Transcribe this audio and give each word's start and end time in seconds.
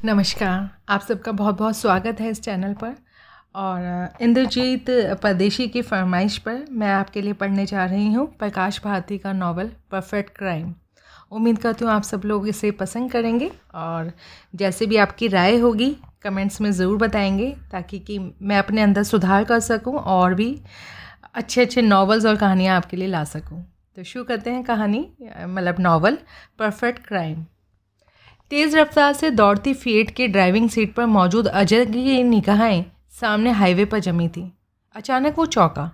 नमस्कार। 0.00 0.68
आप 0.88 1.00
सबका 1.00 1.32
बहुत 1.32 1.56
बहुत 1.58 1.76
स्वागत 1.76 2.20
है 2.20 2.28
इस 2.30 2.40
चैनल 2.42 2.72
पर। 2.74 2.94
और 3.54 4.22
इंद्रजीत 4.22 4.84
परदेशी 5.22 5.66
की 5.68 5.82
फरमाइश 5.82 6.38
पर 6.38 6.64
मैं 6.70 6.92
आपके 6.92 7.22
लिए 7.22 7.32
पढ़ने 7.32 7.66
जा 7.66 7.84
रही 7.84 8.12
हूँ 8.12 8.26
प्रकाश 8.38 8.80
भारती 8.84 9.18
का 9.18 9.32
नावल 9.32 9.70
परफेक्ट 9.90 10.36
क्राइम। 10.36 10.72
उम्मीद 11.32 11.58
करती 11.58 11.84
हूँ 11.84 11.92
आप 11.92 12.02
सब 12.02 12.22
लोग 12.24 12.48
इसे 12.48 12.70
पसंद 12.70 13.12
करेंगे 13.12 13.50
और 13.74 14.10
जैसे 14.54 14.86
भी 14.86 14.96
आपकी 14.96 15.28
राय 15.28 15.58
होगी, 15.58 15.90
कमेंट्स 16.22 16.60
में 16.60 16.70
ज़रूर 16.72 16.96
बताएँगे 16.98 17.54
ताकि 17.72 17.98
कि 17.98 18.18
मैं 18.18 18.58
अपने 18.58 18.82
अंदर 18.82 19.02
सुधार 19.02 19.44
कर 19.44 19.60
सकूँ 19.60 19.96
और 19.96 20.34
भी 20.34 20.54
अच्छे 21.34 21.62
अच्छे 21.62 21.82
नावल्स 21.82 22.26
और 22.26 22.36
कहानियाँ 22.36 22.76
आपके 22.76 22.96
लिए 22.96 23.08
ला 23.08 23.24
सकूँ। 23.26 23.64
तो 23.96 24.04
शुरू 24.04 24.24
करते 24.24 24.50
हैं 24.50 24.64
कहानी 24.64 25.08
मतलब 25.38 25.80
नावल 25.80 26.18
परफेक्ट 26.58 27.06
क्राइम। 27.06 27.44
तेज़ 28.50 28.76
रफ्तार 28.76 29.12
से 29.12 29.30
दौड़ती 29.30 29.74
फीट 29.74 30.10
के 30.10 30.28
ड्राइविंग 30.28 30.70
सीट 30.70 30.94
पर 30.94 31.06
मौजूद 31.06 31.46
अजय 31.46 31.86
की 31.86 32.22
निगाहें 32.22 32.84
सामने 33.20 33.50
हाईवे 33.50 33.84
पर 33.84 33.98
जमी 33.98 34.28
थी। 34.28 34.52
अचानक 34.94 35.38
वो 35.38 35.46
चौका। 35.46 35.90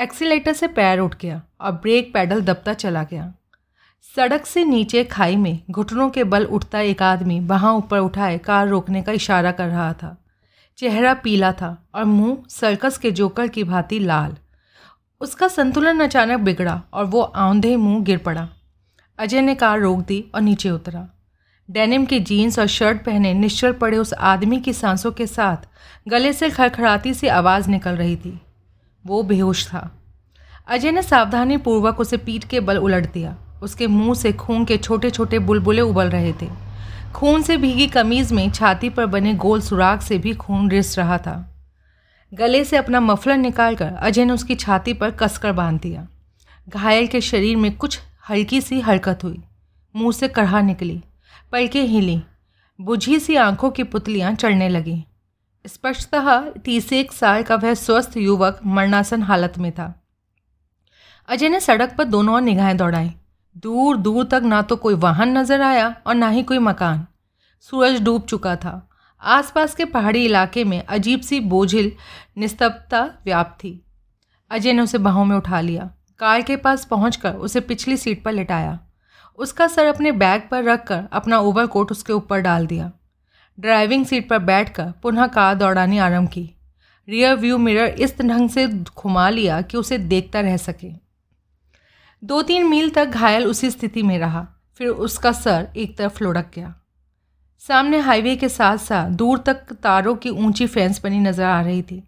एक्सीटर 0.00 0.52
से 0.52 0.68
पैर 0.68 0.98
उठ 0.98 1.16
गया 1.20 1.42
और 1.60 1.72
ब्रेक 1.72 2.14
पैडल 2.14 2.40
दबता 2.40 2.74
चला 2.74 3.02
गया। 3.02 3.34
सड़क 4.16 4.46
से 4.46 4.64
नीचे 4.64 5.04
खाई 5.04 5.36
में 5.36 5.60
घुटनों 5.70 6.10
के 6.10 6.24
बल 6.24 6.44
उठता 6.44 6.80
एक 6.80 7.02
आदमी 7.02 7.40
वहाँ 7.40 7.74
ऊपर 7.74 7.98
उठाए 7.98 8.38
कार 8.38 8.68
रोकने 8.68 9.02
का 9.02 9.12
इशारा 9.12 9.52
कर 9.52 9.68
रहा 9.68 9.92
था। 9.92 10.24
चेहरा 10.76 11.14
पीला 11.14 11.52
था 11.52 11.88
और 11.94 12.04
मुँह 12.04 12.38
सर्कस 12.48 12.98
के 12.98 13.10
जोकर 13.10 13.48
की 13.48 13.64
भांति 13.64 13.98
लाल। 13.98 14.36
उसका 15.20 15.48
संतुलन 15.48 16.00
अचानक 16.00 16.40
बिगड़ा 16.40 16.82
और 16.92 17.04
वो 17.04 17.20
आंधे 17.20 17.76
मुँह 17.76 18.04
गिर 18.04 18.18
पड़ा। 18.18 18.48
अजय 19.18 19.40
ने 19.40 19.54
कार 19.54 19.80
रोक 19.80 19.98
दी 19.98 20.24
और 20.34 20.40
नीचे 20.40 20.70
उतरा। 20.70 21.08
डेनिम 21.70 22.04
की 22.04 22.20
जीन्स 22.20 22.58
और 22.58 22.66
शर्ट 22.66 23.04
पहने 23.04 23.34
निश्चल 23.34 23.72
पड़े 23.72 23.98
उस 23.98 24.14
आदमी 24.14 24.60
की 24.60 24.72
सांसों 24.72 25.12
के 25.12 25.26
साथ 25.26 25.56
गले 26.08 26.32
से 26.32 26.50
खड़खड़ाती 26.50 27.14
सी 27.14 27.26
आवाज़ 27.26 27.70
निकल 27.70 27.90
रही 27.90 28.16
थी। 28.16 28.40
वो 29.06 29.22
बेहोश 29.22 29.66
था। 29.66 29.90
अजय 30.68 30.92
ने 30.92 31.02
सावधानी 31.02 31.56
पूर्वक 31.56 32.00
उसे 32.00 32.16
पीठ 32.16 32.44
के 32.44 32.60
बल 32.60 32.78
उलट 32.78 33.12
दिया। 33.12 33.36
उसके 33.62 33.86
मुँह 33.86 34.14
से 34.14 34.32
खून 34.32 34.64
के 34.64 34.76
छोटे 34.76 35.10
छोटे 35.10 35.38
बुलबुले 35.38 35.82
उबल 35.82 36.10
रहे 36.10 36.32
थे। 36.32 36.48
खून 37.14 37.42
से 37.42 37.56
भीगी 37.56 37.86
कमीज 37.86 38.32
में 38.32 38.50
छाती 38.50 38.90
पर 38.90 39.06
बने 39.06 39.34
गोल 39.34 39.60
सुराग 39.60 40.00
से 40.00 40.18
भी 40.18 40.34
खून 40.34 40.70
रिस 40.70 40.98
रहा 40.98 41.18
था। 41.18 41.54
गले 42.34 42.64
से 42.64 42.76
अपना 42.76 43.00
मफलर 43.00 43.36
निकालकर 43.36 43.86
अजय 43.86 44.24
ने 44.24 44.32
उसकी 44.32 44.54
छाती 44.54 44.92
पर 44.92 45.10
कसकर 45.10 45.52
बाँध 45.52 45.80
दिया। 45.80 46.08
घायल 46.68 47.06
के 47.06 47.20
शरीर 47.20 47.56
में 47.56 47.76
कुछ 47.76 48.00
हल्की 48.30 48.60
सी 48.60 48.80
हरकत 48.80 49.24
हुई। 49.24 49.42
मुँह 49.96 50.12
से 50.12 50.28
कढ़ा 50.28 50.60
निकली। 50.60 51.02
पलकें 51.54 51.82
हिली। 51.82 52.22
बुझी 52.80 53.18
सी 53.20 53.36
आँखों 53.36 53.70
की 53.70 53.82
पुतलियाँ 53.82 54.34
चढ़ने 54.34 54.68
लगीं। 54.68 55.02
स्पष्टतः 55.66 56.48
तीस 56.50 56.92
एक 56.92 57.12
साल 57.12 57.42
का 57.42 57.56
वह 57.56 57.74
स्वस्थ 57.74 58.16
युवक 58.16 58.60
मरणासन 58.66 59.22
हालत 59.22 59.58
में 59.58 59.72
था। 59.72 60.04
अजय 61.28 61.48
ने 61.48 61.60
सड़क 61.60 61.94
पर 61.98 62.04
दोनों 62.04 62.34
ओर 62.34 62.40
निगाहें 62.40 62.76
दौड़ाई। 62.76 63.10
दूर 63.56 63.96
दूर 63.96 64.24
तक 64.24 64.42
ना 64.42 64.62
तो 64.62 64.76
कोई 64.76 64.94
वाहन 64.94 65.38
नज़र 65.38 65.60
आया 65.60 65.96
और 66.06 66.14
ना 66.14 66.28
ही 66.28 66.42
कोई 66.42 66.58
मकान। 66.58 67.06
सूरज 67.60 68.00
डूब 68.02 68.22
चुका 68.22 68.56
था। 68.56 68.90
आसपास 69.22 69.74
के 69.74 69.84
पहाड़ी 69.84 70.24
इलाके 70.24 70.64
में 70.64 70.82
अजीब 70.84 71.20
सी 71.20 71.40
बोझिल 71.40 71.92
निस्तब्धता 72.38 73.04
व्याप्त 73.24 73.64
थी। 73.64 73.84
अजय 74.50 74.72
ने 74.72 74.82
उसे 74.82 74.98
बाहों 74.98 75.24
में 75.24 75.36
उठा 75.36 75.60
लिया। 75.60 75.90
कार 76.18 76.42
के 76.42 76.56
पास 76.56 76.84
पहुंचकर 76.84 77.34
उसे 77.34 77.60
पिछली 77.60 77.96
सीट 77.96 78.24
पर 78.24 78.32
लिटाया। 78.32 78.78
उसका 79.38 79.66
सर 79.66 79.86
अपने 79.86 80.12
बैग 80.12 80.42
पर 80.50 80.64
रखकर 80.64 81.04
अपना 81.12 81.38
ओवर 81.38 81.66
कोट 81.66 81.90
उसके 81.90 82.12
ऊपर 82.12 82.40
डाल 82.40 82.66
दिया। 82.66 82.90
ड्राइविंग 83.58 84.04
सीट 84.06 84.28
पर 84.28 84.38
बैठकर 84.40 84.92
पुनः 85.02 85.26
कार 85.26 85.54
दौड़ानी 85.54 85.98
आरंभ 85.98 86.28
की। 86.28 86.50
रियर 87.08 87.34
व्यू 87.36 87.58
मिरर 87.58 87.86
इस 87.86 88.20
ढंग 88.20 88.48
से 88.50 88.66
घुमा 88.66 89.28
लिया 89.30 89.60
कि 89.62 89.76
उसे 89.76 89.98
देखता 89.98 90.40
रह 90.40 90.56
सके। 90.56 90.90
दो 92.22 92.40
तीन 92.42 92.66
मील 92.66 92.90
तक 92.90 93.06
घायल 93.06 93.46
उसी 93.46 93.70
स्थिति 93.70 94.02
में 94.02 94.18
रहा, 94.18 94.46
फिर 94.76 94.88
उसका 94.88 95.32
सर 95.32 95.68
एक 95.76 95.96
तरफ़ 95.98 96.22
लुढ़क 96.24 96.50
गया। 96.54 96.74
सामने 97.62 97.98
हाईवे 97.98 98.36
के 98.36 98.48
साथ 98.48 98.78
साथ 98.78 99.10
दूर 99.10 99.38
तक 99.38 99.72
तारों 99.72 100.14
की 100.14 100.30
ऊँची 100.30 100.66
फेंस 100.66 101.00
बनी 101.04 101.18
नज़र 101.18 101.44
आ 101.44 101.60
रही 101.60 101.82
थी। 101.82 102.02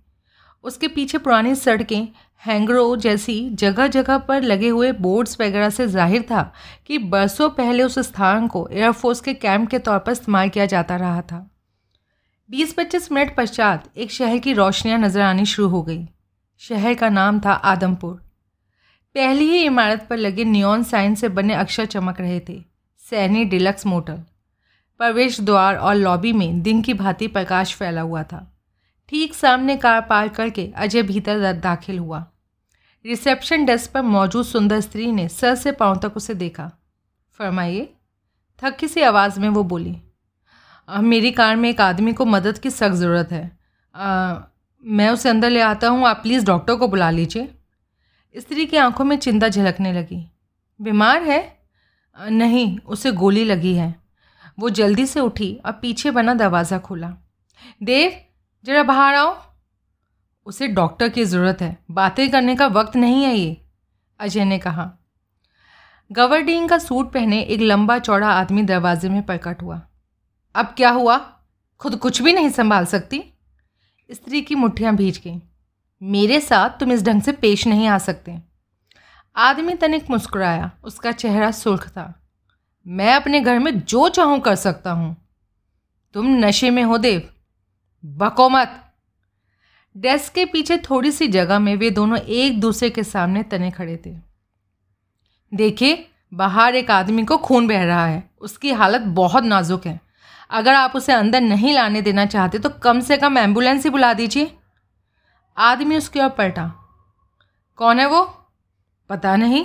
उसके 0.67 0.89
पीछे 0.89 1.19
पुरानी 1.19 1.55
सड़कें, 1.55 2.09
हैंगरों 2.43 2.97
जैसी 2.99 3.39
जगह 3.55 3.87
जगह 3.89 4.19
पर 4.21 4.43
लगे 4.43 4.69
हुए 4.69 4.91
बोर्ड्स 4.95 5.41
वगैरह 5.41 5.71
से 5.71 5.87
ज़ाहिर 5.89 6.23
था 6.23 6.43
कि 6.87 6.99
बरसों 7.07 7.49
पहले 7.53 7.83
उस 7.83 7.99
स्थान 8.01 8.49
को 8.49 8.67
एयरफोर्स 8.73 9.21
के 9.21 9.35
कैंप 9.37 9.69
के 9.71 9.79
तौर 9.81 9.99
पर 9.99 10.13
इस्तेमाल 10.13 10.49
किया 10.49 10.67
जाता 10.67 10.97
रहा 10.97 11.23
था। 11.23 11.39
बीस 12.51 12.73
पच्चीस 12.73 13.11
मिनट 13.13 13.35
पश्चात 13.37 13.91
एक 13.97 14.11
शहर 14.13 14.39
की 14.39 14.53
रोशनियाँ 14.55 14.99
नज़र 14.99 15.21
आनी 15.23 15.45
शुरू 15.47 15.69
हो 15.69 15.83
गई। 15.83 16.07
शहर 16.61 16.95
का 16.95 17.09
नाम 17.11 17.41
था 17.41 17.53
आदमपुर। 17.65 18.15
पहली 19.15 19.45
ही 19.45 19.63
इमारत 19.65 20.07
पर 20.11 20.17
लगे 20.17 20.45
नियॉन 20.47 20.83
साइन 20.85 21.15
से 21.15 21.29
बने 21.31 21.55
अक्षर 21.55 21.87
चमक 21.87 22.21
रहे 22.21 22.41
थे, 22.41 22.61
सैनी 23.03 23.45
डिलक्स 23.47 23.87
मोटर 23.87 24.21
प्रवेश 25.01 25.41
द्वार 25.41 25.77
और 25.77 25.95
लॉबी 25.95 26.33
में 26.33 26.63
दिन 26.63 26.83
की 26.83 26.95
भांति 26.95 27.27
प्रकाश 27.29 27.75
फैला 27.75 28.01
हुआ 28.03 28.23
था। 28.23 28.47
ठीक 29.09 29.35
सामने 29.35 29.77
कार 29.77 30.01
पार 30.01 30.29
करके 30.29 30.71
अजय 30.77 31.03
भीतर 31.03 31.53
दाखिल 31.55 31.99
हुआ। 31.99 32.25
रिसेप्शन 33.05 33.65
डेस्क 33.65 33.91
पर 33.93 34.03
मौजूद 34.03 34.45
सुंदर 34.45 34.81
स्त्री 34.81 35.11
ने 35.13 35.29
सर 35.29 35.55
से 35.55 35.73
पाँव 35.73 35.99
तक 35.99 36.17
उसे 36.17 36.35
देखा। 36.35 36.71
फरमाइए 37.41 37.89
थकी 38.63 38.89
सी 38.89 39.03
आवाज़ 39.03 39.41
में 39.41 39.49
वो 39.49 39.63
बोली 39.65 39.97
मेरी 40.89 41.31
कार 41.33 41.57
में 41.57 41.69
एक 41.71 41.81
आदमी 41.81 42.13
को 42.13 42.25
मदद 42.25 42.59
की 42.59 42.71
सख्त 42.71 42.95
ज़रूरत 42.95 43.33
है। 43.33 43.59
आ, 43.95 44.35
मैं 44.85 45.09
उसे 45.11 45.29
अंदर 45.29 45.51
ले 45.51 45.61
आता 45.61 45.89
हूँ 45.89 46.07
आप 46.07 46.21
प्लीज़ 46.23 46.45
डॉक्टर 46.47 46.75
को 46.75 46.89
बुला 46.89 47.11
लीजिए। 47.11 47.49
स्त्री 48.35 48.67
की 48.67 48.77
आँखों 48.77 49.05
में 49.05 49.17
चिंता 49.17 49.49
झलकने 49.49 49.93
लगी। 49.93 50.25
बीमार 50.81 51.23
है? 51.23 51.41
नहीं 52.17 52.79
उसे 52.79 53.13
गोली 53.13 53.45
लगी 53.45 53.75
है। 53.75 53.95
वो 54.59 54.71
जल्दी 54.71 55.07
से 55.07 55.21
उठी 55.21 55.53
और 55.67 55.73
पीछे 55.73 56.11
बना 56.11 56.35
दरवाज़ा 56.35 56.79
खोला। 56.79 57.13
देव 57.83 58.21
जरा 58.67 58.83
बाहर 58.83 59.15
आओ। 59.15 59.43
उसे 60.47 60.69
डॉक्टर 60.69 61.09
की 61.09 61.25
ज़रूरत 61.25 61.59
है। 61.63 61.79
बातें 61.91 62.31
करने 62.31 62.57
का 62.57 62.67
वक्त 62.67 62.97
नहीं 62.97 63.25
है 63.25 63.35
ये, 63.35 63.67
अजय 64.21 64.45
ने 64.45 64.59
कहा। 64.59 64.93
गवर्डिंग 66.13 66.69
का 66.69 66.79
सूट 66.79 67.13
पहने 67.13 67.43
एक 67.43 67.61
लंबा 67.61 67.99
चौड़ा 67.99 68.31
आदमी 68.31 68.63
दरवाजे 68.63 69.09
में 69.09 69.23
प्रकट 69.23 69.63
हुआ। 69.63 69.83
अब 70.55 70.67
क्या 70.67 70.91
हुआ? 70.91 71.19
खुद 71.79 71.97
कुछ 71.97 72.23
भी 72.23 72.33
नहीं 72.33 72.51
संभाल 72.51 72.85
सकती? 72.85 73.25
स्त्री 74.11 74.43
की 74.43 74.55
मुठ्ठियाँ 74.55 74.97
भीज 74.97 75.21
गईं। 75.25 75.41
मेरे 76.03 76.41
साथ 76.41 76.71
तुम 76.71 76.93
इस 76.93 77.03
ढंग 77.03 77.23
से 77.23 77.33
पेश 77.33 77.67
नहीं 77.67 77.87
आ 77.87 77.99
सकते। 77.99 78.39
आदमी 79.37 79.75
तनिक 79.75 80.11
मुस्कुराया। 80.11 80.71
उसका 80.85 81.13
चेहरा 81.13 81.51
सुर्ख 81.51 81.89
था। 81.89 82.27
मैं 82.87 83.15
अपने 83.15 83.41
घर 83.41 83.59
में 83.59 83.81
जो 83.81 84.09
चाहूँ 84.09 84.41
कर 84.41 84.55
सकता 84.55 84.91
हूँ। 84.91 85.17
तुम 86.15 86.27
नशे 86.27 86.71
में 86.71 86.83
हो, 86.83 86.99
देव। 86.99 87.33
बको 88.07 88.49
मत। 88.49 88.83
डेस्क 89.97 90.33
के 90.33 90.45
पीछे 90.45 90.77
थोड़ी 90.79 91.11
सी 91.11 91.29
जगह 91.29 91.59
में 91.59 91.75
वे 91.77 91.91
दोनों 91.91 92.19
एक 92.19 92.61
दूसरे 92.61 92.91
के 92.91 93.05
सामने 93.05 93.43
तने 93.43 93.71
खड़े 93.71 93.97
थे। 94.07 94.15
देखिए 95.53 96.09
बाहर 96.35 96.75
एक 96.75 96.91
आदमी 96.91 97.25
को 97.25 97.37
खून 97.37 97.69
बह 97.69 97.85
रहा 97.85 98.07
है। 98.07 98.31
उसकी 98.41 98.73
हालत 98.73 99.01
बहुत 99.01 99.45
नाजुक 99.45 99.87
है। 99.87 100.01
अगर 100.51 100.75
आप 100.75 100.93
उसे 100.97 101.13
अंदर 101.13 101.41
नहीं 101.41 101.75
लाने 101.75 102.03
देना 102.03 102.27
चाहते 102.27 102.59
तो 102.59 102.71
कम 102.71 103.01
से 103.01 103.17
कम 103.17 103.39
एंबुलेंस 103.39 103.85
ही 103.85 103.91
बुला 103.91 104.13
दीजिए। 104.13 104.57
आदमी 105.57 105.97
उसकी 105.97 106.21
ओर 106.21 106.29
पलटा। 106.29 106.67
कौन 107.77 108.01
है 108.01 108.07
वो? 108.07 108.23
पता 109.11 109.37
नहीं। 109.37 109.65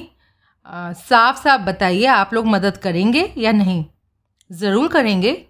आ, 0.65 0.93
साफ़ 0.93 1.43
साफ़ 1.43 1.61
बताइए 1.61 2.05
आप 2.05 2.33
लोग 2.33 2.45
मदद 2.45 2.77
करेंगे 2.77 3.33
या 3.37 3.51
नहीं? 3.51 3.85
ज़रूर 4.51 4.87
करेंगे। 4.87 5.47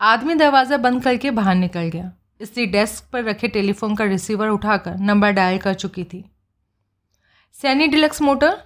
आदमी 0.00 0.34
दरवाज़ा 0.34 0.76
बंद 0.76 1.02
करके 1.02 1.30
बाहर 1.30 1.54
निकल 1.54 1.88
गया। 1.88 2.10
स्त्री 2.42 2.66
डेस्क 2.66 3.04
पर 3.12 3.24
रखे 3.24 3.48
टेलीफोन 3.48 3.94
का 3.96 4.04
रिसीवर 4.04 4.48
उठाकर 4.48 4.96
नंबर 4.98 5.30
डायल 5.32 5.58
कर 5.58 5.74
चुकी 5.74 6.04
थी। 6.04 6.24
Saini 7.56 7.86
deluxe 7.86 8.22
motor? 8.22 8.56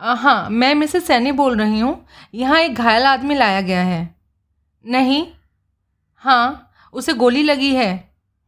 हाँ 0.00 0.48
मैं 0.50 0.74
मिसेस 0.74 1.06
सैनी 1.06 1.32
बोल 1.32 1.56
रही 1.58 1.80
हूँ। 1.80 2.06
यहाँ 2.34 2.60
एक 2.60 2.74
घायल 2.74 3.02
आदमी 3.04 3.34
लाया 3.34 3.60
गया 3.60 3.82
है। 3.82 4.02
नहीं? 4.84 5.26
हाँ 6.24 6.70
उसे 6.94 7.12
गोली 7.14 7.42
लगी 7.42 7.74
है। 7.74 7.92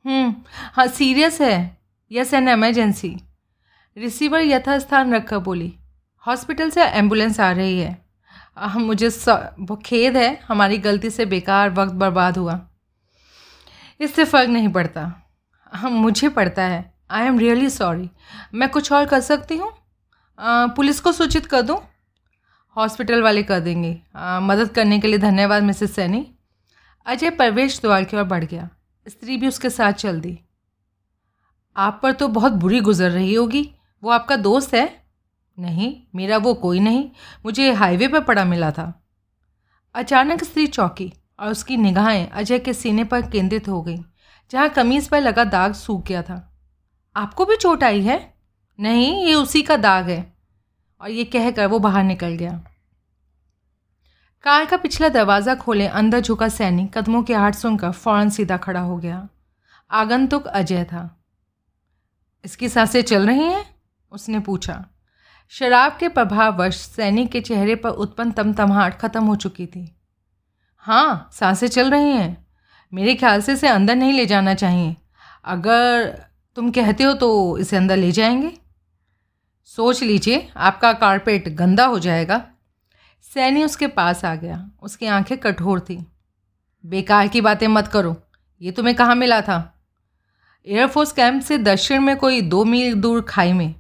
हम्म, 0.05 0.35
हाँ 0.75 0.87
सीरियस 0.89 1.41
है। 1.41 1.79
यस 2.11 2.35
एन 2.35 2.49
एमरजेंसी 2.49 3.17
रिसीवर 3.97 4.41
यथास्थान 4.41 5.15
रखकर 5.15 5.39
बोली 5.39 5.73
हॉस्पिटल 6.27 6.71
से 6.71 6.85
एंबुलेंस 6.85 7.41
आ 7.41 7.51
रही 7.53 7.79
है। 7.81 7.97
मुझे 8.59 9.11
खेद 9.87 10.17
है 10.17 10.41
हमारी 10.49 10.79
गलती 10.79 11.11
से 11.11 11.25
बेकार 11.27 11.71
वक्त 11.71 11.93
बर्बाद 11.93 12.39
हुआ। 12.39 12.61
इससे 14.01 14.25
फ़र्क 14.25 14.49
नहीं 14.49 14.69
पड़ता। 14.69 15.13
हम 15.75 15.93
मुझे 15.93 16.29
पड़ता 16.29 16.63
है। 16.63 16.95
आई 17.11 17.27
एम 17.27 17.39
रियली 17.39 17.71
सॉरी 17.71 18.11
मैं 18.55 18.69
कुछ 18.69 18.93
और 18.93 19.07
कर 19.07 19.21
सकती 19.21 19.57
हूँ? 19.57 19.73
पुलिस 20.41 21.01
को 21.01 21.13
सूचित 21.13 21.47
कर 21.47 21.63
दूँ? 21.63 21.79
हॉस्पिटल 22.77 23.23
वाले 23.23 23.43
कर 23.43 23.61
देंगे। 23.61 24.03
आ, 24.17 24.41
मदद 24.41 24.69
करने 24.69 25.01
के 25.01 25.09
लिए 25.09 25.19
धन्यवाद 25.19 25.63
मिसेस 25.63 25.95
सैनी। 25.95 26.35
अजय 27.07 27.31
प्रवेश 27.31 27.81
द्वार 27.81 28.05
की 28.05 28.17
ओर 28.17 28.25
बढ़ 28.25 28.45
गया। 28.45 28.69
स्त्री 29.09 29.37
भी 29.37 29.49
उसके 29.49 29.71
साथ 29.71 29.93
चल 29.93 30.21
दी। 30.21 30.39
आप 31.77 32.01
पर 32.03 32.13
तो 32.13 32.29
बहुत 32.29 32.53
बुरी 32.53 32.81
गुजर 32.81 33.11
रही 33.11 33.35
होगी। 33.35 33.75
वो 34.03 34.11
आपका 34.11 34.37
दोस्त 34.37 34.75
है? 34.75 35.00
नहीं, 35.61 36.03
मेरा 36.15 36.37
वो 36.37 36.55
कोई 36.55 36.81
नहीं। 36.81 37.11
मुझे 37.45 37.73
हाईवे 37.73 38.09
पर 38.09 38.21
पड़ा 38.21 38.45
मिला 38.45 38.71
था। 38.71 39.03
अचानक 39.95 40.45
स्त्री 40.45 40.67
चौकी 40.67 41.13
और 41.41 41.51
उसकी 41.51 41.77
निगाहें 41.77 42.29
अजय 42.31 42.59
के 42.59 42.75
सीने 42.75 43.05
पर 43.05 43.31
केंद्रित 43.31 43.69
हो 43.69 43.83
गई, 43.83 43.97
जहाँ 44.51 44.69
कमीज़ 44.69 45.11
पर 45.11 45.21
लगा 45.21 45.45
दाग 45.45 45.73
सूख 45.73 46.07
गया 46.07 46.23
था। 46.23 46.59
आपको 47.17 47.45
भी 47.45 47.57
चोट 47.57 47.85
आई 47.85 48.03
है? 48.03 48.35
नहीं, 48.81 49.27
ये 49.27 49.35
उसी 49.35 49.63
का 49.63 49.77
दाग 49.77 50.09
है। 50.09 50.33
और 51.01 51.11
ये 51.11 51.25
कहकर 51.25 51.67
वो 51.67 51.79
बाहर 51.79 52.05
निकल 52.05 52.29
गया। 52.29 52.53
कार 54.43 54.65
का 54.65 54.77
पिछला 54.77 55.09
दरवाज़ा 55.09 55.55
खोले 55.55 55.87
अंदर 55.87 56.21
झुका 56.21 56.49
सैनिक 56.49 56.99
कदमों 56.99 57.23
के 57.23 57.35
हाथ 57.35 57.53
सुनकर 57.53 57.91
फ़ौरन 57.91 58.31
सीधा 58.31 58.57
खड़ा 58.57 58.81
हो 58.81 58.97
गया। 58.97 59.29
आगंतुक 59.91 60.47
अजय 60.47 60.85
था। 60.85 61.25
इसकी 62.45 62.69
साँसें 62.69 63.03
चल 63.03 63.27
रही 63.27 63.45
हैं? 63.45 63.65
उसने 64.13 64.41
पूछा। 64.41 64.85
शराब 65.53 65.97
के 66.01 66.09
प्रभाववश 66.09 66.77
सैनिक 66.77 67.31
के 67.31 67.41
चेहरे 67.41 67.75
पर 67.75 67.91
उत्पन्न 67.91 68.31
तमतमाहट 68.31 68.99
खत्म 68.99 69.25
हो 69.25 69.37
चुकी 69.37 69.67
थी। 69.67 69.97
हाँ 70.77 71.31
साँसें 71.33 71.69
चल 71.69 71.91
रही 71.91 72.11
हैं। 72.11 72.47
मेरे 72.95 73.15
ख्याल 73.15 73.41
से 73.41 73.53
इसे 73.53 73.69
अंदर 73.69 73.95
नहीं 73.95 74.13
ले 74.13 74.27
जाना 74.27 74.55
चाहिए। 74.55 74.97
अगर 75.45 76.23
तुम 76.57 76.71
कहते 76.71 77.05
हो 77.05 77.13
तो 77.13 77.59
इसे 77.59 77.77
अंदर 77.77 77.97
ले 77.97 78.13
जाएँगे। 78.13 78.53
सोच 79.65 80.03
लीजिए, 80.03 80.53
आपका 80.57 80.93
कारपेट 80.93 81.49
गंदा 81.49 81.85
हो 81.85 81.99
जाएगा। 81.99 82.47
सैनी 83.23 83.65
उसके 83.65 83.87
पास 83.87 84.25
आ 84.25 84.35
गया। 84.35 84.71
उसकी 84.83 85.07
आँखें 85.07 85.39
कठोर 85.39 85.81
थी। 85.81 86.07
बेकार 86.87 87.29
की 87.29 87.41
बातें 87.41 87.69
मत 87.69 87.89
करो। 87.89 88.17
ये 88.63 88.71
तुम्हें 88.71 88.97
कहाँ 88.97 89.15
मिला 89.15 89.41
था? 89.41 89.83
एयरफोर्स 90.67 91.13
कैंप 91.13 91.43
से 91.43 91.59
दक्षिण 91.59 92.01
में 92.01 92.17
कोई 92.17 92.41
दो 92.41 92.65
मील 92.65 92.95
दूर 92.95 93.23
खाई 93.23 93.53
में। 93.53 93.80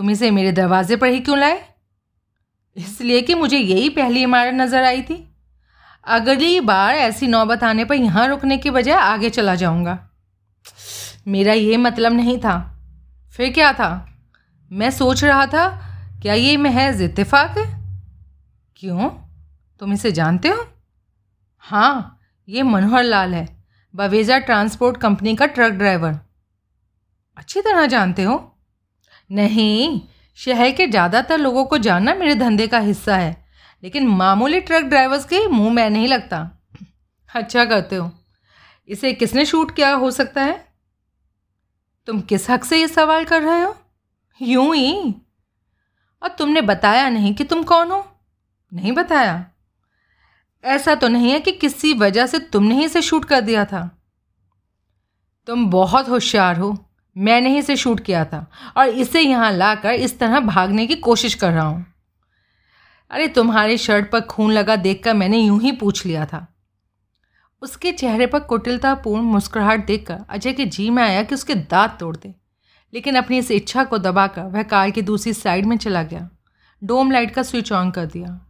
तुम 0.00 0.10
इसे 0.10 0.30
मेरे 0.30 0.50
दरवाजे 0.52 0.96
पर 0.96 1.06
ही 1.06 1.18
क्यों 1.20 1.38
लाए? 1.38 1.56
इसलिए 2.76 3.20
कि 3.22 3.34
मुझे 3.34 3.58
यही 3.58 3.88
पहली 3.88 4.22
इमारत 4.22 4.54
नज़र 4.54 4.82
आई 4.82 5.02
थी। 5.02 5.16
अगली 6.06 6.60
बार 6.60 6.94
ऐसी 6.96 7.26
नौबत 7.26 7.64
आने 7.64 7.84
पर 7.84 7.94
यहाँ 7.94 8.26
रुकने 8.28 8.56
के 8.58 8.70
बजाय 8.70 8.94
आगे 8.94 9.30
चला 9.30 9.54
जाऊँगा। 9.54 9.98
मेरा 11.28 11.52
ये 11.52 11.76
मतलब 11.76 12.12
नहीं 12.12 12.38
था। 12.38 12.56
फिर 13.34 13.52
क्या 13.52 13.72
था? 13.72 13.90
मैं 14.70 14.90
सोच 14.90 15.24
रहा 15.24 15.46
था, 15.46 15.68
क्या 16.22 16.34
ये 16.34 16.56
महज 16.56 17.02
इत्तेफाक 17.02 17.58
है? 17.58 17.64
क्यों? 18.76 19.08
तुम 19.80 19.92
इसे 19.92 20.12
जानते 20.12 20.48
हो? 20.48 20.66
हाँ 21.64 22.20
ये 22.48 22.62
मनोहर 22.62 23.02
लाल 23.04 23.34
है, 23.34 23.46
बवेजा 23.94 24.38
ट्रांसपोर्ट 24.38 24.96
कंपनी 24.96 25.36
का 25.36 25.46
ट्रक 25.46 25.72
ड्राइवर। 25.72 26.18
अच्छी 27.36 27.60
तरह 27.60 27.86
जानते 27.86 28.22
हो? 28.22 28.46
नहीं, 29.30 30.00
शहर 30.34 30.70
के 30.70 30.86
ज़्यादातर 30.86 31.38
लोगों 31.38 31.64
को 31.64 31.78
जानना 31.78 32.14
मेरे 32.14 32.34
धंधे 32.34 32.66
का 32.66 32.78
हिस्सा 32.78 33.16
है, 33.16 33.46
लेकिन 33.82 34.06
मामूली 34.08 34.60
ट्रक 34.60 34.82
ड्राइवर्स 34.82 35.24
के 35.24 35.48
मुँह 35.48 35.72
में 35.72 35.90
नहीं 35.90 36.08
लगता। 36.08 36.60
अच्छा 37.34 37.64
करते 37.64 37.96
हो। 37.96 38.10
इसे 38.88 39.12
किसने 39.12 39.44
शूट 39.46 39.76
किया 39.76 39.92
हो 39.92 40.10
सकता 40.10 40.42
है? 40.42 40.68
तुम 42.06 42.20
किस 42.20 42.50
हक 42.50 42.64
से 42.64 42.80
ये 42.80 42.88
सवाल 42.88 43.24
कर 43.24 43.42
रहे 43.42 43.62
हो? 43.62 43.76
यूँ 44.42 44.74
ही। 44.76 45.14
और 46.22 46.28
तुमने 46.28 46.60
बताया 46.60 47.08
नहीं 47.08 47.34
कि 47.34 47.44
तुम 47.44 47.62
कौन 47.62 47.90
हो? 47.90 48.04
नहीं 48.72 48.92
बताया। 48.92 49.46
ऐसा 50.64 50.94
तो 50.94 51.08
नहीं 51.08 51.30
है 51.30 51.40
कि 51.40 51.52
किसी 51.52 51.94
वजह 51.94 52.26
से 52.26 52.38
तुमने 52.38 52.74
ही 52.74 52.84
इसे 52.84 53.02
शूट 53.02 53.24
कर 53.24 53.40
दिया 53.40 53.64
था। 53.64 53.98
तुम 55.46 55.70
बहुत 55.70 56.08
होशियार 56.08 56.56
हो। 56.56 56.89
मैंने 57.18 57.50
ही 57.50 57.58
इसे 57.58 57.76
शूट 57.76 58.00
किया 58.00 58.24
था 58.24 58.50
और 58.76 58.88
इसे 58.88 59.20
यहाँ 59.20 59.52
लाकर 59.52 59.90
इस 59.90 60.18
तरह 60.18 60.40
भागने 60.40 60.86
की 60.86 60.94
कोशिश 60.94 61.34
कर 61.34 61.52
रहा 61.52 61.66
हूँ। 61.66 61.86
अरे, 63.10 63.28
तुम्हारे 63.28 63.76
शर्ट 63.76 64.10
पर 64.10 64.20
खून 64.20 64.52
लगा 64.52 64.76
देखकर 64.76 65.14
मैंने 65.14 65.38
यूँ 65.38 65.60
ही 65.60 65.72
पूछ 65.72 66.06
लिया 66.06 66.26
था। 66.26 66.54
उसके 67.62 67.92
चेहरे 67.92 68.26
पर 68.26 68.40
कुटिलतापूर्ण 68.40 69.22
मुस्कुराहट 69.22 69.86
देखकर 69.86 70.18
अजय 70.30 70.52
के 70.52 70.66
जी 70.66 70.90
में 70.90 71.02
आया 71.02 71.22
कि 71.22 71.34
उसके 71.34 71.54
दांत 71.54 71.96
तोड़ 72.00 72.16
दे। 72.16 72.34
लेकिन 72.94 73.14
अपनी 73.14 73.38
इस 73.38 73.50
इच्छा 73.50 73.84
को 73.84 73.98
दबाकर 73.98 74.42
वह 74.42 74.62
कार 74.62 74.90
की 74.90 75.02
दूसरी 75.02 75.32
साइड 75.32 75.66
में 75.66 75.78
चला 75.78 76.02
गया। 76.02 76.30
डोम 76.84 77.10
लाइट 77.10 77.30
का 77.30 77.42
स्विच 77.42 77.72
ऑन 77.72 77.90
कर 77.90 78.06
दिया। 78.06 78.46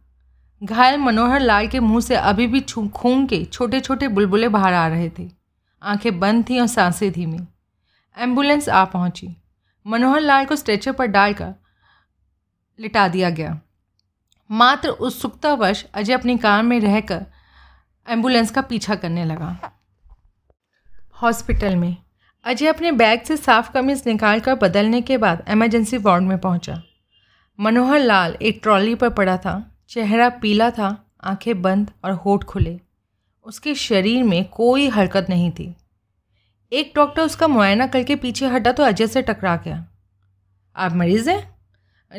घायल 0.63 0.99
मनोहर 0.99 1.39
लाल 1.39 1.67
के 1.67 1.79
मुँह 1.79 2.01
से 2.01 2.15
अभी 2.15 2.47
भी 2.47 2.61
खून 2.87 3.27
के 3.27 3.45
छोटे 3.45 3.79
छोटे 3.79 4.07
बुलबुले 4.07 4.47
बाहर 4.47 4.73
आ 4.73 4.87
रहे 4.87 5.09
थे। 5.09 5.29
आँखें 5.83 6.19
बंद 6.19 6.49
थीं 6.49 6.61
और 6.61 6.67
साँसें 6.67 7.11
धीमी। 7.11 7.39
एंबुलेंस 8.17 8.69
आ 8.69 8.85
पहुँची। 8.85 9.37
मनोहर 9.87 10.21
लाल 10.21 10.45
को 10.45 10.55
स्ट्रेचर 10.55 10.91
पर 10.91 11.05
डालकर 11.05 11.53
लिटा 12.79 13.07
दिया 13.07 13.29
गया। 13.29 13.61
मात्र 14.51 14.89
उत्सुकतावश 14.89 15.85
अजय 15.93 16.13
अपनी 16.13 16.37
कार 16.37 16.63
में 16.63 16.79
रहकर 16.79 17.25
एंबुलेंस 18.09 18.51
का 18.51 18.61
पीछा 18.61 18.95
करने 18.95 19.25
लगा। 19.25 19.79
हॉस्पिटल 21.21 21.75
में। 21.75 21.97
अजय 22.43 22.67
अपने 22.67 22.91
बैग 22.91 23.21
से 23.21 23.37
साफ़ 23.37 23.71
कमीज 23.71 24.03
निकालकर 24.07 24.55
बदलने 24.55 25.01
के 25.01 25.17
बाद 25.17 25.45
इमरजेंसी 25.49 25.97
वार्ड 25.97 26.23
में 26.23 26.37
पहुँचा। 26.37 26.83
मनोहर 27.59 27.99
लाल 27.99 28.37
एक 28.41 28.59
ट्रॉली 28.63 28.95
पर 28.95 29.09
पड़ा 29.09 29.37
था। 29.37 29.79
चेहरा 29.89 30.29
पीला 30.29 30.71
था, 30.71 31.11
आँखें 31.23 31.61
बंद 31.61 31.91
और 32.05 32.11
होठ 32.11 32.43
खुले। 32.43 32.79
उसके 33.43 33.75
शरीर 33.75 34.23
में 34.23 34.49
कोई 34.49 34.87
हरकत 34.87 35.25
नहीं 35.29 35.51
थी। 35.51 35.75
एक 36.73 36.93
डॉक्टर 36.95 37.21
उसका 37.21 37.47
मुआयना 37.47 37.87
करके 37.87 38.15
पीछे 38.15 38.47
हटा 38.47 38.71
तो 38.71 38.83
अजय 38.83 39.07
से 39.07 39.21
टकरा 39.21 39.55
गया। 39.55 39.87
आप 40.75 40.93
मरीज़ 40.93 41.29
हैं? 41.29 41.55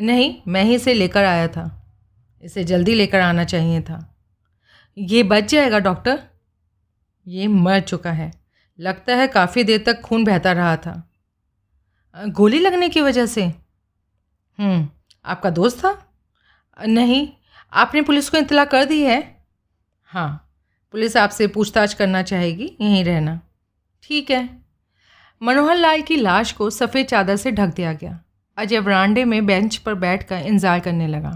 नहीं 0.01 0.35
मैं 0.47 0.63
ही 0.63 0.75
इसे 0.75 0.93
लेकर 0.93 1.25
आया 1.25 1.47
था। 1.47 1.95
इसे 2.41 2.63
जल्दी 2.63 2.93
लेकर 2.93 3.19
आना 3.19 3.43
चाहिए 3.43 3.81
था। 3.81 4.15
ये 4.97 5.23
बच 5.23 5.43
जाएगा 5.43 5.79
डॉक्टर? 5.79 6.23
ये 7.27 7.47
मर 7.47 7.79
चुका 7.79 8.11
है। 8.11 8.31
लगता 8.79 9.15
है 9.15 9.27
काफ़ी 9.27 9.63
देर 9.63 9.83
तक 9.85 10.01
खून 10.01 10.23
बहता 10.23 10.51
रहा 10.51 10.77
था। 10.77 11.09
गोली 12.27 12.59
लगने 12.59 12.89
की 12.89 13.01
वजह 13.01 13.25
से? 13.25 13.45
हम्म, 14.59 14.89
आपका 15.25 15.49
दोस्त 15.49 15.79
था? 15.79 16.13
नहीं 16.87 17.29
आपने 17.73 18.01
पुलिस 18.01 18.29
को 18.29 18.37
इतला 18.37 18.65
कर 18.65 18.85
दी 18.85 19.03
है? 19.03 19.45
हाँ 20.03 20.55
पुलिस 20.91 21.17
आपसे 21.17 21.47
पूछताछ 21.47 21.93
करना 21.93 22.21
चाहेगी 22.21 22.77
यहीं 22.81 23.05
रहना। 23.05 23.41
ठीक 24.03 24.31
है। 24.31 24.49
मनोहर 25.41 25.75
लाल 25.75 26.01
की 26.01 26.15
लाश 26.15 26.51
को 26.51 26.69
सफ़ेद 26.69 27.05
चादर 27.05 27.35
से 27.35 27.51
ढक 27.51 27.73
दिया 27.75 27.93
गया। 27.93 28.19
अजय 28.57 28.79
वरांडे 28.79 29.25
में 29.25 29.45
बेंच 29.45 29.77
पर 29.77 29.93
बैठकर 29.93 30.35
इंतज़ार 30.37 30.79
करने 30.79 31.07
लगा। 31.07 31.31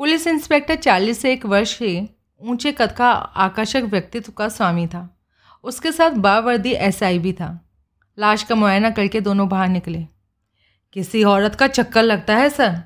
पुलिस 0.00 0.26
इंस्पेक्टर 0.26 0.74
चालीस 0.74 1.20
से 1.22 1.32
एक 1.32 1.46
वर्ष 1.46 1.76
के 1.78 2.02
ऊँचे 2.40 2.72
कद 2.72 2.92
का 2.92 3.10
आकर्षक 3.10 3.82
व्यक्तित्व 3.82 4.32
का 4.32 4.48
स्वामी 4.48 4.86
था। 4.86 5.08
उसके 5.64 5.92
साथ 5.92 6.10
बावर्दी 6.10 6.72
एसआई 6.72 7.18
भी 7.18 7.32
था। 7.32 7.58
लाश 8.18 8.42
का 8.42 8.54
मुआयना 8.54 8.90
करके 8.90 9.20
दोनों 9.20 9.48
बाहर 9.48 9.68
निकले। 9.68 10.06
किसी 10.92 11.22
औरत 11.24 11.54
का 11.54 11.66
चक्कर 11.66 12.02
लगता 12.02 12.36
है, 12.36 12.48
सर? 12.50 12.82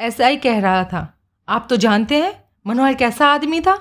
एसआई 0.00 0.36
कह 0.36 0.60
रहा 0.60 0.84
था। 0.84 1.02
आप 1.48 1.66
तो 1.70 1.76
जानते 1.76 2.16
हैं, 2.16 2.32
मनोहर 2.66 2.94
कैसा 2.94 3.26
आदमी 3.26 3.60
था? 3.60 3.76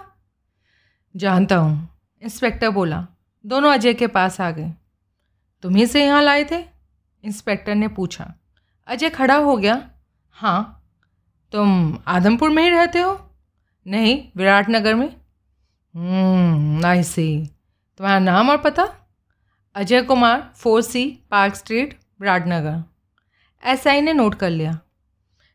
जानता 1.15 1.55
हूँ, 1.55 1.89
इंस्पेक्टर 2.21 2.69
बोला। 2.69 3.05
दोनों 3.45 3.71
अजय 3.71 3.93
के 3.93 4.07
पास 4.07 4.39
आ 4.41 4.49
गए। 4.51 4.71
तुम्ही 5.63 5.85
से 5.87 6.05
यहाँ 6.05 6.21
लाए 6.21 6.43
थे? 6.43 6.63
इंस्पेक्टर 7.23 7.75
ने 7.75 7.87
पूछा। 7.87 8.33
अजय 8.87 9.09
खड़ा 9.09 9.35
हो 9.35 9.55
गया। 9.57 9.89
हाँ 10.35 10.73
तुम 11.53 11.97
आदमपुर 12.07 12.49
में 12.49 12.63
ही 12.63 12.69
रहते 12.69 12.99
हो? 12.99 13.19
नहीं, 13.85 14.23
विराटनगर 14.35 14.95
में? 14.95 15.07
आई 16.85 17.03
सी 17.03 17.27
तुम्हारा 17.99 18.19
नाम 18.19 18.49
और 18.49 18.57
पता? 18.57 18.87
Ajay 19.75 20.01
Kumar, 20.01 20.51
four 20.55 20.81
C, 20.81 21.07
park 21.31 21.55
street, 21.55 21.97
Viratnagar. 22.21 22.83
S 23.63 23.87
I 23.87 24.01
ने 24.01 24.13
नोट 24.13 24.35
कर 24.35 24.49
लिया। 24.49 24.79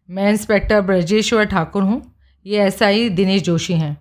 मैं 0.09 0.31
इंस्पेक्टर 0.31 0.81
ब्रजेश्वर 0.81 1.45
ठाकुर 1.45 1.83
हूँ। 1.83 2.15
ये 2.47 2.65
एस 2.65 2.83
आई 2.83 3.09
दिनेश 3.09 3.43
जोशी 3.43 3.75
हैं। 3.75 3.97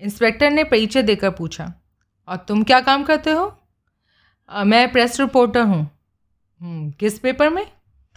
इंस्पेक्टर 0.00 0.50
ने 0.50 0.64
परिचय 0.64 1.02
देकर 1.02 1.30
पूछा। 1.30 1.72
और 2.28 2.36
तुम 2.36 2.62
क्या 2.62 2.80
काम 2.80 3.02
करते 3.02 3.30
हो? 3.30 3.58
आ, 4.50 4.64
मैं 4.64 4.92
प्रेस 4.92 5.20
रिपोर्टर 5.20 5.60
हूँ। 5.60 5.90
हम्म, 6.60 6.90
किस 6.90 7.18
पेपर 7.18 7.48
में? 7.48 7.66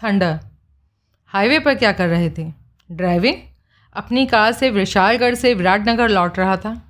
थंडर 0.03 0.39
हाईवे 1.25 1.59
पर 1.59 1.75
क्या 1.75 1.91
कर 1.91 2.07
रहे 2.07 2.29
थे? 2.29 2.53
ड्राइविंग 2.91 3.35
अपनी 3.93 4.25
कार 4.25 4.51
से 4.51 4.69
विशालगढ़ 4.69 5.35
से 5.35 5.53
विराटनगर 5.53 6.09
लौट 6.09 6.39
रहा 6.39 6.57
था। 6.57 6.81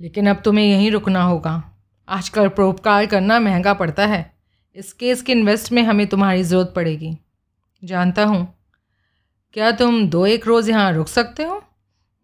लेकिन 0.00 0.28
अब 0.30 0.42
तुम्हें 0.44 0.64
यहीं 0.64 0.90
रुकना 0.90 1.22
होगा। 1.22 1.72
आजकल 2.08 2.48
प्रोपकार 2.48 3.06
करना 3.06 3.40
महँगा 3.40 3.74
पड़ता 3.74 4.06
है। 4.06 4.34
इस 4.76 4.92
केस 4.92 5.22
के 5.22 5.32
इन्वेस्ट 5.32 5.72
में 5.72 5.82
हमें 5.82 6.06
तुम्हारी 6.06 6.42
ज़रूरत 6.42 6.72
पड़ेगी। 6.76 7.18
जानता 7.84 8.24
हूँ। 8.24 8.54
क्या 9.52 9.72
तुम 9.72 10.08
दो 10.08 10.26
एक 10.26 10.46
रोज़ 10.46 10.70
यहाँ 10.70 10.92
रुक 10.92 11.08
सकते 11.08 11.42
हो? 11.42 11.64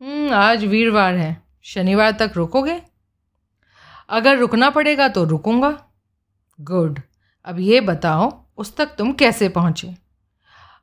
हम्म, 0.03 0.35
आज 0.35 0.65
वीरवार 0.65 1.15
है। 1.15 1.43
शनिवार 1.63 2.13
तक 2.13 2.33
रुकोगे? 2.37 2.83
अगर 4.09 4.39
रुकना 4.39 4.71
पड़ेगा 4.71 5.09
तो 5.09 5.25
रुकूँगा। 5.25 5.85
गुड 6.61 7.01
अब 7.45 7.61
ये 7.61 7.81
बताओ, 7.81 8.45
उस 8.57 8.77
तक 8.77 8.87
तुम 8.99 9.13
कैसे 9.13 9.49
पहुँचे? 9.49 9.97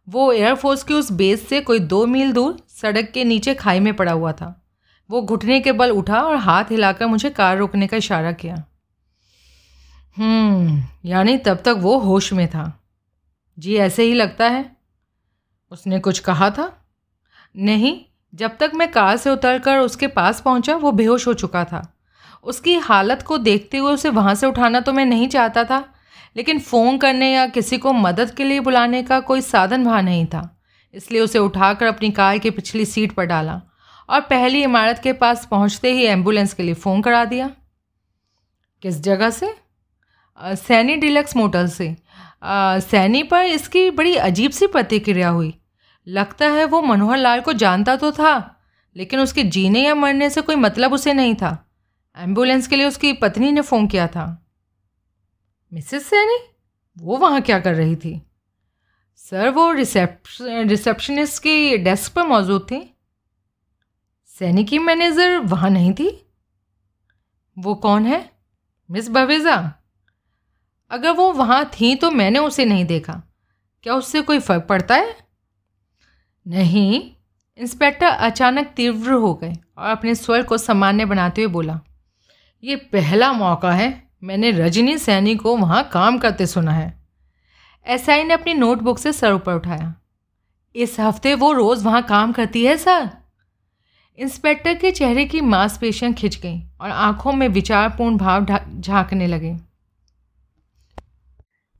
वो 0.10 0.32
एयरफोर्स 0.32 0.84
की 0.84 0.94
उस 0.94 1.12
बेस 1.12 1.50
से 1.50 1.62
कोई 1.62 1.79
दो 1.79 2.05
मील 2.05 2.34
दूर 2.34 2.65
सड़क 2.70 3.12
के 3.12 3.24
नीचे 3.24 3.55
खाई 3.55 3.79
में 3.79 3.94
पड़ा 3.94 4.12
हुआ 4.12 4.32
था। 4.32 4.65
वो 5.12 5.22
घुटने 5.22 5.60
के 5.60 5.72
बल 5.72 5.91
उठा 5.91 6.22
और 6.22 6.36
हाथ 6.36 6.63
हिलाकर 6.63 7.05
मुझे 7.05 7.29
कार 7.29 7.58
रोकने 7.58 7.88
का 7.88 7.98
इशारा 7.98 8.32
किया। 8.32 8.63
हम्म 10.17 10.84
यानी 11.05 11.38
तब 11.38 11.55
तक 11.55 11.75
वो 11.77 12.00
होश 12.00 12.34
में 12.34 12.48
था। 12.48 12.84
जी, 13.60 13.75
ऐसे 13.75 14.03
ही 14.03 14.13
लगता 14.13 14.48
है? 14.48 14.77
उसने 15.72 16.00
कुछ 16.00 16.20
कहा 16.20 16.50
था? 16.50 16.86
नहीं, 17.58 18.01
जब 18.36 18.58
तक 18.58 18.72
मैं 18.75 18.91
कार 18.91 19.17
से 19.17 19.29
उतरकर 19.29 19.77
उसके 19.77 20.08
पास 20.08 20.41
पहुँचा, 20.41 20.75
वो 20.75 20.91
बेहोश 20.91 21.27
हो 21.27 21.34
चुका 21.34 21.65
था। 21.65 21.95
उसकी 22.46 22.75
हालत 22.75 23.22
को 23.22 23.38
देखते 23.38 23.78
हुए 23.78 23.94
उसे 23.94 24.10
वहाँ 24.10 24.36
से 24.36 24.48
उठाना 24.48 24.80
तो 24.80 24.94
मैं 24.94 25.06
नहीं 25.06 25.28
चाहता 25.28 25.64
था 25.64 25.84
लेकिन 26.38 26.60
फ़ोन 26.60 26.98
करने 26.98 27.32
या 27.34 27.46
किसी 27.48 27.78
को 27.78 27.94
मदद 27.94 28.30
के 28.30 28.44
लिए 28.44 28.60
बुलाने 28.60 29.04
का 29.04 29.20
कोई 29.20 29.42
साधन 29.42 29.84
वहाँ 29.84 30.02
नहीं 30.02 30.25
था 30.25 30.50
इसलिए 30.94 31.22
उसे 31.22 31.40
उठाकर 31.40 31.86
अपनी 31.86 32.12
कार 32.12 32.38
की 32.38 32.50
पिछली 32.50 32.86
सीट 32.86 33.12
पर 33.12 33.25
डाला 33.25 33.62
और 34.10 34.22
पहली 34.22 34.64
इमारत 34.64 35.00
के 35.04 35.14
पास 35.14 35.46
पहुँचते 35.46 35.92
ही 35.94 36.04
एंबुलेंस 36.04 36.54
के 36.54 36.64
लिए 36.64 36.74
फ़ोन 36.74 37.02
करा 37.02 37.24
दिया। 37.25 37.50
किस 38.84 39.00
जगह 39.02 39.30
से? 39.30 39.54
सैनी 40.40 40.96
डिलक्स 40.96 41.36
मोटल 41.38 41.68
से। 41.68 41.96
आ, 42.44 42.80
सैनी 42.80 43.24
पर 43.24 43.46
इसकी 43.46 43.90
बड़ी 43.92 44.16
अजीब 44.16 44.52
सी 44.52 44.68
प्रतिक्रिया 44.68 45.30
हुई। 45.30 45.54
लगता 46.08 46.48
है 46.48 46.66
वो 46.66 46.82
मनोहर 46.82 47.18
लाल 47.18 47.42
को 47.42 47.54
जानता 47.54 47.96
तो 47.96 48.12
था 48.12 48.62
लेकिन 48.96 49.20
उसके 49.20 49.44
जीने 49.44 49.84
या 49.84 49.96
मरने 49.96 50.30
से 50.30 50.42
कोई 50.42 50.56
मतलब 50.56 50.94
उसे 50.94 51.14
नहीं 51.14 51.36
था। 51.36 51.65
एंबुलेंस 52.18 52.68
के 52.68 52.76
लिए 52.76 52.86
उसकी 52.86 53.14
पत्नी 53.14 53.52
ने 53.52 53.62
फ़ोन 53.62 53.88
किया 53.88 54.08
था। 54.08 54.48
मिसेस 55.74 56.08
सैनी, 56.08 56.40
वो 56.98 57.18
वहाँ 57.18 57.42
क्या 57.42 57.60
कर 57.60 57.76
रही 57.76 57.96
थी? 57.96 58.22
सर, 59.16 59.50
वो 59.50 59.72
रिसेप्शन 59.72 60.70
रिसेप्शनिस्ट 60.70 61.44
की 61.44 61.78
डेस्क 61.78 62.14
पर 62.14 62.24
मौजूद 62.24 62.62
थी। 62.62 62.98
सैनी 64.26 64.64
की 64.64 64.80
मैनेजर 64.80 65.38
वहाँ 65.38 65.70
नहीं 65.70 65.94
थी? 65.94 66.30
वो 67.58 67.76
कौन 67.76 68.06
है? 68.06 68.32
मिस 68.92 69.10
बवेज़ा। 69.10 69.74
अगर 70.92 71.12
वो 71.12 71.34
वहाँ 71.34 71.66
थी 71.66 71.96
तो 71.96 72.12
मैंने 72.12 72.40
उसे 72.40 72.66
नहीं 72.66 72.86
देखा। 72.86 73.24
क्या 73.84 73.96
उससे 73.96 74.22
कोई 74.22 74.40
फ़र्क 74.40 74.64
पड़ता 74.64 74.96
है? 74.96 75.18
नहीं। 76.48 77.12
इंस्पेक्टर 77.58 78.06
अचानक 78.06 78.68
तीव्र 78.68 79.12
हो 79.12 79.34
गए 79.34 79.54
और 79.78 79.90
अपने 79.90 80.16
स्वर 80.16 80.44
को 80.44 80.58
सामान्य 80.58 81.06
बनाते 81.06 81.44
हुए 81.44 81.54
बोला 81.54 81.80
ये 82.66 82.76
पहला 82.76 83.34
मौका 83.34 83.72
है 83.72 84.04
मैंने 84.24 84.52
रजनी 84.52 84.98
सैनी 84.98 85.36
को 85.36 85.58
वहाँ 85.58 85.90
काम 85.94 86.18
करते 86.18 86.46
सुना 86.46 86.72
है। 86.72 87.04
एसआई 87.88 88.24
ने 88.24 88.34
अपनी 88.34 88.54
नोटबुक 88.54 89.00
से 89.00 89.14
सर 89.14 89.34
ऊपर 89.34 89.54
उठाया। 89.54 89.96
इस 90.76 91.00
हफ़्ते 91.00 91.34
वो 91.34 91.52
रोज़ 91.52 91.86
वहाँ 91.86 92.02
काम 92.04 92.32
करती 92.32 92.66
है 92.66 92.78
सर? 92.78 93.10
इंस्पेक्टर 94.20 94.74
के 94.74 94.92
चेहरे 94.92 95.26
की 95.26 95.42
मांसपेशियाँ 95.42 96.14
खिंच 96.14 96.38
गईं 96.38 96.62
और 96.82 96.90
आँखों 96.90 97.34
में 97.34 97.48
विचारपूर्ण 97.48 98.18
भाव 98.18 98.46
झांकने 98.80 99.28
लगे। 99.28 99.58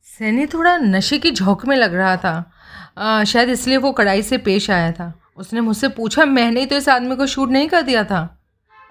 सैनी 0.04 0.46
थोड़ा 0.46 0.78
नशे 0.78 1.20
की 1.20 1.32
झोंक 1.32 1.66
में 1.66 1.78
लग 1.78 1.94
रहा 1.94 2.18
था। 2.18 2.52
आ, 2.98 3.24
शायद 3.24 3.50
इसलिए 3.50 3.78
वो 3.78 3.92
कड़ाई 3.92 4.22
से 4.22 4.38
पेश 4.38 4.72
आया 4.72 4.92
था। 4.92 5.14
उसने 5.38 5.62
मुझसे 5.62 5.90
पूछा 5.90 6.26
मैंने 6.26 6.60
ही 6.60 6.66
तो 6.66 6.76
इस 6.76 6.90
आदमी 6.90 7.16
को 7.16 7.28
शूट 7.28 7.50
नहीं 7.50 7.70
कर 7.70 7.82
दिया 7.82 8.04
था? 8.04 8.44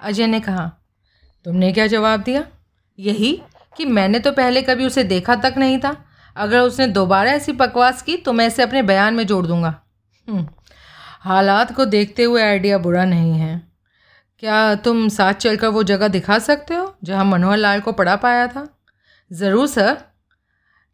अजय 0.02 0.26
ने 0.26 0.40
कहा 0.40 0.72
तुमने 1.44 1.72
क्या 1.72 1.86
जवाब 1.86 2.22
दिया? 2.22 2.44
यही 2.98 3.32
कि 3.76 3.84
मैंने 3.84 4.18
तो 4.18 4.32
पहले 4.32 4.62
कभी 4.62 4.86
उसे 4.86 5.04
देखा 5.04 5.34
तक 5.36 5.54
नहीं 5.58 5.78
था। 5.78 5.96
अगर 6.36 6.60
उसने 6.60 6.86
दोबारा 6.86 7.30
ऐसी 7.30 7.52
बकवास 7.52 8.02
की 8.02 8.16
तो 8.16 8.32
मैं 8.32 8.46
इसे 8.46 8.62
अपने 8.62 8.82
बयान 8.82 9.14
में 9.14 9.26
जोड़ 9.26 9.46
दूँगा। 9.46 9.74
हम्म, 10.26 10.46
हालात 11.20 11.74
को 11.76 11.84
देखते 11.84 12.24
हुए 12.24 12.42
आइडिया 12.42 12.78
बुरा 12.78 13.04
नहीं 13.04 13.32
है। 13.32 13.60
क्या 14.38 14.74
तुम 14.74 15.08
साथ 15.08 15.34
चलकर 15.34 15.68
वो 15.68 15.82
जगह 15.82 16.08
दिखा 16.08 16.38
सकते 16.38 16.74
हो 16.74 16.94
जहाँ 17.04 17.24
मनोहर 17.24 17.56
लाल 17.56 17.80
को 17.80 17.92
पढ़ा 17.92 18.16
पाया 18.16 18.46
था? 18.46 18.66
ज़रूर 19.30 19.66
सर। 19.66 19.96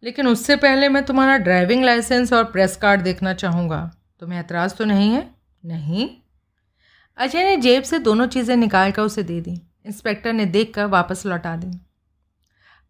लेकिन 0.02 0.26
उससे 0.26 0.56
पहले 0.56 0.88
मैं 0.88 1.04
तुम्हारा 1.04 1.36
ड्राइविंग 1.36 1.84
लाइसेंस 1.84 2.32
और 2.32 2.44
प्रेस 2.44 2.76
कार्ड 2.76 3.00
देखना 3.00 3.34
चाहूँगा। 3.34 3.90
तुम्हें 4.20 4.38
ऐतराज़ 4.40 4.74
तो 4.74 4.84
नहीं 4.84 5.10
है? 5.12 5.28
नहीं? 5.64 6.08
अजय 7.18 7.44
ने 7.44 7.56
जेब 7.56 7.82
से 7.82 7.98
दोनों 7.98 8.26
चीज़ें 8.26 8.56
निकाल 8.56 8.90
कर 8.90 9.02
उसे 9.02 9.22
दे 9.22 9.40
दी। 9.40 9.60
इंस्पेक्टर 9.86 10.32
ने 10.32 10.46
देखकर 10.46 10.84
वापस 10.84 11.26
लौटा 11.26 11.56
दी। 11.56 11.80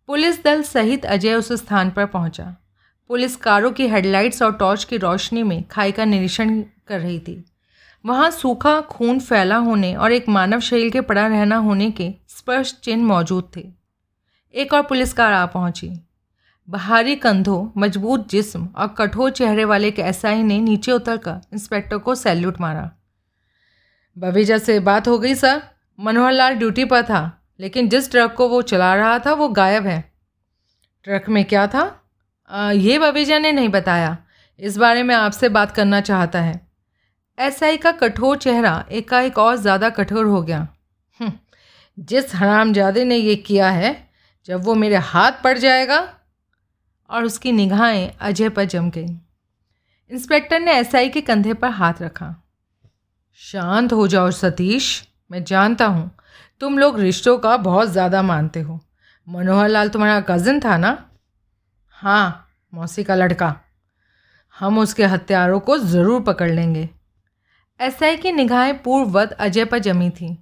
पुलिस 0.06 0.44
दल 0.44 0.62
सहित 0.62 1.06
अजय 1.06 1.34
उस 1.34 1.52
स्थान 1.52 1.90
पर 1.90 2.06
पहुँचा। 2.06 2.56
पुलिस 3.08 3.36
कारों 3.36 3.70
की 3.72 3.88
हेडलाइट्स 3.88 4.42
और 4.42 4.52
टॉर्च 4.52 4.84
की 4.84 4.96
रोशनी 4.96 5.42
में 5.42 5.64
खाई 5.68 5.92
का 5.92 6.04
निरीक्षण 6.04 6.60
कर 6.60 7.00
रही 7.00 7.18
थी। 7.18 7.44
वहाँ 8.06 8.30
सूखा 8.30 8.80
खून 8.80 9.20
फैला 9.20 9.56
होने 9.56 9.94
और 9.94 10.12
एक 10.12 10.28
मानव 10.28 10.60
शरीर 10.60 10.90
के 10.90 11.00
पड़ा 11.00 11.26
रहना 11.26 11.56
होने 11.56 11.90
के 11.90 12.14
स्पष्ट 12.28 12.76
चिन्ह 12.76 13.04
मौजूद 13.04 13.50
थे। 13.56 13.72
एक 14.54 14.72
और 14.72 14.82
पुलिस 14.82 15.12
कार 15.12 15.32
आ 15.32 15.46
पहुँची। 15.46 16.00
बाहरी 16.68 17.16
कंधों, 17.16 17.80
मज़बूत 17.80 18.28
जिस्म 18.28 18.68
और 18.76 18.88
कठोर 18.88 19.30
चेहरे 19.30 19.64
वाले 19.64 19.88
एक 19.88 19.98
एसआई 19.98 20.42
ने 20.42 20.58
नीचे 20.58 20.92
उतरकर 20.92 21.40
इंस्पेक्टर 21.52 21.98
को 21.98 22.14
सैल्यूट 22.14 22.60
मारा। 22.60 22.90
बवीजा 24.18 24.58
से 24.58 24.80
बात 24.80 25.08
हो 25.08 25.18
गई, 25.18 25.34
सर। 25.34 25.62
मनोहर 26.00 26.32
लाल 26.32 26.54
ड्यूटी 26.54 26.84
पर 26.84 27.02
था 27.02 27.20
लेकिन 27.60 27.88
जिस 27.88 28.10
ट्रक 28.10 28.32
को 28.32 28.48
वो 28.48 28.62
चला 28.62 28.94
रहा 28.94 29.18
था 29.18 29.32
वो 29.32 29.48
गायब 29.48 29.86
है। 29.86 30.00
ट्रक 31.04 31.28
में 31.28 31.44
क्या 31.44 31.66
था? 31.66 31.82
आ, 32.50 32.70
ये 32.70 32.98
बबीजा 32.98 33.38
ने 33.38 33.52
नहीं 33.52 33.68
बताया। 33.68 34.16
इस 34.60 34.76
बारे 34.76 35.02
में 35.02 35.14
आपसे 35.14 35.48
बात 35.48 35.70
करना 35.70 36.00
चाहता 36.00 36.40
है। 36.40 36.68
एसआई 37.38 37.76
का 37.76 37.92
कठोर 37.92 38.36
चेहरा 38.36 38.84
एकाएक 38.90 39.38
और 39.38 39.56
ज़्यादा 39.56 39.90
कठोर 39.90 40.26
हो 40.26 40.42
गया। 40.42 40.66
हम्म, 41.20 41.32
जिस 41.98 42.34
हरामजादे 42.34 43.04
ने 43.04 43.16
ये 43.16 43.36
किया 43.36 43.70
है 43.70 44.10
जब 44.48 44.64
वो 44.64 44.74
मेरे 44.74 44.96
हाथ 44.96 45.42
पड़ 45.44 45.56
जाएगा 45.58 46.00
और 47.10 47.24
उसकी 47.24 47.52
निगाहें 47.52 48.16
अजय 48.20 48.48
पर 48.48 48.64
जम 48.64 48.90
गई। 48.90 49.06
इंस्पेक्टर 50.10 50.60
ने 50.60 50.78
एसआई 50.78 51.08
के 51.08 51.20
कंधे 51.20 51.54
पर 51.54 51.70
हाथ 51.70 52.02
रखा। 52.02 52.34
शांत 53.40 53.92
हो 53.92 54.06
जाओ 54.08 54.30
सतीश। 54.30 55.09
मैं 55.30 55.42
जानता 55.44 55.86
हूँ, 55.86 56.10
तुम 56.60 56.78
लोग 56.78 56.98
रिश्तों 57.00 57.36
का 57.38 57.56
बहुत 57.58 57.88
ज़्यादा 57.88 58.22
मानते 58.22 58.60
हो। 58.60 58.80
मनोहर 59.26 59.68
लाल 59.68 59.88
तुम्हारा 59.88 60.20
कज़न 60.20 60.60
था 60.60 60.76
ना? 60.76 60.96
हाँ 61.88 62.48
मौसी 62.72 63.04
का 63.04 63.14
लड़का। 63.14 63.54
हम 64.54 64.78
उसके 64.78 65.04
हत्यारों 65.04 65.60
को 65.60 65.78
ज़रूर 65.78 66.20
पकड़ 66.22 66.50
लेंगे। 66.50 66.88
एसआई 67.80 68.16
की 68.16 68.32
निगाहें 68.32 68.82
पूर्ववत 68.82 69.32
अजय 69.32 69.64
पर 69.64 69.78
जमी 69.78 70.10
थी। 70.10 70.36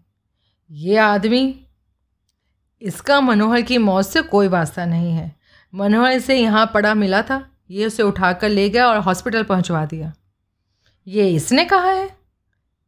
ये 0.71 0.97
आदमी, 0.97 1.67
इसका 2.83 3.21
मनोहर 3.21 3.63
की 3.63 3.79
मौत 3.79 4.07
से 4.07 4.23
कोई 4.23 4.49
वास्ता 4.49 4.85
नहीं 4.87 5.13
है। 5.13 5.35
मनोहर 5.73 6.13
इसे 6.13 6.37
यहाँ 6.37 6.71
पड़ा 6.75 6.95
मिला 6.95 7.23
था, 7.23 7.45
ये 7.71 7.87
उसे 7.87 8.03
उठाकर 8.03 8.49
ले 8.49 8.69
गया 8.71 8.89
और 8.89 8.99
हॉस्पिटल 8.99 9.43
पहुँचवा 9.43 9.85
दिया। 9.87 10.13
ये 11.07 11.31
इसने 11.31 11.65
कहा 11.65 11.91
है? 11.91 12.09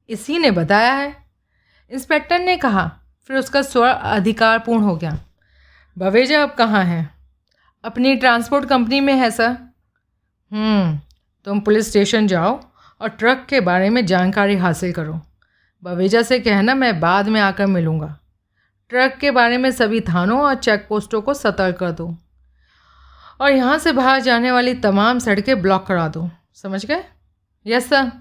इसी 0.08 0.38
ने 0.38 0.50
बताया 0.50 0.92
है। 0.92 1.19
इंस्पेक्टर 1.90 2.38
ने 2.38 2.56
कहा 2.56 2.92
फिर 3.28 3.36
उसका 3.36 3.62
स्वर 3.62 3.88
अधिकारपूर्ण 3.88 4.82
हो 4.82 4.96
गया। 4.96 5.18
भवेजा 5.98 6.42
अब 6.42 6.54
कहाँ 6.54 6.84
है? 6.84 7.10
अपनी 7.84 8.16
ट्रांसपोर्ट 8.16 8.68
कंपनी 8.68 9.00
में 9.00 9.14
है 9.14 9.30
सर। 9.30 9.56
हम्म, 10.52 11.00
तुम 11.44 11.60
पुलिस 11.60 11.88
स्टेशन 11.88 12.26
जाओ 12.26 12.60
और 13.00 13.08
ट्रक 13.08 13.46
के 13.48 13.60
बारे 13.60 13.90
में 13.90 14.06
जानकारी 14.06 14.56
हासिल 14.56 14.92
करो। 14.92 15.20
बवेजा 15.82 16.22
से 16.22 16.40
कहना 16.40 16.74
मैं 16.74 17.00
बाद 17.00 17.28
में 17.28 17.40
आकर 17.40 17.66
मिलूँगा। 17.66 18.18
ट्रक 18.88 19.16
के 19.20 19.30
बारे 19.30 19.58
में 19.58 19.70
सभी 19.70 20.00
थानों 20.00 20.40
और 20.40 20.54
चेक 20.54 20.86
पोस्टों 20.88 21.22
को 21.22 21.34
सतर्क 21.34 21.76
कर 21.76 21.90
दो। 21.90 22.16
और 23.40 23.50
यहाँ 23.50 23.78
से 23.78 23.92
बाहर 23.92 24.20
जाने 24.20 24.52
वाली 24.52 24.74
तमाम 24.74 25.18
सड़कें 25.18 25.62
ब्लॉक 25.62 25.86
करा 25.86 26.08
दो। 26.08 26.30
समझ 26.54 26.86
गए? 26.86 27.04
Yes 27.66 27.88
sir. 27.88 28.12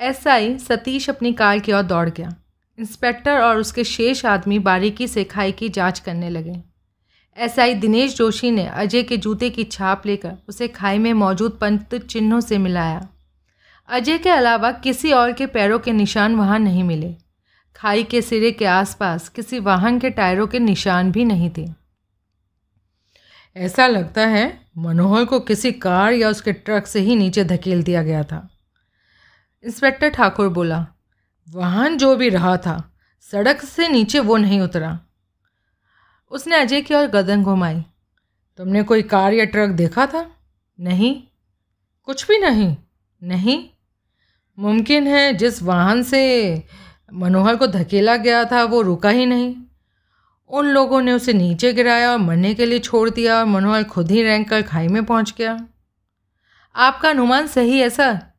S 0.00 0.26
I 0.28 0.58
Satish 0.58 1.10
अपनी 1.10 1.32
कार 1.32 1.58
की 1.58 1.72
ओर 1.72 1.82
दौड़ 1.82 2.08
गया। 2.08 2.34
इंस्पेक्टर 2.78 3.40
और 3.40 3.56
उसके 3.56 3.84
शेष 3.84 4.24
आदमी 4.26 4.58
बारीकी 4.58 5.08
से 5.08 5.24
खाई 5.24 5.52
की 5.52 5.68
जाँच 5.68 5.98
करने 5.98 6.30
लगे। 6.30 6.62
एसआई 7.36 7.74
दिनेश 7.74 8.16
जोशी 8.16 8.50
ने 8.50 8.66
अजय 8.66 9.02
के 9.02 9.16
जूते 9.16 9.50
की 9.50 9.64
छाप 9.64 10.06
लेकर 10.06 10.32
उसे 10.48 10.68
खाई 10.68 10.98
में 10.98 11.12
मौजूद 11.12 11.58
पंत 11.60 11.94
चिन्हों 11.94 12.40
से 12.40 12.58
मिलाया। 12.58 13.08
अजय 13.88 14.18
के 14.18 14.30
अलावा 14.30 14.72
किसी 14.72 15.12
और 15.12 15.32
के 15.32 15.46
पैरों 15.46 15.78
के 15.78 15.92
निशान 15.92 16.36
वहाँ 16.36 16.58
नहीं 16.58 16.84
मिले। 16.84 17.14
खाई 17.76 18.04
के 18.04 18.22
सिरे 18.22 18.50
के 18.50 18.64
आसपास 18.64 19.28
किसी 19.28 19.58
वाहन 19.58 19.98
के 19.98 20.10
टायरों 20.10 20.46
के 20.46 20.58
निशान 20.58 21.12
भी 21.12 21.24
नहीं 21.24 21.50
थे। 21.58 21.68
ऐसा 23.56 23.86
लगता 23.86 24.26
है 24.26 24.60
मनोहर 24.78 25.24
को 25.24 25.40
किसी 25.40 25.72
कार 25.72 26.12
या 26.12 26.28
उसके 26.28 26.52
ट्रक 26.52 26.86
से 26.86 27.00
ही 27.00 27.16
नीचे 27.16 27.44
धकेल 27.44 27.82
दिया 27.82 28.02
गया 28.02 28.22
था। 28.22 28.48
इंस्पेक्टर 29.64 30.08
ठाकुर 30.08 30.48
बोला 30.48 30.86
वाहन 31.48 31.96
जो 31.96 32.16
भी 32.16 32.28
रहा 32.28 32.56
था, 32.56 32.94
सड़क 33.20 33.60
से 33.60 33.88
नीचे 33.88 34.20
वो 34.20 34.36
नहीं 34.36 34.60
उतरा। 34.60 35.00
उसने 36.30 36.56
अजय 36.56 36.80
की 36.80 36.94
ओर 36.94 37.06
गर्दन 37.06 37.42
घुमाई। 37.42 37.84
तुमने 38.56 38.82
कोई 38.82 39.02
कार 39.02 39.32
या 39.32 39.44
ट्रक 39.44 39.70
देखा 39.70 40.06
था? 40.06 40.30
नहीं। 40.80 41.22
कुछ 42.02 42.28
भी 42.28 42.38
नहीं। 42.38 42.76
नहीं। 43.22 43.68
मुमकिन 44.58 45.06
है 45.06 45.34
जिस 45.34 45.62
वाहन 45.62 46.02
से 46.02 46.62
मनोहर 47.12 47.56
को 47.56 47.66
धकेला 47.66 48.16
गया 48.16 48.44
था, 48.44 48.64
वो 48.64 48.82
रुका 48.82 49.08
ही 49.08 49.26
नहीं। 49.26 49.56
उन 50.48 50.66
लोगों 50.66 51.00
ने 51.00 51.12
उसे 51.12 51.32
नीचे 51.32 51.72
गिराया 51.72 52.12
और 52.12 52.18
मरने 52.18 52.54
के 52.54 52.66
लिए 52.66 52.78
छोड़ 52.78 53.10
दिया 53.10 53.38
और 53.38 53.44
मनोहर 53.44 53.84
खुद 53.84 54.10
ही 54.10 54.22
रैंक 54.22 54.48
कर 54.48 54.62
खाई 54.62 54.88
में 54.88 55.04
पहुँच 55.04 55.34
गया। 55.38 55.66
आपका 56.76 57.10
अनुमान 57.10 57.46
सही 57.46 57.78
है, 57.78 57.90
सर? 57.90 58.33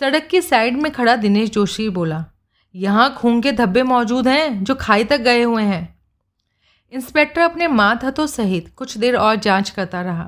सड़क 0.00 0.26
की 0.26 0.40
साइड 0.40 0.76
में 0.76 0.90
खड़ा 0.92 1.14
दिनेश 1.16 1.50
जोशी 1.50 1.88
बोला, 1.88 2.24
यहाँ 2.74 3.14
खून 3.14 3.40
के 3.42 3.52
धब्बे 3.52 3.82
मौजूद 3.82 4.28
हैं 4.28 4.64
जो 4.64 4.74
खाई 4.74 5.04
तक 5.04 5.20
गए 5.20 5.42
हुए 5.42 5.62
हैं. 5.62 5.98
इंस्पेक्टर 6.92 7.40
अपने 7.40 7.68
मात 7.68 8.04
हथों 8.04 8.26
सहित 8.26 8.72
कुछ 8.76 8.96
देर 8.98 9.16
और 9.16 9.36
जाँच 9.36 9.70
करता 9.70 10.02
रहा, 10.02 10.26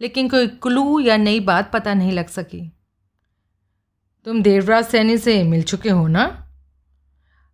लेकिन 0.00 0.28
कोई 0.28 0.46
क्लू 0.46 0.98
या 1.00 1.16
नई 1.16 1.40
बात 1.40 1.72
पता 1.72 1.94
नहीं 1.94 2.12
लग 2.12 2.28
सकी। 2.28 2.62
तुम 4.26 4.42
देवराज 4.42 4.84
सैनी 4.84 5.18
से 5.18 5.42
मिल 5.44 5.62
चुके 5.62 5.90
हो 5.90 6.06
ना? 6.08 6.24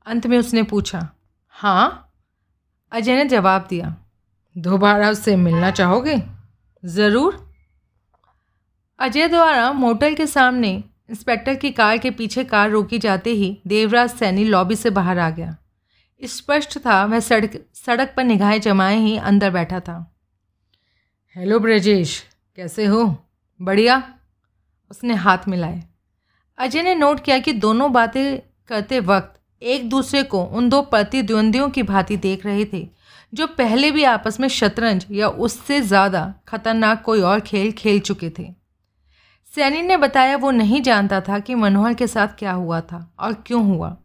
अंत 0.07 0.27
में 0.27 0.39
उसने 0.39 0.63
पूछा 0.65 1.09
हाँ। 1.55 2.13
अजय 2.93 3.17
ने 3.17 3.25
जवाब 3.25 3.67
दिया, 3.71 3.97
दोबारा 4.57 5.11
उससे 5.11 5.37
मिलना 5.39 5.71
चाहोगे? 5.71 6.23
ज़रूर। 6.83 7.45
अजय 8.99 9.29
द्वारा 9.29 9.73
मोटल 9.73 10.15
के 10.15 10.27
सामने 10.27 10.83
इंस्पेक्टर 11.13 11.55
की 11.55 11.71
कार 11.71 11.99
के 11.99 12.11
पीछे 12.11 12.43
कार 12.45 12.71
रोकी 12.71 12.99
जाते 12.99 13.31
ही 13.31 13.57
देवराज 13.67 14.11
सैनी 14.11 14.45
लॉबी 14.45 14.77
से 14.77 14.91
बाहर 14.91 15.19
आ 15.19 15.29
गया। 15.31 15.57
स्पष्ट 16.23 16.79
था, 16.79 17.05
वह 17.05 17.21
सड़क 17.21 17.59
सड़क 17.77 18.13
पर 18.17 18.25
निगाहें 18.25 18.61
जमाए 18.61 18.97
ही 18.97 19.17
अंदर 19.19 19.51
बैठा 19.51 19.81
था। 19.81 19.97
हेलो 21.37 21.59
ब्रजेश, 21.59 22.23
कैसे 22.59 22.85
हो? 22.85 23.05
बढ़िया? 23.61 24.03
उसने 24.91 25.15
हाथ 25.15 25.49
मिलाए। 25.49 25.83
अजय 26.59 26.83
ने 26.83 26.95
नोट 26.95 27.21
किया 27.21 27.39
कि 27.39 27.53
दोनों 27.53 27.93
बातें 27.93 28.39
करते 28.69 29.01
वक्त 29.03 29.41
एक 29.63 29.89
दूसरे 29.89 30.23
को 30.23 30.43
उन 30.43 30.69
दो 30.69 30.81
प्रतिद्वंदियों 30.83 31.69
की 31.71 31.83
भांति 31.83 32.17
देख 32.17 32.47
रहे 32.47 32.65
थे, 32.65 32.87
जो 33.33 33.47
पहले 33.49 33.91
भी 33.91 34.05
आपस 34.05 34.41
में 34.41 34.49
शतरंज 34.49 35.07
या 35.11 35.29
उससे 35.29 35.81
ज़्यादा 35.81 36.25
खतरनाक 36.49 37.03
कोई 37.03 37.21
और 37.21 37.41
खेल 37.41 37.73
खेल 37.73 38.01
चुके 38.01 38.31
थे। 38.31 38.62
सैनी 39.55 39.83
ने 39.83 39.97
बताया 39.97 40.37
वो 40.37 40.51
नहीं 40.51 40.83
जानता 40.83 41.21
था 41.21 41.39
कि 41.39 41.55
मनोहर 41.55 41.95
के 41.95 42.07
साथ 42.07 42.29
क्या 42.29 42.53
हुआ 42.53 42.81
था 42.81 43.15
और 43.19 43.33
क्यों 43.33 43.65
हुआ। 43.65 43.97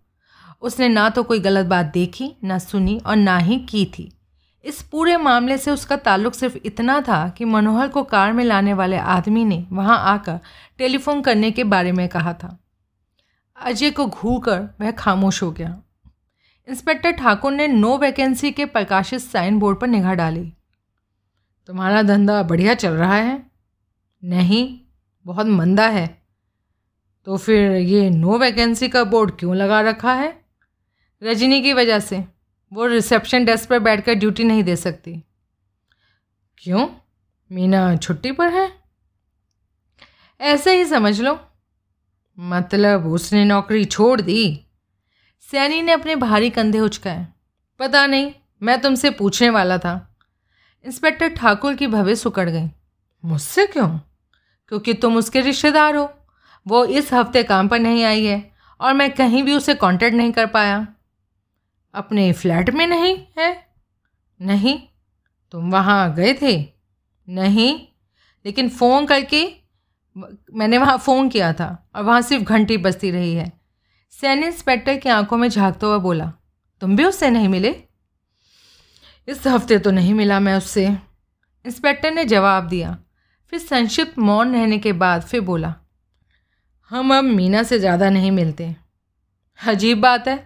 उसने 0.62 0.88
ना 0.88 1.10
तो 1.10 1.24
कोई 1.24 1.40
गलत 1.40 1.66
बात 1.66 1.86
देखी, 1.86 2.36
ना 2.44 2.60
सुनी 2.60 3.02
और 3.06 3.16
ना 3.16 3.38
ही 3.38 3.60
की 3.60 3.86
थी। 3.86 4.18
इस 4.66 4.82
पूरे 4.82 5.18
मामले 5.18 5.58
से 5.58 5.72
उसका 5.72 5.96
ताल्लुक 5.96 6.34
सिर्फ़ 6.34 6.58
इतना 6.66 7.02
था 7.02 7.30
कि 7.30 7.46
मनोहर 7.46 7.88
को 7.88 8.04
कार 8.04 8.34
में 8.34 8.44
लाने 8.44 8.74
वाले 8.74 8.98
आदमी 8.98 9.46
ने 9.46 9.68
वहाँ 9.72 10.00
आकर 10.00 10.40
टेलीफोन 10.78 11.22
करने 11.22 11.52
के 11.52 11.64
बारे 11.64 11.92
में 11.92 12.10
कहा 12.10 12.34
था। 12.34 12.60
अजय 13.62 13.92
को 13.92 14.06
घूर 14.06 14.42
कर 14.42 14.76
वह 14.82 14.92
खामोश 14.92 15.44
हो 15.44 15.52
गया। 15.52 15.82
इंस्पेक्टर 16.70 17.12
ठाकुर 17.12 17.52
ने 17.52 17.68
नो 17.68 17.98
वैकेंसी 17.98 18.52
के 18.52 18.66
प्रकाशित 18.66 19.20
साइन 19.20 19.60
बोर्ड 19.60 19.80
पर 19.80 19.88
निगाह 19.88 20.14
डाली। 20.14 20.54
तुम्हारा 21.68 22.02
धंधा 22.02 22.44
बढ़िया 22.44 22.74
चल 22.74 22.92
रहा 22.92 23.16
है? 23.16 23.52
नहीं 24.24 24.80
बहुत 25.28 25.48
मंदा 25.48 25.88
है। 25.88 26.22
तो 27.26 27.38
फिर 27.38 27.72
ये 27.72 28.10
नो 28.10 28.38
वैकेंसी 28.38 28.90
का 28.90 29.04
बोर्ड 29.04 29.32
क्यों 29.32 29.56
लगा 29.56 29.82
रखा 29.82 30.14
है? 30.14 30.46
रजनी 31.24 31.62
की 31.62 31.74
वजह 31.74 32.00
से। 32.00 32.26
वो 32.74 32.86
रिसेप्शन 32.86 33.46
डेस्क 33.46 33.70
पर 33.70 33.80
बैठकर 33.80 34.14
ड्यूटी 34.14 34.44
नहीं 34.44 34.64
दे 34.64 34.76
सकती। 34.76 35.24
क्यों? 36.58 36.88
मीना 37.52 37.96
छुट्टी 37.96 38.32
पर 38.32 38.54
है? 38.54 38.72
ऐसे 40.42 40.78
ही 40.78 40.86
समझ 40.86 41.22
लो। 41.22 41.48
मतलब 42.40 43.06
उसने 43.06 43.46
नौकरी 43.46 43.86
छोड़ 43.86 44.22
दी। 44.22 44.66
सैनी 45.52 45.82
ने 45.82 45.92
अपने 45.92 46.16
भारी 46.16 46.50
कंधे 46.50 46.80
उचकाए। 46.80 47.28
पता 47.80 48.06
नहीं, 48.06 48.32
मैं 48.64 48.82
तुमसे 48.82 49.10
पूछने 49.10 49.50
वाला 49.50 49.78
था। 49.78 50.18
इंस्पेक्टर 50.86 51.28
ठाकुर 51.28 51.76
की 51.76 51.88
भवे 51.88 52.16
सुकड़ 52.16 52.50
गई। 52.50 52.68
मुझसे 53.26 53.68
क्यों? 53.68 54.00
क्योंकि 54.68 54.94
तुम 54.94 55.18
उसके 55.18 55.42
रिश्तेदार 55.42 55.96
हो। 55.96 56.14
वो 56.68 56.86
इस 56.86 57.14
हफ़्ते 57.14 57.44
काम 57.44 57.68
पर 57.68 57.80
नहीं 57.80 58.04
आई 58.04 58.26
है 58.26 58.52
और 58.82 58.94
मैं 58.94 59.14
कहीं 59.14 59.44
भी 59.44 59.54
उसे 59.54 59.76
कांटेक्ट 59.76 60.18
नहीं 60.18 60.32
कर 60.32 60.46
पाया। 60.46 60.88
अपने 61.94 62.34
फ्लैट 62.34 62.70
में 62.70 62.88
नहीं 62.88 63.18
है? 63.40 63.68
नहीं। 64.42 64.80
तुम 65.52 65.72
वहाँ 65.72 66.14
गए 66.16 66.34
थे? 66.42 66.74
नहीं। 67.30 67.80
लेकिन 68.46 68.70
फ़ोन 68.70 69.06
करके, 69.06 69.56
मैंने 70.54 70.78
वहाँ 70.78 70.98
फ़ोन 70.98 71.30
किया 71.30 71.54
था 71.54 71.90
और 71.96 72.04
वहाँ 72.04 72.22
सिर्फ़ 72.22 72.44
घंटी 72.44 72.78
बजती 72.78 73.12
रही 73.12 73.34
है। 73.34 73.52
सैन 74.12 74.44
इंस्पेक्टर 74.44 74.98
की 74.98 75.10
आँखों 75.10 75.38
में 75.38 75.50
झांकता 75.50 75.88
हुआ 75.88 75.98
बोला, 75.98 76.34
तुम 76.82 76.96
भी 76.96 77.06
उससे 77.06 77.30
नहीं 77.30 77.48
मिले? 77.48 77.84
इस 79.28 79.48
हफ़्ते 79.48 79.80
तो 79.80 79.92
नहीं 79.92 80.14
मिला 80.14 80.40
मैं 80.40 80.58
उससे। 80.58 80.88
इंस्पेक्टर 81.66 82.12
ने 82.12 82.26
जवाब 82.26 82.68
दिया 82.68 82.98
फिर 83.54 83.60
संक्षिप्त 83.60 84.18
मौन 84.20 84.54
रहने 84.54 84.78
के 84.80 84.94
बाद 84.94 85.22
फिर 85.22 85.42
बोला, 85.42 85.74
हम 86.92 87.18
अब 87.18 87.24
मीना 87.24 87.64
से 87.64 87.80
ज़्यादा 87.80 88.10
नहीं 88.10 88.32
मिलते। 88.32 88.76
अजीब 89.60 90.02
बात 90.02 90.28
है। 90.28 90.40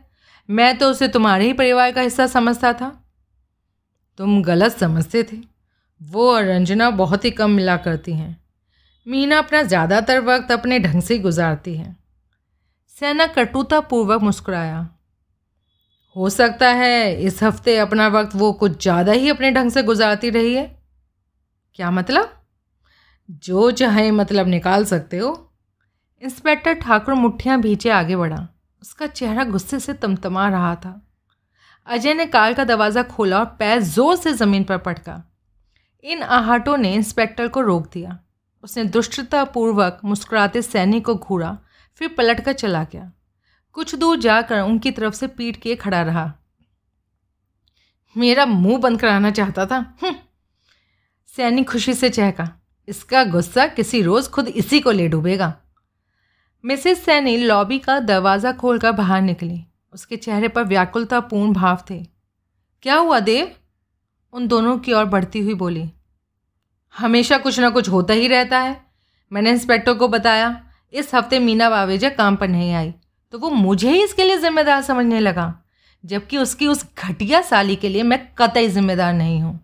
मैं 0.49 0.77
तो 0.77 0.89
उसे 0.89 1.07
तुम्हारे 1.07 1.45
ही 1.45 1.53
परिवार 1.53 1.91
का 1.91 2.01
हिस्सा 2.01 2.27
समझता 2.27 2.71
था। 2.73 2.89
तुम 4.19 4.41
गलत 4.43 4.71
समझते 4.71 5.23
थे। 5.23 5.37
वो 6.01 6.31
और 6.31 6.43
रंजना 6.43 6.89
बहुत 6.91 7.25
ही 7.25 7.31
कम 7.31 7.51
मिला 7.51 7.75
करती 7.77 8.13
हैं। 8.13 8.37
मीना 9.07 9.37
अपना 9.37 9.61
ज़्यादातर 9.63 10.19
वक्त 10.21 10.51
अपने 10.51 10.79
ढंग 10.79 11.01
से 11.01 11.17
गुजारती 11.19 11.75
है। 11.75 11.95
सैना 12.97 13.27
कटुतापूर्वक 13.27 14.21
मुस्कुराया। 14.21 14.87
हो 16.15 16.29
सकता 16.29 16.69
है 16.73 17.21
इस 17.23 17.41
हफ़्ते 17.43 17.77
अपना 17.77 18.07
वक्त 18.09 18.35
वो 18.35 18.51
कुछ 18.53 18.81
ज़्यादा 18.81 19.11
ही 19.11 19.29
अपने 19.29 19.51
ढंग 19.51 19.71
से 19.71 19.83
गुजारती 19.83 20.29
रही 20.29 20.53
है। 20.53 20.65
क्या 21.79 21.91
मतलब? 21.91 22.37
जो 23.29 23.71
चाहे 23.71 24.11
मतलब 24.11 24.47
निकाल 24.47 24.85
सकते 24.85 25.17
हो। 25.17 25.53
इंस्पेक्टर 26.21 26.73
ठाकुर 26.73 27.13
मुठ्ठियाँ 27.13 27.61
भीचे 27.61 27.89
आगे 27.89 28.15
बढ़ा। 28.15 28.47
उसका 28.81 29.07
चेहरा 29.07 29.43
गुस्से 29.43 29.79
से 29.79 29.93
तमतमा 29.93 30.49
रहा 30.49 30.75
था। 30.75 31.07
अजय 31.85 32.13
ने 32.13 32.25
कार 32.25 32.53
का 32.53 32.63
दरवाज़ा 32.63 33.03
खोला 33.03 33.39
और 33.39 33.45
पैर 33.45 33.81
ज़ोर 33.81 34.15
से 34.15 34.33
ज़मीन 34.33 34.63
पर 34.63 34.77
पटका। 34.77 35.23
इन 36.03 36.23
आहटों 36.23 36.77
ने 36.77 36.93
इंस्पेक्टर 36.93 37.47
को 37.47 37.61
रोक 37.61 37.91
दिया। 37.93 38.19
उसने 38.63 38.83
दुष्टतापूर्वक 38.83 39.99
मुस्कुराते 40.05 40.61
सैनिक 40.61 41.05
को 41.05 41.15
घूरा, 41.15 41.57
फिर 41.95 42.07
पलट 42.07 42.41
कर 42.41 42.53
चला 42.53 42.83
गया। 42.83 43.11
कुछ 43.73 43.95
दूर 43.95 44.17
जाकर 44.17 44.59
उनकी 44.59 44.91
तरफ़ 44.91 45.13
से 45.13 45.27
पीट 45.27 45.55
के 45.55 45.75
खड़ा 45.75 46.01
रहा। 46.01 46.33
मेरा 48.17 48.45
मुँह 48.45 48.77
बंद 48.77 49.01
कराना 49.01 49.31
चाहता 49.31 49.65
था। 49.65 49.75
हम्म। 49.75 50.15
सैनिक 51.27 51.69
खुशी 51.69 51.93
से 51.93 52.09
चहका। 52.09 52.60
इसका 52.87 53.23
गुस्सा 53.25 53.65
किसी 53.69 54.01
रोज़ 54.01 54.29
खुद 54.29 54.47
इसी 54.49 54.79
को 54.79 54.91
ले 54.91 55.07
डूबेगा। 55.07 55.53
मिसेस 56.63 57.03
सैनी 57.05 57.35
लॉबी 57.37 57.79
का 57.79 57.99
दरवाज़ा 58.01 58.51
खोलकर 58.53 58.91
बाहर 58.91 59.21
निकली। 59.21 59.63
उसके 59.93 60.17
चेहरे 60.17 60.47
पर 60.47 60.63
व्याकुलतापूर्ण 60.63 61.53
भाव 61.53 61.83
थे। 61.89 62.03
क्या 62.83 62.95
हुआ 62.95 63.19
देव? 63.21 63.51
उन 64.33 64.47
दोनों 64.47 64.77
की 64.77 64.93
ओर 64.93 65.05
बढ़ती 65.07 65.39
हुई 65.39 65.53
बोली। 65.55 65.89
हमेशा 66.95 67.37
कुछ 67.37 67.59
ना 67.59 67.69
कुछ 67.69 67.89
होता 67.89 68.13
ही 68.13 68.27
रहता 68.27 68.59
है। 68.59 68.75
मैंने 69.31 69.51
इंस्पेक्टर 69.51 69.93
को 69.93 70.07
बताया, 70.07 70.61
इस 70.93 71.13
हफ़्ते 71.15 71.39
मीना 71.39 71.69
बावेजा 71.69 72.09
काम 72.11 72.35
पर 72.35 72.47
नहीं 72.47 72.73
आई 72.73 72.93
तो 73.33 73.39
वो 73.39 73.49
मुझे 73.49 73.91
ही 73.91 74.03
इसके 74.03 74.23
लिए 74.23 74.37
ज़िम्मेदार 74.37 74.81
समझने 74.81 75.19
लगा, 75.19 75.53
जबकि 76.03 76.37
उसकी 76.37 76.67
उस 76.67 76.85
घटिया 76.99 77.41
साली 77.41 77.75
के 77.75 77.89
लिए 77.89 78.03
मैं 78.03 78.19
कतई 78.37 78.67
जिम्मेदार 78.69 79.13
नहीं 79.13 79.41
हूँ। 79.41 79.59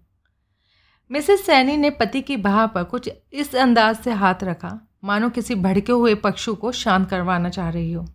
मिसेस 1.12 1.46
सैनी 1.46 1.76
ने 1.78 1.90
पति 1.90 2.22
की 2.22 2.38
बाह 2.38 2.66
पर 2.68 2.84
कुछ 2.84 3.10
इस 3.34 3.56
अंदाज 3.56 3.96
से 3.96 4.12
हाथ 4.12 4.44
रखा, 4.44 4.80
मानो 5.04 5.30
किसी 5.30 5.56
भड़के 5.56 5.92
हुए 5.92 6.16
पक्षु 6.16 6.56
को 6.56 6.72
शांत 6.72 7.10
करवाना 7.10 7.50
चाह 7.50 7.70
रही 7.70 7.92
हो। 7.92 8.06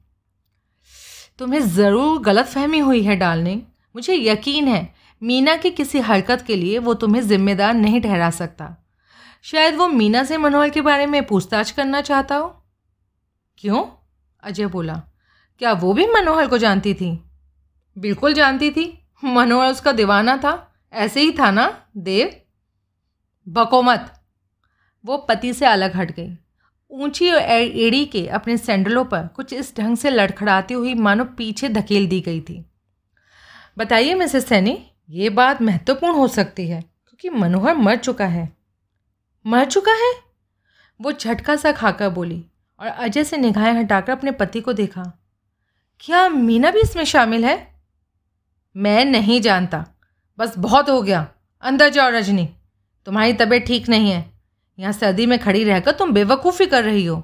तुम्हें 1.38 1.60
ज़रूर 1.60 2.18
गलत 2.22 2.46
फहमी 2.46 2.78
हुई 2.78 3.02
है 3.02 3.16
डालने 3.16 3.54
मुझे 3.94 4.14
यकीन 4.14 4.68
है, 4.68 4.94
मीना 5.22 5.56
की 5.56 5.70
किसी 5.70 6.00
हरकत 6.00 6.42
के 6.42 6.56
लिए 6.56 6.78
वो 6.78 6.94
तुम्हें 6.94 7.22
ज़िम्मेदार 7.22 7.74
नहीं 7.74 8.00
ठहरा 8.00 8.30
सकता। 8.30 8.76
शायद 9.44 9.74
वो 9.74 9.86
मीना 9.88 10.22
से 10.24 10.36
मनोहर 10.36 10.70
के 10.70 10.80
बारे 10.80 11.06
में 11.06 11.24
पूछताछ 11.26 11.70
करना 11.70 12.00
चाहता 12.00 12.36
हो। 12.36 12.48
क्यों? 13.58 13.84
अजय 14.42 14.66
बोला, 14.66 14.94
क्या 15.60 15.72
वो 15.72 15.92
भी 15.92 16.06
मनोहर 16.06 16.46
को 16.46 16.58
जानती 16.58 16.94
थी? 16.94 17.18
बिल्कुल 17.96 18.32
जानती 18.34 18.70
थी। 18.70 18.86
मनोहर 19.24 19.70
उसका 19.70 19.92
दीवाना 19.92 20.36
था। 20.36 20.54
ऐसे 20.92 21.20
ही 21.20 21.32
था 21.32 21.50
ना, 21.50 21.66
देव? 21.96 22.30
बकोमत 23.46 24.12
वो 25.04 25.16
पति 25.18 25.52
से 25.54 25.66
अलग 25.66 25.96
हट 25.96 26.10
गई। 26.10 26.36
ऊँची 26.90 27.26
एड़ी 27.26 28.04
के 28.04 28.26
अपने 28.28 28.56
सैंडलों 28.56 29.04
पर 29.04 29.26
कुछ 29.26 29.52
इस 29.52 29.76
ढंग 29.76 29.96
से 29.96 30.10
लड़खड़ाती 30.10 30.74
हुई 30.74 30.94
मानो 30.94 31.24
पीछे 31.24 31.68
धकेल 31.68 32.06
दी 32.06 32.20
गई 32.20 32.40
थी। 32.40 32.64
बताइए, 33.78 34.14
मिसेस 34.14 34.46
सैनी, 34.46 34.86
ये 35.10 35.30
बात 35.30 35.62
महत्वपूर्ण 35.62 36.14
हो 36.14 36.28
सकती 36.28 36.68
है, 36.68 36.80
क्योंकि 36.80 37.30
मनोहर 37.30 37.76
मर 37.76 37.96
चुका 37.96 38.26
है। 38.26 38.56
मर 39.46 39.64
चुका 39.64 39.92
है? 39.92 40.12
वो 41.00 41.12
झटका 41.12 41.56
सा 41.56 41.72
खाकर 41.72 42.08
बोली 42.08 42.44
और 42.80 42.86
अजय 42.86 43.24
से 43.24 43.36
निगाहें 43.36 43.72
हटाकर 43.72 44.12
अपने 44.12 44.30
पति 44.30 44.60
को 44.60 44.72
देखा। 44.72 45.02
क्या 46.00 46.28
मीना 46.28 46.70
भी 46.70 46.80
इसमें 46.80 47.04
शामिल 47.04 47.44
है? 47.44 47.74
मैं 48.76 49.04
नहीं 49.04 49.40
जानता। 49.40 49.84
बस 50.38 50.54
बहुत 50.58 50.90
हो 50.90 51.02
गया। 51.02 51.26
अंदर 51.62 51.88
जाओ, 51.88 52.10
रजनी। 52.10 52.48
तुम्हारी 53.06 53.32
तबीयत 53.32 53.66
ठीक 53.66 53.88
नहीं 53.88 54.10
है। 54.10 54.32
यहाँ 54.78 54.92
सर्दी 54.92 55.26
में 55.26 55.38
खड़ी 55.38 55.64
रहकर 55.64 55.92
तुम 55.92 56.12
बेवकूफ़ी 56.12 56.66
कर 56.66 56.84
रही 56.84 57.04
हो। 57.04 57.22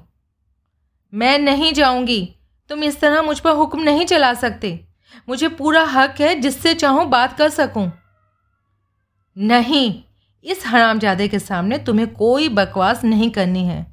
मैं 1.13 1.39
नहीं 1.39 1.73
जाऊँगी। 1.73 2.35
तुम 2.69 2.83
इस 2.83 2.99
तरह 2.99 3.21
मुझ 3.21 3.39
पर 3.39 3.51
हुक्म 3.51 3.81
नहीं 3.81 4.05
चला 4.05 4.33
सकते। 4.33 4.87
मुझे 5.29 5.47
पूरा 5.47 5.83
हक 5.83 6.21
है 6.21 6.35
जिससे 6.35 6.73
चाहूँ 6.73 7.05
बात 7.05 7.37
कर 7.37 7.49
सकूँ। 7.49 7.91
नहीं, 9.37 10.03
इस 10.43 10.65
हरामजादे 10.65 11.27
के 11.27 11.39
सामने 11.39 11.77
तुम्हें 11.77 12.13
कोई 12.13 12.49
बकवास 12.49 13.03
नहीं 13.03 13.29
करनी 13.29 13.65
है। 13.65 13.85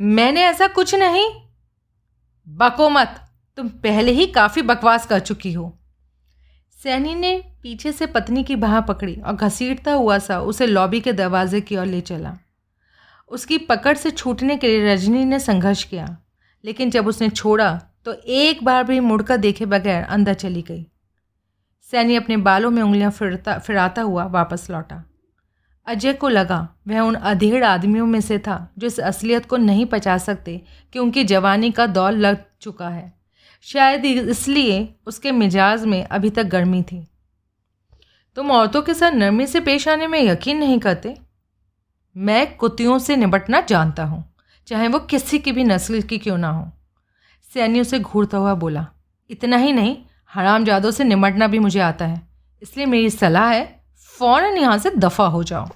मैंने 0.00 0.42
ऐसा 0.42 0.66
कुछ 0.66 0.94
नहीं। 0.94 1.28
बको 2.48 2.88
मत, 2.90 3.20
तुम 3.56 3.68
पहले 3.68 4.12
ही 4.12 4.26
काफ़ी 4.26 4.62
बकवास 4.62 5.06
कर 5.06 5.20
चुकी 5.20 5.52
हो। 5.52 5.78
सैनी 6.82 7.14
ने 7.14 7.47
पीछे 7.64 7.92
से 7.92 8.06
पत्नी 8.06 8.42
की 8.44 8.56
बाह 8.56 8.80
पकड़ी 8.80 9.14
और 9.16 9.34
घसीटता 9.34 9.92
हुआ 9.92 10.18
सा 10.18 10.40
उसे 10.42 10.66
लॉबी 10.66 11.00
के 11.00 11.12
दरवाजे 11.12 11.60
की 11.60 11.76
ओर 11.76 11.86
ले 11.86 12.00
चला। 12.00 12.36
उसकी 13.30 13.58
पकड़ 13.58 13.96
से 13.96 14.10
छूटने 14.10 14.56
के 14.56 14.68
लिए 14.68 14.92
रजनी 14.92 15.24
ने 15.24 15.38
संघर्ष 15.40 15.82
किया, 15.84 16.16
लेकिन 16.64 16.90
जब 16.90 17.06
उसने 17.06 17.28
छोड़ा 17.30 17.72
तो 18.04 18.12
एक 18.12 18.62
बार 18.64 18.84
भी 18.84 19.00
मुड़कर 19.00 19.36
देखे 19.36 19.66
बगैर 19.66 20.04
अंदर 20.04 20.34
चली 20.34 20.62
गई। 20.62 20.86
सैनी 21.86 22.16
अपने 22.16 22.36
बालों 22.38 22.70
में 22.70 22.82
उंगलियाँ 22.82 23.10
फिरता, 23.10 23.58
फिराता 23.58 24.02
हुआ 24.02 24.24
वापस 24.26 24.66
लौटा। 24.70 25.02
अजय 25.86 26.12
को 26.12 26.28
लगा, 26.28 26.68
वह 26.88 27.00
उन 27.00 27.14
अधेड़ 27.14 27.64
आदमियों 27.64 28.06
में 28.06 28.20
से 28.20 28.38
था, 28.38 28.72
जो 28.78 28.86
इस 28.86 28.98
असलियत 29.00 29.46
को 29.46 29.56
नहीं 29.56 29.86
पचा 29.86 30.16
सकते 30.18 30.60
कि 30.92 30.98
उनकी 30.98 31.24
जवानी 31.24 31.70
का 31.70 31.86
दौर 31.88 32.12
लग 32.12 32.44
चुका 32.60 32.88
है। 32.88 33.12
शायद 33.66 34.04
इसलिए 34.04 34.88
उसके 35.06 35.32
मिजाज 35.32 35.84
में 35.84 36.02
अभी 36.04 36.30
तक 36.30 36.44
गर्मी 36.46 36.82
थी। 36.82 37.06
तुम 38.38 38.50
औरतों 38.50 38.80
के 38.82 38.94
साथ 38.94 39.12
नरमी 39.12 39.46
से 39.46 39.60
पेश 39.60 39.86
आने 39.88 40.06
में 40.06 40.20
यकीन 40.20 40.58
नहीं 40.58 40.78
करते। 40.80 41.14
मैं 42.16 42.56
कुतियों 42.56 42.98
से 42.98 43.16
निपटना 43.16 43.60
जानता 43.60 44.04
हूँ, 44.04 44.22
चाहे 44.68 44.88
वो 44.88 44.98
किसी 45.00 45.38
की 45.38 45.52
भी 45.52 45.64
नस्ल 45.64 46.02
की 46.02 46.18
क्यों 46.18 46.36
ना 46.38 46.50
हो। 46.50 46.70
सैनी 47.46 47.80
उसे 47.80 47.98
घूरता 48.00 48.38
हुआ 48.38 48.54
बोला, 48.54 48.86
इतना 49.30 49.56
ही 49.56 49.72
नहीं 49.72 49.96
हराम 50.30 50.64
जादों 50.64 50.90
से 50.90 51.04
निमटना 51.04 51.46
भी 51.46 51.58
मुझे 51.58 51.80
आता 51.80 52.06
है। 52.06 52.20
इसलिए 52.62 52.86
मेरी 52.86 53.10
सलाह 53.10 53.48
है, 53.48 53.64
फ़ौरन 54.14 54.58
यहाँ 54.58 54.78
से 54.78 54.90
दफ़ा 54.90 55.26
हो 55.26 55.42
जाओ। 55.44 55.68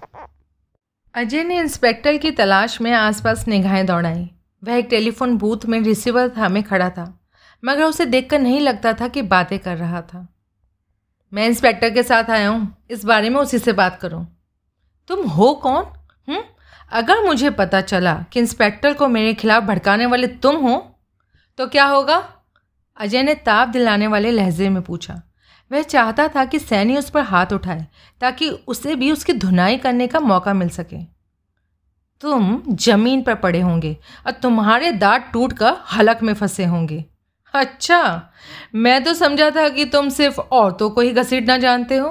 अजय 1.15 1.45
ने 1.45 1.59
इंस्पेक्टर 1.59 2.17
की 2.17 2.31
तलाश 2.33 2.81
में 2.81 2.93
आसपास 2.93 3.47
निगाहें 3.49 3.85
दौड़ाई। 3.87 4.29
वह 4.63 4.75
एक 4.75 4.87
टेलीफोन 4.91 5.37
बूथ 5.39 5.67
में 5.67 5.81
रिसीवर 5.81 6.29
थामे 6.37 6.63
खड़ा 6.63 6.89
था, 6.91 7.13
मगर 7.63 7.85
उसे 7.85 8.07
देखकर 8.07 8.41
नहीं 8.41 8.61
लगता 8.61 8.93
था 8.93 9.09
कि 9.09 9.23
बातें 9.25 9.59
कर 9.59 9.77
रहा 9.77 10.03
था। 10.03 10.27
मैं 11.33 11.47
इंस्पेक्टर 11.47 11.91
के 11.91 12.03
साथ 12.03 12.31
आया 12.31 12.49
हूँ। 12.49 12.77
इस 12.91 13.05
बारे 13.05 13.31
में 13.31 13.41
उसी 13.41 13.59
से 13.59 13.73
बात 13.73 13.99
करूँ। 14.01 14.27
तुम 15.09 15.27
हो 15.29 15.53
कौन? 15.55 15.85
हुँ? 16.29 16.45
अगर 16.93 17.25
मुझे 17.25 17.51
पता 17.51 17.81
चला 17.81 18.15
कि 18.33 18.41
इंस्पेक्टर 18.41 18.95
को 18.95 19.09
मेरे 19.09 19.35
खिलाफ 19.35 19.63
भड़काने 19.63 20.07
वाले 20.07 20.27
तुम 20.27 20.57
हो 20.57 20.77
तो 21.59 21.67
क्या 21.67 21.85
होगा? 21.85 22.17
अजय 22.97 23.23
ने 23.23 23.35
ताप 23.35 23.69
दिलाने 23.69 24.07
वाले 24.07 24.31
लहजे 24.31 24.69
में 24.69 24.83
पूछा। 24.83 25.21
वह 25.71 25.83
चाहता 25.83 26.29
था 26.29 26.45
कि 26.45 26.59
सैनी 26.59 26.97
उस 26.97 27.09
पर 27.11 27.23
हाथ 27.23 27.53
उठाए, 27.53 27.87
ताकि 28.21 28.49
उसे 28.49 28.95
भी 28.95 29.11
उसकी 29.13 29.33
धुनाई 29.33 29.77
करने 29.77 30.07
का 30.07 30.21
मौका 30.21 30.55
मिल 30.55 30.69
सके। 30.69 31.03
तुम 32.23 32.63
ज़मीन 32.71 33.23
पर 33.23 33.35
पड़े 33.35 33.61
होंगे 33.61 33.97
और 34.27 34.33
तुम्हारे 34.33 34.93
दांत 34.93 35.31
टूट 35.33 35.53
कर 35.53 35.77
हलक 35.93 36.23
में 36.23 36.35
फंसे 36.35 36.65
होंगे। 36.65 37.05
अच्छा 37.55 38.31
मैं 38.75 39.03
तो 39.05 39.15
समझा 39.15 39.51
था 39.51 39.69
कि 39.69 39.85
तुम 39.85 40.09
सिर्फ़ 40.09 40.41
औरतों 40.41 40.91
को 40.91 41.01
ही 41.01 41.13
घसीटना 41.13 41.57
जानते 41.59 41.97
हो। 41.97 42.09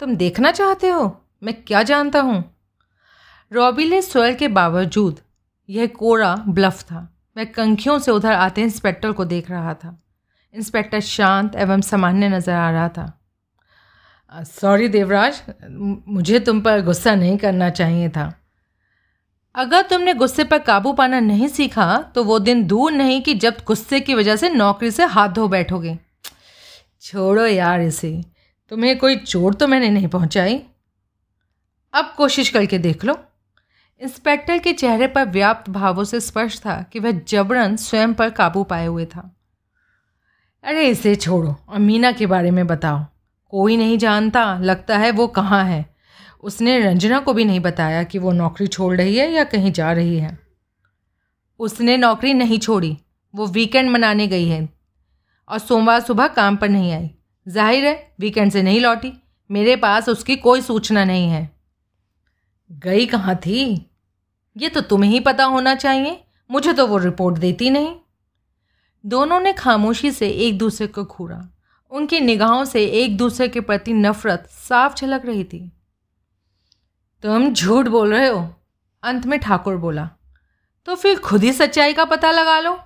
तुम 0.00 0.14
देखना 0.16 0.50
चाहते 0.50 0.88
हो? 0.88 1.16
मैं 1.42 1.54
क्या 1.62 1.82
जानता 1.82 2.20
हूँ? 2.20 2.44
रॉबिले 3.52 4.02
स्वर 4.02 4.34
के 4.34 4.48
बावजूद 4.48 5.20
यह 5.68 5.86
कोरा 5.86 6.34
ब्लफ 6.48 6.82
था। 6.82 7.08
मैं 7.36 7.46
कंखियों 7.52 7.98
से 7.98 8.10
उधर 8.10 8.32
आते 8.32 8.62
इंस्पेक्टर 8.62 9.12
को 9.12 9.24
देख 9.24 9.50
रहा 9.50 9.74
था। 9.74 9.98
इंस्पेक्टर 10.54 11.00
शांत 11.00 11.56
एवं 11.56 11.80
सामान्य 11.80 12.28
नज़र 12.28 12.52
आ 12.52 12.70
रहा 12.70 12.88
था। 12.88 13.12
सॉरी 14.32 14.88
देवराज 14.88 15.42
मुझे 16.08 16.38
तुम 16.40 16.60
पर 16.60 16.80
गुस्सा 16.80 17.14
नहीं 17.14 17.36
करना 17.38 17.70
चाहिए 17.70 18.08
था। 18.08 18.32
अगर 19.54 19.82
तुमने 19.82 20.14
गुस्से 20.14 20.44
पर 20.44 20.58
काबू 20.58 20.92
पाना 20.92 21.20
नहीं 21.20 21.48
सीखा 21.48 22.12
तो 22.14 22.24
वो 22.24 22.38
दिन 22.38 22.66
दूर 22.66 22.92
नहीं 22.92 23.22
कि 23.22 23.34
जब 23.34 23.56
गुस्से 23.66 24.00
की 24.00 24.14
वजह 24.14 24.36
से 24.36 24.50
नौकरी 24.50 24.90
से 24.90 25.04
हाथ 25.04 25.28
धो 25.28 25.48
बैठोगे। 25.48 25.98
छोड़ो 27.02 27.46
यार 27.46 27.80
इसे। 27.80 28.24
तुम्हें 28.68 28.98
कोई 28.98 29.16
चोट 29.16 29.56
तो 29.56 29.66
मैंने 29.66 29.90
नहीं 29.90 30.08
पहुंचाई। 30.08 30.62
अब 31.94 32.14
कोशिश 32.16 32.48
करके 32.48 32.78
देख 32.78 33.04
लो। 33.04 33.24
इंस्पेक्टर 34.00 34.58
के 34.58 34.72
चेहरे 34.72 35.06
पर 35.06 35.24
व्याप्त 35.24 35.70
भावों 35.70 36.04
से 36.04 36.20
स्पष्ट 36.20 36.58
था 36.58 36.82
कि 36.82 36.98
वह 36.98 37.10
जबरन 37.10 37.76
स्वयं 37.76 38.14
पर 38.14 38.30
काबू 38.30 38.64
पाए 38.64 38.86
हुए 38.86 39.06
था। 39.06 39.36
अरे 40.64 40.88
इसे 40.88 41.14
छोड़ो। 41.14 41.56
और 41.68 41.78
मीना 41.78 42.12
के 42.12 42.26
बारे 42.26 42.50
में 42.50 42.66
बताओ। 42.66 43.06
कोई 43.48 43.76
नहीं 43.76 43.98
जानता, 43.98 44.58
लगता 44.58 44.98
है 44.98 45.10
वो 45.10 45.26
कहाँ 45.26 45.64
है। 45.64 45.91
उसने 46.42 46.78
रंजना 46.80 47.18
को 47.20 47.32
भी 47.32 47.44
नहीं 47.44 47.60
बताया 47.60 48.02
कि 48.02 48.18
वो 48.18 48.32
नौकरी 48.32 48.66
छोड़ 48.66 48.96
रही 48.96 49.16
है 49.16 49.30
या 49.32 49.44
कहीं 49.44 49.72
जा 49.72 49.92
रही 49.92 50.18
है। 50.18 50.38
उसने 51.60 51.96
नौकरी 51.96 52.34
नहीं 52.34 52.58
छोड़ी, 52.58 52.96
वो 53.34 53.46
वीकेंड 53.46 53.90
मनाने 53.90 54.26
गई 54.26 54.48
है। 54.48 54.68
और 55.48 55.58
सोमवार 55.58 56.00
सुबह 56.00 56.26
काम 56.26 56.56
पर 56.56 56.68
नहीं 56.68 56.92
आई। 56.92 57.10
ज़ाहिर 57.46 57.84
है 57.84 58.14
वीकेंड 58.20 58.52
से 58.52 58.62
नहीं 58.62 58.80
लौटी। 58.80 59.12
मेरे 59.50 59.76
पास 59.76 60.08
उसकी 60.08 60.36
कोई 60.36 60.60
सूचना 60.60 61.04
नहीं 61.04 61.28
है। 61.28 61.50
गई 62.70 63.06
कहाँ 63.06 63.34
थी? 63.36 63.90
ये 64.56 64.68
तो 64.68 64.80
तुम्हें 64.80 65.10
ही 65.10 65.20
पता 65.20 65.44
होना 65.44 65.74
चाहिए। 65.74 66.24
मुझे 66.50 66.72
तो 66.72 66.86
वो 66.86 66.98
रिपोर्ट 66.98 67.38
देती 67.38 67.70
नहीं। 67.70 67.94
दोनों 69.04 69.40
ने 69.40 69.52
खामोशी 69.52 70.10
से 70.10 70.28
एक 70.28 70.58
दूसरे 70.58 70.86
को 70.86 71.04
घूरा। 71.04 71.48
उनकी 71.90 72.20
निगाहों 72.20 72.64
से 72.64 72.84
एक 72.84 73.16
दूसरे 73.16 73.48
के 73.48 73.60
प्रति 73.60 73.92
नफरत 73.92 74.48
साफ़ 74.50 74.94
झलक 74.96 75.26
रही 75.26 75.44
थी। 75.44 75.60
तुम 77.22 77.52
झूठ 77.52 77.86
बोल 77.86 78.14
रहे 78.14 78.28
हो? 78.28 78.48
अंत 79.02 79.26
में 79.26 79.38
ठाकुर 79.38 79.76
बोला 79.76 80.08
तो 80.86 80.94
फिर 80.94 81.18
खुद 81.18 81.42
ही 81.44 81.52
सच्चाई 81.52 81.92
का 81.92 82.04
पता 82.04 82.30
लगा 82.30 82.58
लो। 82.60 82.78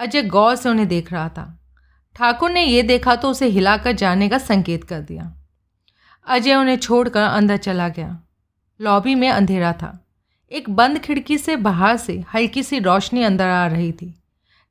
अजय 0.00 0.22
गौर 0.22 0.56
से 0.56 0.68
उन्हें 0.68 0.88
देख 0.88 1.12
रहा 1.12 1.28
था। 1.28 1.46
ठाकुर 2.16 2.50
ने 2.50 2.64
यह 2.64 2.82
देखा 2.82 3.16
तो 3.16 3.30
उसे 3.30 3.46
हिलाकर 3.46 3.92
जाने 3.92 4.28
का 4.28 4.38
संकेत 4.38 4.84
कर 4.84 5.00
दिया। 5.00 5.32
अजय 6.26 6.54
उन्हें 6.54 6.76
छोड़कर 6.76 7.22
अंदर 7.22 7.56
चला 7.56 7.88
गया। 7.88 8.22
लॉबी 8.80 9.14
में 9.14 9.28
अंधेरा 9.30 9.72
था। 9.72 9.98
एक 10.52 10.70
बंद 10.70 10.98
खिड़की 10.98 11.38
से 11.38 11.56
बाहर 11.56 11.96
से 11.96 12.24
हल्की 12.34 12.62
सी 12.62 12.78
रोशनी 12.78 13.22
अंदर 13.22 13.48
आ 13.48 13.66
रही 13.66 13.92
थी। 13.92 14.14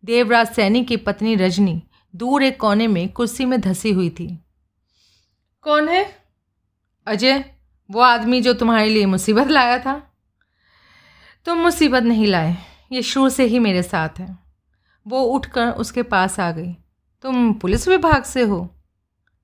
देवराज 0.05 0.47
सैनी 0.47 0.83
की 0.85 0.97
पत्नी 0.97 1.35
रजनी 1.35 1.81
दूर 2.15 2.43
एक 2.43 2.59
कोने 2.59 2.87
में 2.87 3.11
कुर्सी 3.13 3.45
में 3.45 3.59
धसी 3.61 3.91
हुई 3.91 4.09
थी। 4.09 4.27
कौन 5.61 5.89
है? 5.89 6.05
अजय। 7.07 7.43
वो 7.91 8.01
आदमी 8.01 8.41
जो 8.41 8.53
तुम्हारे 8.53 8.89
लिए 8.89 9.05
मुसीबत 9.05 9.47
लाया 9.47 9.77
था। 9.79 10.01
तुम 11.45 11.57
मुसीबत 11.57 12.03
नहीं 12.03 12.27
लाए 12.27 12.55
ये 12.91 13.01
शुरू 13.01 13.29
से 13.29 13.43
ही 13.43 13.59
मेरे 13.59 13.83
साथ 13.83 14.19
है। 14.19 14.37
वो 15.05 15.21
उठकर 15.23 15.69
उसके 15.69 16.03
पास 16.03 16.39
आ 16.39 16.51
गई। 16.51 16.73
तुम 17.23 17.53
पुलिस 17.53 17.87
विभाग 17.87 18.23
से 18.23 18.41
हो? 18.41 18.67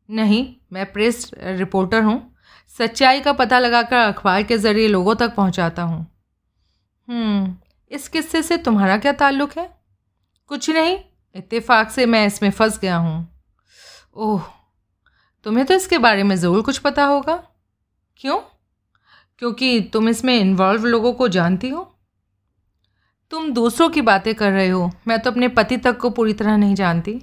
नहीं 0.10 0.45
मैं 0.73 0.91
प्रेस 0.93 1.29
रिपोर्टर 1.36 2.03
हूँ। 2.03 2.21
सच्चाई 2.75 3.21
का 3.21 3.33
पता 3.33 3.60
लगाकर 3.60 3.97
अखबार 3.97 4.43
के 4.43 4.57
ज़रिए 4.57 4.88
लोगों 4.88 5.15
तक 5.15 5.36
पहुँचाता 5.36 5.81
हूँ। 5.81 6.05
हम्म, 7.07 7.55
इस 7.91 8.07
किस्से 8.07 8.41
से 8.43 8.57
तुम्हारा 8.57 8.97
क्या 8.97 9.12
ताल्लुक़ 9.12 9.60
है? 9.60 9.69
कुछ 10.47 10.69
नहीं 10.69 10.97
इत्तेफाक 11.36 11.91
से 11.91 12.05
मैं 12.05 12.25
इसमें 12.27 12.49
फंस 12.51 12.79
गया 12.79 12.97
हूँ। 12.97 13.27
ओह 14.15 14.43
तुम्हें 15.45 15.65
तो 15.65 15.73
इसके 15.73 15.97
बारे 15.97 16.23
में 16.23 16.36
ज़रूर 16.36 16.62
कुछ 16.62 16.77
पता 16.77 17.05
होगा। 17.05 17.43
क्यों? 18.21 18.38
क्योंकि 19.41 19.80
तुम 19.93 20.10
इसमें 20.10 20.34
इन्वॉल्व 20.36 20.86
लोगों 20.86 21.13
को 21.13 21.27
जानती 21.27 21.69
हो। 21.69 21.84
तुम 23.32 23.51
दूसरों 23.53 23.89
की 23.89 24.01
बातें 24.01 24.34
कर 24.36 24.51
रहे 24.51 24.67
हो, 24.69 24.89
मैं 25.08 25.19
तो 25.19 25.32
अपने 25.32 25.47
पति 25.47 25.77
तक 25.77 25.97
को 25.97 26.10
पूरी 26.10 26.34
तरह 26.34 26.58
नहीं 26.58 26.75
जानती। 26.75 27.13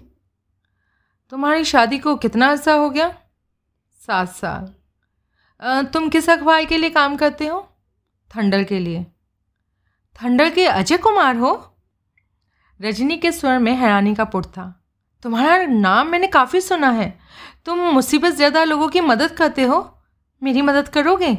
तुम्हारी 1.33 1.65
शादी 1.65 1.99
को 1.99 2.15
कितना 2.17 2.51
अर्सा 2.51 2.73
हो 2.73 2.89
गया? 2.91 3.09
सात 4.01 4.29
साल। 4.29 5.85
तुम 5.93 6.09
किस 6.09 6.29
अखबार 6.31 6.65
के 6.65 6.79
लिए 6.79 6.91
काम 6.91 7.17
करते 7.17 7.47
हो? 7.47 7.61
थंडल 8.31 8.65
के 8.65 8.79
लिए। 8.79 9.05
थंडल 10.17 10.51
के 10.51 10.67
अजय 10.67 10.97
कुमार 10.97 11.37
हो? 11.37 11.53
रजनी 12.81 13.17
के 13.17 13.33
स्वर 13.33 13.59
में 13.59 13.73
हैरानी 13.73 14.15
का 14.15 14.25
पुट 14.25 14.47
था। 14.47 14.73
तुम्हारा 15.23 15.65
नाम 15.65 16.09
मैंने 16.09 16.27
काफ़ी 16.27 16.61
सुना 16.61 16.91
है। 16.91 17.09
तुम 17.67 17.79
मुसीबत 17.91 18.33
ज़्यादा 18.33 18.65
लोगों 18.65 18.89
की 18.89 19.01
मदद 19.01 19.31
करते 19.31 19.63
हो? 19.63 19.81
मेरी 20.43 20.63
मदद 20.63 20.89
करोगे? 20.89 21.35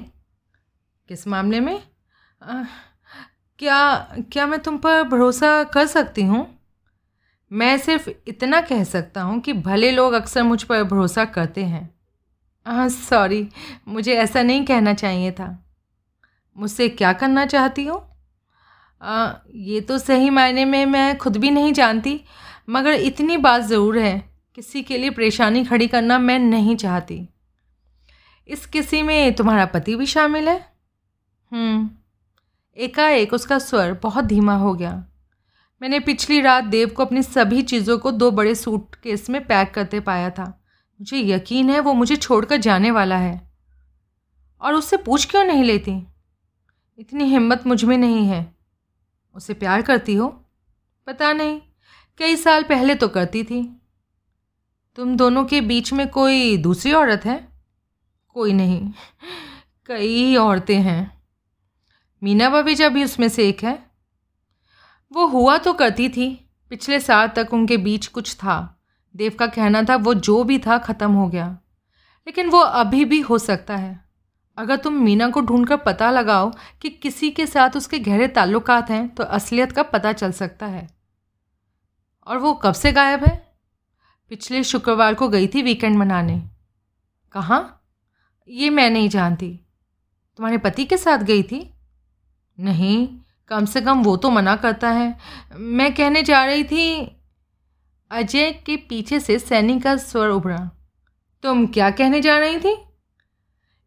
किस 1.10 1.28
मामले 1.28 1.60
में? 1.60 1.82
आ, 2.42 2.64
क्या 3.60 3.96
क्या 4.32 4.46
मैं 4.48 4.60
तुम 4.60 4.78
पर 4.78 5.04
भरोसा 5.04 5.64
कर 5.64 5.86
सकती 5.88 6.22
हूँ? 6.24 6.48
मैं 7.52 7.78
सिर्फ़ 7.78 8.10
इतना 8.28 8.62
कह 8.62 8.84
सकता 8.84 9.22
हूँ 9.22 9.40
कि 9.40 9.54
भले 9.54 9.92
लोग 9.92 10.14
अक्सर 10.14 10.44
मुझ 10.44 10.62
पर 10.64 10.84
भरोसा 10.84 11.26
करते 11.28 11.64
हैं। 11.64 11.90
हाँ 12.66 12.88
सॉरी 12.90 13.48
मुझे 13.88 14.14
ऐसा 14.14 14.42
नहीं 14.44 14.66
कहना 14.66 14.94
चाहिए 14.94 15.32
था। 15.32 15.48
मुझसे 16.56 16.88
क्या 16.90 17.14
करना 17.14 17.46
चाहती 17.46 17.86
हो? 17.86 17.98
ये 19.56 19.82
तो 19.82 19.98
सही 19.98 20.30
मायने 20.30 20.66
में 20.66 20.86
मैं 20.86 21.18
खुद 21.18 21.38
भी 21.38 21.52
नहीं 21.52 21.74
जानती 21.74 22.20
मगर 22.70 22.94
इतनी 22.94 23.38
बात 23.38 23.62
ज़रूर 23.62 23.98
है। 24.00 24.18
किसी 24.56 24.82
के 24.84 24.98
लिए 24.98 25.10
परेशानी 25.10 25.64
खड़ी 25.66 25.88
करना 25.88 26.18
मैं 26.20 26.38
नहीं 26.40 26.76
चाहती। 26.76 27.28
इस 28.48 28.66
किसी 28.66 29.02
में 29.02 29.36
तुम्हारा 29.36 29.66
पति 29.66 29.96
भी 29.96 30.06
शामिल 30.06 30.50
है? 30.50 30.74
हम्म, 31.52 31.90
एकाएक 32.78 33.34
उसका 33.34 33.60
स्वर 33.60 33.94
बहुत 33.94 34.26
धीमा 34.26 34.56
हो 34.56 34.74
गया। 34.74 35.06
मैंने 35.82 36.00
पिछली 36.00 36.42
रात 36.42 36.64
देव 36.64 36.90
को 36.90 37.06
अपनी 37.06 37.24
सभी 37.24 37.62
चीज़ों 37.62 37.98
को 37.98 38.12
दो 38.12 38.32
बड़े 38.32 38.56
सूट 38.56 38.96
केस 38.96 39.30
में 39.30 39.48
पैक 39.48 39.74
करते 39.74 40.00
पाया 40.00 40.30
था। 40.30 40.64
मुझे 41.02 41.18
यकीन 41.18 41.70
है 41.70 41.80
वो 41.80 41.94
मुझे 41.94 42.16
छोड़कर 42.16 42.58
जाने 42.58 42.92
वाला 42.92 43.18
है। 43.18 43.52
और 44.62 44.74
उससे 44.74 44.98
पूछ 44.98 45.26
क्यों 45.26 45.44
नहीं 45.44 45.64
लेती? 45.64 46.08
इतनी 46.98 47.24
हिम्मत 47.24 47.68
मुझमें 47.68 47.98
नहीं 47.98 48.28
है। 48.28 48.56
उसे 49.36 49.54
प्यार 49.54 49.82
करती 49.82 50.16
हो? 50.16 50.46
पता 51.08 51.34
नहीं 51.34 51.62
कई 52.18 52.36
साल 52.36 52.64
पहले 52.64 52.96
तो 52.96 53.08
करती 53.08 53.44
थी। 53.44 53.82
तुम 54.96 55.18
दोनों 55.18 55.46
के 55.46 55.62
बीच 55.62 55.94
में 55.94 56.10
कोई 56.10 56.58
दूसरी 56.58 56.94
औरत 56.94 57.26
है? 57.26 57.55
कोई 58.36 58.54
नहीं। 58.54 58.92
कई 59.86 60.36
औरतें 60.36 60.80
हैं। 60.82 61.24
मीना 62.24 62.50
बबीजा 62.50 62.90
भी 62.90 63.04
उसमें 63.04 63.30
से 63.30 63.48
एक 63.50 63.64
है, 63.64 63.92
वो 65.12 65.26
हुआ 65.28 65.58
तो 65.58 65.74
करती 65.74 66.10
थी। 66.10 66.50
पिछले 66.70 67.00
साल 67.00 67.28
तक 67.28 67.54
उनके 67.54 67.78
बीच 67.78 68.08
कुछ 68.08 68.36
था। 68.36 68.82
देव 69.16 69.36
का 69.40 69.48
कहना 69.48 69.84
था, 69.84 69.96
वो 69.96 70.14
जो 70.14 70.44
भी 70.44 70.60
था, 70.60 70.78
ख़त्म 70.78 71.12
हो 71.12 71.28
गया। 71.28 71.48
लेकिन 72.28 72.50
वो 72.50 72.60
अभी 72.60 73.06
भी 73.06 73.20
हो 73.22 73.38
सकता 73.38 73.76
है। 73.76 74.06
अगर 74.58 74.76
तुम 74.76 74.94
मीना 74.94 75.30
को 75.30 75.42
ढूंढकर 75.42 75.78
पता 75.78 76.12
लगाओ 76.12 76.52
कि 76.82 76.90
किसी 76.90 77.32
के 77.32 77.46
साथ 77.48 77.78
उसके 77.78 78.00
गहरे 78.00 78.28
ताल्लुकात 78.28 78.90
हैं 78.90 79.08
तो 79.16 79.24
असलियत 79.24 79.72
का 79.72 79.84
पता 79.84 80.14
चल 80.14 80.32
सकता 80.32 80.66
है। 80.66 80.88
और 82.28 82.38
वो 82.38 82.54
कब 82.54 82.74
से 82.74 82.92
गायब 82.92 83.24
है? 83.24 83.36
पिछले 84.30 84.64
शुक्रवार 84.64 85.14
को 85.14 85.30
गई 85.30 85.48
थी 85.48 85.62
वीकेंड 85.62 85.98
मनाने। 85.98 86.42
कहाँ? 87.32 87.85
ये 88.50 88.70
मैं 88.70 88.90
नहीं 88.90 89.10
जानती। 89.10 89.60
तुम्हारे 90.38 90.58
पति 90.58 90.86
के 90.86 90.98
साथ 90.98 91.18
गई 91.18 91.44
थी? 91.44 91.74
नहीं, 92.60 93.08
कम 93.48 93.66
से 93.66 93.82
कम 93.82 94.04
वो 94.04 94.18
तो 94.18 94.30
मना 94.30 94.56
करता 94.56 94.90
है। 94.90 95.18
मैं 95.54 95.94
कहने 95.96 96.24
जा 96.24 96.46
रही 96.46 96.64
थी, 96.64 97.18
अजय 98.12 98.52
के 98.52 98.76
पीछे 98.78 99.20
से 99.20 99.40
सैनी 99.40 99.80
का 99.80 99.96
स्वर 99.98 100.30
उभरा। 100.30 100.72
तुम 101.44 101.66
क्या 101.68 101.90
कहने 101.92 102.22
जा 102.22 102.38
रही 102.40 102.60
थी? 102.60 102.78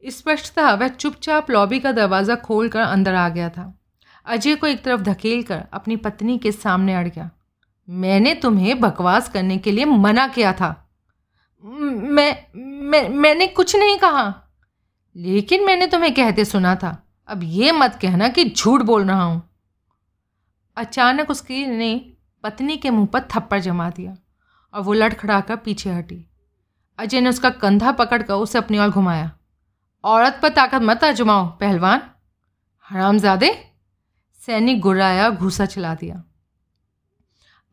स्पष्टतः 0.05 0.73
वह 0.73 0.89
चुपचाप 0.89 1.51
लॉबी 1.51 1.81
का 1.81 1.93
दरवाज़ा 1.93 2.35
खोलकर 2.35 2.81
अंदर 2.81 3.15
आ 3.15 3.29
गया 3.29 3.49
था। 3.49 3.79
अजय 4.27 4.55
को 4.55 4.67
एक 4.67 4.83
तरफ़ 4.85 5.01
धकेल 5.01 5.43
कर 5.43 5.65
अपनी 5.73 5.97
पत्नी 5.97 6.39
के 6.39 6.53
सामने 6.53 6.95
अड़ 6.95 7.09
गया। 7.09 7.31
मैंने 7.89 8.35
तुम्हें 8.35 8.81
बकवास 8.81 9.29
करने 9.29 9.59
के 9.59 9.73
लिए 9.73 9.85
मना 9.85 10.29
किया 10.29 10.53
था। 10.53 10.91
मैं 11.65 12.47
मैं, 12.55 13.09
मैंने 13.09 13.47
कुछ 13.47 13.77
नहीं 13.77 13.99
कहा। 13.99 14.48
लेकिन 15.17 15.65
मैंने 15.65 15.87
तुम्हें 15.87 16.15
कहते 16.15 16.45
सुना 16.45 16.75
था। 16.75 17.07
अब 17.29 17.41
ये 17.43 17.73
मत 17.73 17.99
कहना 18.03 18.29
कि 18.29 18.45
झूठ 18.45 18.83
बोल 18.83 19.05
रहा 19.05 19.23
हूँ। 19.23 19.51
अचानक 20.77 21.31
उसकी 21.31 21.67
ने 21.67 22.13
पत्नी 22.43 22.77
के 22.77 22.91
मुँह 22.91 23.07
पर 23.07 23.21
थप्पड़ 23.21 23.61
जमा 23.61 23.91
दिया 23.91 24.17
और 24.75 24.81
वो 24.81 24.93
लड़खड़ा 24.93 25.41
कर 25.41 25.57
पीछे 25.57 25.91
हटी। 25.91 26.25
अजय 26.99 27.21
ने 27.21 27.29
उसका 27.29 27.51
कंधा 27.51 27.93
पकड़कर 27.93 28.35
उसे 28.35 28.59
अपनी 28.59 28.79
ओर 28.79 28.89
घुमाया। 28.89 29.33
औरत 30.05 30.39
पर 30.43 30.49
ताकत 30.49 30.83
मत 30.83 31.05
आजमाओ, 31.05 31.47
पहलवान। 31.47 32.03
हरामजादे, 32.83 33.73
सैनिक 34.41 34.81
गुर्राया, 34.81 35.31
घूसा 35.31 35.67
चला 35.67 35.95
दिया। 35.95 36.25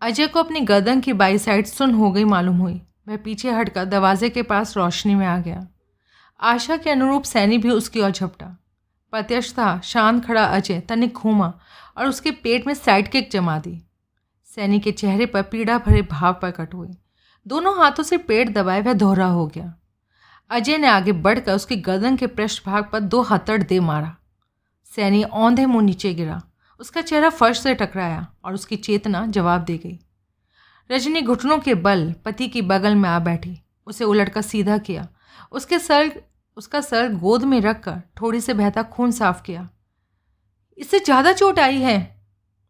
अजय 0.02 0.28
को 0.28 0.40
अपनी 0.40 0.60
गर्दन 0.60 1.02
की 1.02 1.14
बाई 1.14 1.38
साइड 1.38 1.66
सुन 1.66 1.94
हो 1.94 2.12
गई 2.12 2.24
मालूम 2.24 2.58
हुई। 2.58 2.82
वह 3.08 3.18
पीछे 3.18 3.52
हटकर 3.52 3.86
दरवाजे 3.86 4.30
के 4.30 4.42
पास 4.42 4.78
रोशनी 4.78 5.16
में 5.16 5.26
आ 5.28 5.38
गया। 5.38 5.68
आशा 6.40 6.78
के 6.78 6.90
अनुरूप 6.90 7.24
सैनी 7.24 7.58
भी 7.58 7.70
उसकी 7.70 8.02
ओर 8.02 8.12
झपटा। 8.12 8.46
प्रत्यक्ष 9.12 9.52
था 9.52 9.80
शांत 9.80 10.26
खड़ा 10.26 10.46
अजय 10.46 10.80
तनिक 10.80 11.14
घूमा 11.14 11.54
और 11.98 12.06
उसके 12.06 12.32
पेट 12.32 12.68
में 12.68 12.74
साइड 12.74 13.08
किक 13.08 13.32
जमा 13.32 13.60
दी। 13.60 13.82
सैनी 14.46 14.80
के 14.80 14.92
चेहरे 14.92 15.26
पर 15.26 15.42
पीड़ा 15.42 15.78
भरे 15.78 16.02
भाव 16.02 16.34
प्रकट 16.34 16.74
हुए। 16.74 16.90
दोनों 17.48 17.78
हाथों 17.78 18.04
से 18.04 18.18
पेट 18.18 18.50
दबाए 18.50 18.82
वह 18.82 18.94
दोहरा 18.94 19.26
हो 19.26 19.48
गया। 19.48 19.76
अजय 20.50 20.78
ने 20.78 20.88
आगे 20.88 21.12
बढ़कर 21.12 21.54
उसकी 21.54 21.76
गर्दन 21.76 22.16
के 22.16 22.28
पृष्ठभाग 22.28 22.90
पर 22.92 23.00
दो 23.00 23.22
हथड़ 23.22 23.64
दे 23.64 23.80
मारा। 23.80 24.16
सैनी 24.96 25.24
औंधे 25.24 25.66
मुँह 25.66 25.84
नीचे 25.84 26.14
गिरा। 26.14 26.42
उसका 26.80 27.02
चेहरा 27.02 27.30
फर्श 27.30 27.60
से 27.60 27.76
टकराया 27.76 28.28
और 28.46 28.54
उसकी 28.54 28.76
चेतना 28.76 29.26
जवाब 29.26 29.62
दे 29.62 29.78
गई। 29.78 30.00
रजनी 30.92 31.22
घुटनों 31.22 31.60
के 31.60 31.74
बल 31.74 32.16
पति 32.26 32.48
की 32.48 32.62
बगल 32.62 32.96
में 32.96 33.10
आ 33.10 33.20
बैठी। 33.20 33.62
उसे 33.86 34.04
उलटकर 34.04 34.42
सीधा 34.42 34.78
किया। 34.78 35.08
उसके 35.56 35.80
सर, 35.80 36.12
उसका 36.58 36.82
सर 36.82 37.14
गोद 37.14 37.44
में 37.44 37.60
रखकर 37.62 38.02
थोड़ी 38.22 38.42
से 38.42 38.54
बहता 38.54 38.84
खून 38.84 39.12
साफ़ 39.12 39.42
किया। 39.42 39.70
इससे 40.78 41.00
ज़्यादा 41.00 41.34
चोट 41.34 41.60
आई 41.60 41.82
है? 41.82 42.24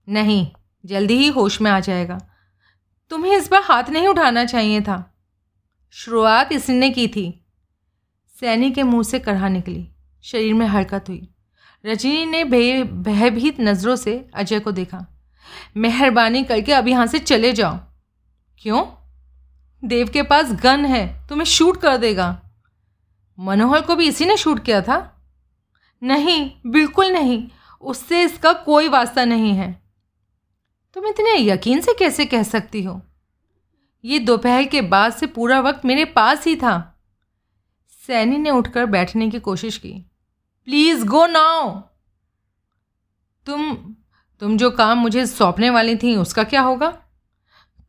नहीं, 0.08 0.48
जल्दी 0.86 1.18
ही 1.18 1.28
होश 1.28 1.62
में 1.62 1.72
आ 1.72 1.80
जाएगा। 1.80 2.20
तुम्हें 3.10 3.36
इस 3.38 3.50
बार 3.52 3.62
हाथ 3.64 3.90
नहीं 3.90 4.08
उठाना 4.08 4.46
चाहिए 4.46 4.82
था। 4.82 5.16
शुरुआत 5.92 6.52
इसने 6.52 6.90
की 6.90 7.08
थी। 7.08 7.46
सैनी 8.36 8.72
के 8.72 8.84
मुँह 8.84 9.04
से 9.04 9.20
कढ़ा 9.20 9.50
निकली। 9.50 9.88
शरीर 10.24 10.54
में 10.54 10.66
हरकत 10.66 11.10
हुई। 11.10 11.28
रजनी 11.86 12.26
ने 12.26 12.44
भयभीत 12.44 13.60
नज़रों 13.60 13.96
से 13.96 14.30
अजय 14.34 14.60
को 14.60 14.72
देखा। 14.72 15.06
मेहरबानी 15.78 16.44
करके 16.44 16.74
अब 16.74 16.88
यहाँ 16.88 17.08
से 17.08 17.20
चले 17.20 17.54
जाओ। 17.54 17.78
क्यों? 18.62 18.86
देव 19.84 20.10
के 20.10 20.24
पास 20.24 20.52
गन 20.54 20.86
है, 20.86 21.28
तुम्हें 21.28 21.46
शूट 21.46 21.82
कर 21.82 21.98
देगा। 21.98 22.42
मनोहर 23.40 23.82
को 23.82 23.96
भी 23.96 24.08
इसी 24.08 24.26
ने 24.26 24.38
शूट 24.38 24.66
किया 24.66 24.82
था? 24.82 25.28
नहीं, 26.04 26.52
बिल्कुल 26.66 27.08
नहीं। 27.08 27.50
उससे 27.82 28.24
इसका 28.24 28.54
कोई 28.54 28.88
वास्ता 28.88 29.26
नहीं 29.26 29.54
है। 29.54 29.82
तुम 30.94 31.08
इतने 31.08 31.38
यकीन 31.38 31.82
से 31.82 31.94
कैसे 31.94 32.26
कह 32.26 32.44
सकती 32.44 32.84
हो? 32.84 33.02
ये 34.06 34.20
दोपहर 34.20 34.64
के 34.64 34.82
बाद 34.82 35.14
से 35.14 35.28
पूरा 35.28 35.60
वक्त 35.60 35.86
मेरे 35.86 36.06
पास 36.06 36.46
ही 36.46 36.56
था। 36.56 37.04
सैनी 38.08 38.38
ने 38.38 38.50
उठकर 38.50 38.86
बैठने 38.86 39.30
की 39.30 39.40
कोशिश 39.40 39.78
की। 39.78 40.12
Please 40.66 41.06
go 41.06 41.26
now. 41.26 41.82
तुम 43.46 43.78
तुम 44.40 44.58
जो 44.58 44.72
काम 44.72 44.98
मुझे 44.98 45.26
सौंपने 45.26 45.70
वाली 45.70 45.96
थी, 45.96 46.16
उसका 46.16 46.44
क्या 46.44 46.62
होगा? 46.62 47.02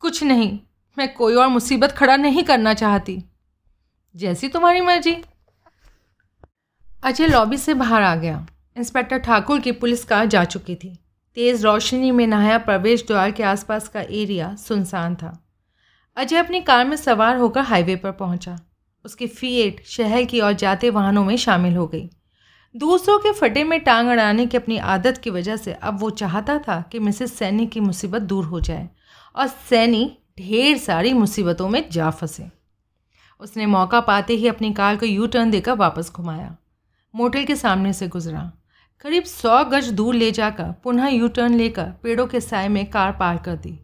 कुछ 0.00 0.22
नहीं, 0.22 0.61
मैं 0.98 1.14
कोई 1.14 1.35
और 1.35 1.48
मुसीबत 1.48 1.92
खड़ा 1.92 2.16
नहीं 2.16 2.42
करना 2.42 2.74
चाहती। 2.74 3.24
जैसी 4.16 4.48
तुम्हारी 4.48 4.80
मर्ज़ी। 4.80 5.24
अजय 7.07 7.27
लॉबी 7.27 7.57
से 7.57 7.75
बाहर 7.75 8.03
आ 8.03 8.16
गया। 8.16 8.47
इंस्पेक्टर 8.77 9.19
ठाकुर 9.19 9.61
की 9.61 9.73
पुलिस 9.73 10.05
कार 10.05 10.27
जा 10.27 10.45
चुकी 10.45 10.75
थी। 10.75 10.99
तेज़ 11.35 11.64
रोशनी 11.64 12.11
में 12.11 12.27
नहाया 12.27 12.59
प्रवेश 12.59 13.07
द्वार 13.07 13.31
के 13.31 13.42
आसपास 13.42 13.88
का 13.88 14.01
एरिया 14.01 14.55
सुनसान 14.55 15.14
था। 15.14 15.47
अजय 16.16 16.37
अपनी 16.37 16.61
कार 16.61 16.85
में 16.85 16.97
सवार 16.97 17.37
होकर 17.37 17.61
हाईवे 17.61 17.97
पर 17.97 18.12
पहुँचा। 18.12 18.59
उसकी 19.05 19.27
फीएट 19.27 19.87
शहर 19.87 20.25
की 20.25 20.40
ओर 20.40 20.53
जाते 20.53 20.90
वाहनों 20.90 21.25
में 21.25 21.37
शामिल 21.37 21.77
हो 21.77 21.87
गई। 21.87 22.11
दूसरों 22.77 23.19
के 23.19 23.33
फटे 23.33 23.64
में 23.64 23.81
टांग 23.81 24.09
अड़ाने 24.09 24.47
की 24.47 24.57
अपनी 24.57 24.79
आदत 24.79 25.19
की 25.19 25.31
वजह 25.31 25.57
से 25.57 25.73
अब 25.73 26.01
वो 26.01 26.11
चाहता 26.11 26.59
था 26.59 26.85
कि 26.92 26.99
मिसेस 26.99 27.38
सैनी 27.38 27.66
की 27.66 27.81
मुसीबत 27.81 28.23
दूर 28.23 28.45
हो 28.45 28.61
जाए 28.61 28.88
और 29.37 29.47
सैनी 29.47 30.19
ढेर 30.38 30.77
सारी 30.77 31.12
मुसीबतों 31.12 31.69
में 31.69 31.90
जा 31.90 32.11
फंसे। 32.11 32.51
उसने 33.40 33.66
मौका 33.66 34.01
पाते 34.01 34.35
ही 34.35 34.49
अपनी 34.49 34.73
कार 34.73 34.97
को 34.97 35.07
यू 35.07 35.27
टर्न 35.27 35.51
देकर 35.51 35.73
वापस 35.73 36.12
घुमाया। 36.16 36.57
मोटल 37.16 37.44
के 37.44 37.57
सामने 37.57 37.92
से 37.92 38.09
गुजरा। 38.09 38.40
करीब 39.00 39.24
सौ 39.24 39.64
गज 39.64 39.88
दूर 39.90 40.14
ले 40.14 40.31
जाकर 40.31 40.72
पुनः 40.85 41.07
यू 41.07 41.29
टर्न 41.29 41.55
लेकर 41.55 41.85
पेड़ों 42.02 42.26
के 42.26 42.40
साय 42.40 42.68
में 42.68 42.85
कार 42.90 43.12
पार 43.12 43.37
कर 43.37 43.57
दी। 43.57 43.79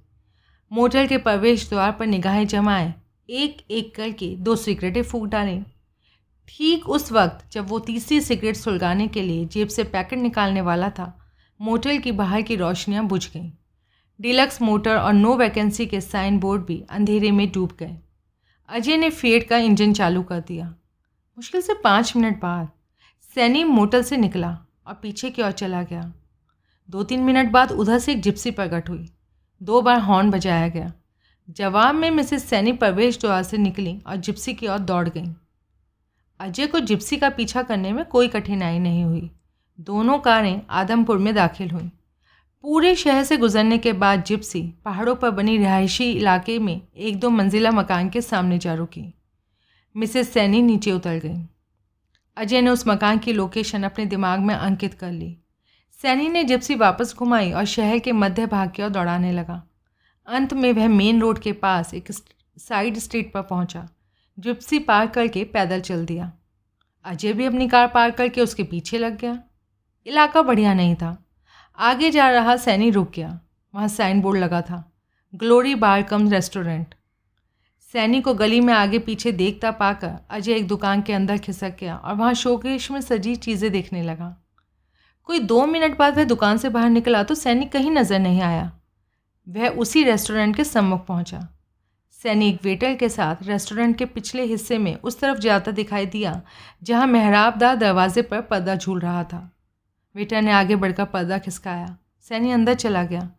मोटल 0.72 1.06
के 1.06 1.18
प्रवेश 1.18 1.68
द्वार 1.68 1.92
पर 1.92 2.06
निगाहें 2.06 2.46
जमाए, 2.46 2.94
एक 3.28 3.64
एक 3.70 3.94
करके 3.94 4.28
दो 4.36 4.56
सिगरेटें 4.56 5.02
फूक 5.02 5.24
डालें। 5.26 5.64
ठीक 6.48 6.88
उस 6.88 7.12
वक्त 7.12 7.52
जब 7.52 7.68
वो 7.68 7.78
तीसरी 7.78 8.20
सिगरेट 8.20 8.56
सुलगाने 8.56 9.06
के 9.08 9.22
लिए 9.22 9.44
जेब 9.44 9.68
से 9.68 9.84
पैकेट 9.84 10.18
निकालने 10.18 10.60
वाला 10.60 10.90
था, 10.90 11.18
मोटल 11.60 11.98
की 11.98 12.12
बाहर 12.12 12.42
की 12.42 12.56
रोशनियाँ 12.56 13.04
बुझ 13.04 13.26
गईं। 13.32 13.50
डिलक्स 14.20 14.62
मोटर 14.62 14.96
और 14.96 15.12
नो 15.12 15.34
वैकेंसी 15.36 15.86
के 15.86 16.00
साइन 16.00 16.38
बोर्ड 16.38 16.64
भी 16.64 16.82
अंधेरे 16.90 17.30
में 17.30 17.50
डूब 17.52 17.76
गए। 17.80 17.96
अजय 18.68 18.96
ने 18.96 19.10
फेड 19.10 19.48
का 19.48 19.56
इंजन 19.56 19.92
चालू 19.92 20.22
कर 20.22 20.40
दिया। 20.40 20.74
मुश्किल 21.38 21.60
से 21.60 21.74
पाँच 21.74 22.16
मिनट 22.16 22.40
बाद 22.40 22.68
सैनी 23.34 23.64
मोटर 23.64 24.02
से 24.02 24.16
निकला 24.16 24.58
और 24.86 24.94
पीछे 24.94 25.30
की 25.30 25.42
ओर 25.42 25.50
चला 25.50 25.82
गया। 25.82 26.12
दो 26.90 27.02
तीन 27.02 27.20
मिनट 27.20 27.50
बाद 27.50 27.72
उधर 27.72 27.98
से 27.98 28.12
एक 28.12 28.20
जिप्सी 28.20 28.50
प्रकट 28.50 28.88
हुई। 28.88 29.10
दो 29.62 29.82
बार 29.82 30.00
हॉर्न 30.00 30.30
बजाया 30.30 30.68
गया। 30.68 30.92
जवाब 31.50 31.94
में 31.94 32.10
मिसेस 32.10 32.44
सैनी 32.44 32.72
प्रवेश 32.72 33.20
द्वार 33.20 33.42
से 33.42 33.58
निकली 33.58 34.02
और 34.06 34.16
जिप्सी 34.16 34.54
की 34.54 34.66
ओर 34.66 34.78
दौड़ 34.78 35.08
गई। 35.08 35.26
अजय 36.40 36.66
को 36.66 36.80
जिप्सी 36.80 37.16
का 37.16 37.30
पीछा 37.30 37.62
करने 37.62 37.92
में 37.92 38.04
कोई 38.04 38.28
कठिनाई 38.28 38.78
नहीं 38.78 39.04
हुई। 39.04 39.30
दोनों 39.80 40.18
कारें 40.18 40.62
आदमपुर 40.70 41.18
में 41.18 41.34
दाखिल 41.34 41.70
हुईं। 41.70 41.88
पूरे 42.62 42.94
शहर 42.94 43.24
से 43.24 43.36
गुजरने 43.36 43.78
के 43.78 43.92
बाद 43.92 44.24
जिप्सी 44.24 44.74
पहाड़ों 44.84 45.14
पर 45.14 45.30
बनी 45.30 45.56
रिहायशी 45.58 46.12
इलाके 46.12 46.58
में 46.58 46.80
एक 46.96 47.20
दो 47.20 47.30
मंजिला 47.30 47.70
मकान 47.70 48.08
के 48.08 48.20
सामने 48.20 48.58
जा 48.58 48.74
रुकी। 48.74 49.14
मिसेस 49.96 50.32
सैनी 50.32 50.62
नीचे 50.62 50.92
उतर 50.92 51.18
गई। 51.18 51.48
अजय 52.36 52.60
ने 52.60 52.70
उस 52.70 52.86
मकान 52.88 53.18
की 53.18 53.32
लोकेशन 53.32 53.82
अपने 53.82 54.06
दिमाग 54.06 54.40
में 54.40 54.54
अंकित 54.54 54.94
कर 54.94 55.10
ली। 55.12 55.36
सैनी 55.98 56.28
ने 56.28 56.44
जिप्सी 56.44 56.74
वापस 56.74 57.14
घुमाई 57.16 57.52
और 57.52 57.64
शहर 57.64 57.98
के 57.98 58.12
मध्य 58.12 58.46
भाग 58.46 58.70
की 58.70 58.82
ओर 58.82 58.88
दौड़ाने 58.88 59.32
लगा। 59.32 59.62
अंत 60.26 60.52
में 60.54 60.72
वह 60.72 60.88
मेन 60.88 61.20
रोड 61.20 61.38
के 61.38 61.52
पास 61.52 61.94
एक 61.94 62.12
साइड 62.12 62.98
स्ट्रीट 62.98 63.32
पर 63.32 63.42
पहुँचा, 63.42 63.88
जिप्सी 64.38 64.78
पार 64.78 65.06
करके 65.06 65.44
पैदल 65.44 65.80
चल 65.80 66.04
दिया। 66.06 66.32
अजय 67.04 67.32
भी 67.32 67.44
अपनी 67.44 67.68
कार 67.68 67.86
पार 67.88 68.10
करके 68.10 68.40
उसके 68.40 68.62
पीछे 68.62 68.98
लग 68.98 69.18
गया। 69.18 69.38
इलाका 70.06 70.42
बढ़िया 70.42 70.74
नहीं 70.74 70.94
था। 70.94 71.16
आगे 71.78 72.10
जा 72.10 72.30
रहा 72.30 72.56
सैनी 72.56 72.90
रुक 72.90 73.12
गया। 73.14 73.40
वहाँ 73.74 73.88
साइन 73.88 74.20
बोर्ड 74.20 74.38
लगा 74.38 74.60
था। 74.60 74.92
Glory 75.34 75.74
bar 75.74 76.02
cum 76.02 76.28
restaurant. 76.30 76.94
Saini 77.94 78.20
को 78.20 78.32
गली 78.34 78.60
में 78.60 78.72
आगे 78.74 78.98
पीछे 78.98 79.30
देखता 79.32 79.70
पाकर 79.70 80.12
अजय 80.30 80.52
एक 80.52 80.66
दुकान 80.68 81.00
के 81.02 81.12
अंदर 81.12 81.38
खिसक 81.38 81.76
गया 81.80 81.96
और 81.96 82.14
वहाँ 82.14 82.34
शोकेश 82.34 82.90
में 82.90 83.00
सजी 83.00 83.34
चीज़ें 83.36 83.70
देखने 83.72 84.02
लगा। 84.02 84.36
कोई 85.24 85.38
दो 85.40 85.66
मिनट 85.66 85.98
बाद 85.98 86.16
वह 86.16 86.24
दुकान 86.24 86.58
से 86.58 86.68
बाहर 86.68 86.90
निकला 86.90 87.22
तो 87.22 87.34
सैनी 87.34 87.66
कहीं 87.66 87.90
नज़र 87.90 88.18
नहीं 88.18 88.40
आया। 88.42 88.70
वह 89.46 89.68
उसी 89.68 90.04
रेस्टोरेंट 90.04 90.56
के 90.56 90.64
सम्मुख 90.64 91.04
पहुँचा। 91.06 91.46
सैनी 92.18 92.48
एक 92.48 92.64
वेटर 92.64 92.94
के 92.94 93.08
साथ 93.08 93.42
रेस्टोरेंट 93.42 93.96
के 93.98 94.04
पिछले 94.06 94.44
हिस्से 94.44 94.78
में 94.78 94.94
उस 94.94 95.20
तरफ़ 95.20 95.38
जाता 95.38 95.70
दिखाई 95.72 96.06
दिया, 96.06 96.40
जहाँ 96.82 97.06
मेहराबदार 97.06 97.76
दरवाजे 97.76 98.22
पर 98.22 98.40
पर्दा 98.40 98.76
झूल 98.76 99.00
रहा 99.00 99.24
था। 99.24 99.48
वेटर 100.14 100.42
ने 100.42 100.52
आगे 100.52 100.76
बढ़कर 100.76 101.04
पर्दा 101.04 101.38
खिसकाया। 101.38 101.96
सैनी 102.28 102.52
अंदर 102.52 102.74
चला 102.74 103.02
गया। 103.04 103.30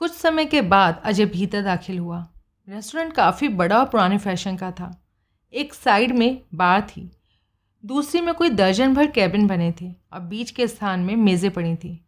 कुछ 0.00 0.12
समय 0.12 0.44
के 0.44 0.60
बाद 0.62 1.02
अजय 1.04 1.26
भीतर 1.26 1.62
दाखिल 1.62 1.98
हुआ। 1.98 2.26
रेस्टोरेंट 2.68 3.12
काफ़ी 3.12 3.48
बड़ा 3.48 3.78
और 3.78 3.84
पुराने 3.84 4.18
फ़ैशन 4.18 4.56
का 4.56 4.70
था। 4.70 4.90
एक 5.54 5.72
साइड 5.74 6.12
में 6.12 6.40
बार 6.54 6.80
थी 6.82 7.10
दूसरी 7.84 8.20
में 8.20 8.32
कोई 8.34 8.50
दर्जन 8.50 8.94
भर 8.94 9.06
कैबिन 9.06 9.46
बने 9.46 9.72
थे 9.80 9.90
और 10.12 10.20
बीच 10.20 10.50
के 10.50 10.66
स्थान 10.68 11.00
में 11.00 11.14
मेज़ें 11.16 11.50
पड़ी 11.50 11.74
थी। 11.76 11.98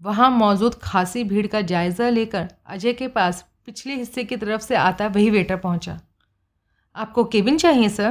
वहाँ 0.00 0.30
मौजूद 0.30 0.74
खासी 0.82 1.24
भीड़ 1.24 1.46
का 1.46 1.60
जायज़ा 1.62 2.08
लेकर 2.08 2.48
अजय 2.66 2.92
के 2.92 3.08
पास 3.08 3.44
पिछले 3.66 3.94
हिस्से 3.94 4.24
की 4.24 4.36
तरफ़ 4.36 4.62
से 4.62 4.74
आता 4.76 5.06
वही 5.06 5.30
वेटर 5.30 5.56
पहुँचा। 5.56 5.98
आपको 6.96 7.24
केबिन 7.24 7.58
चाहिए 7.58 7.88
सर? 7.88 8.10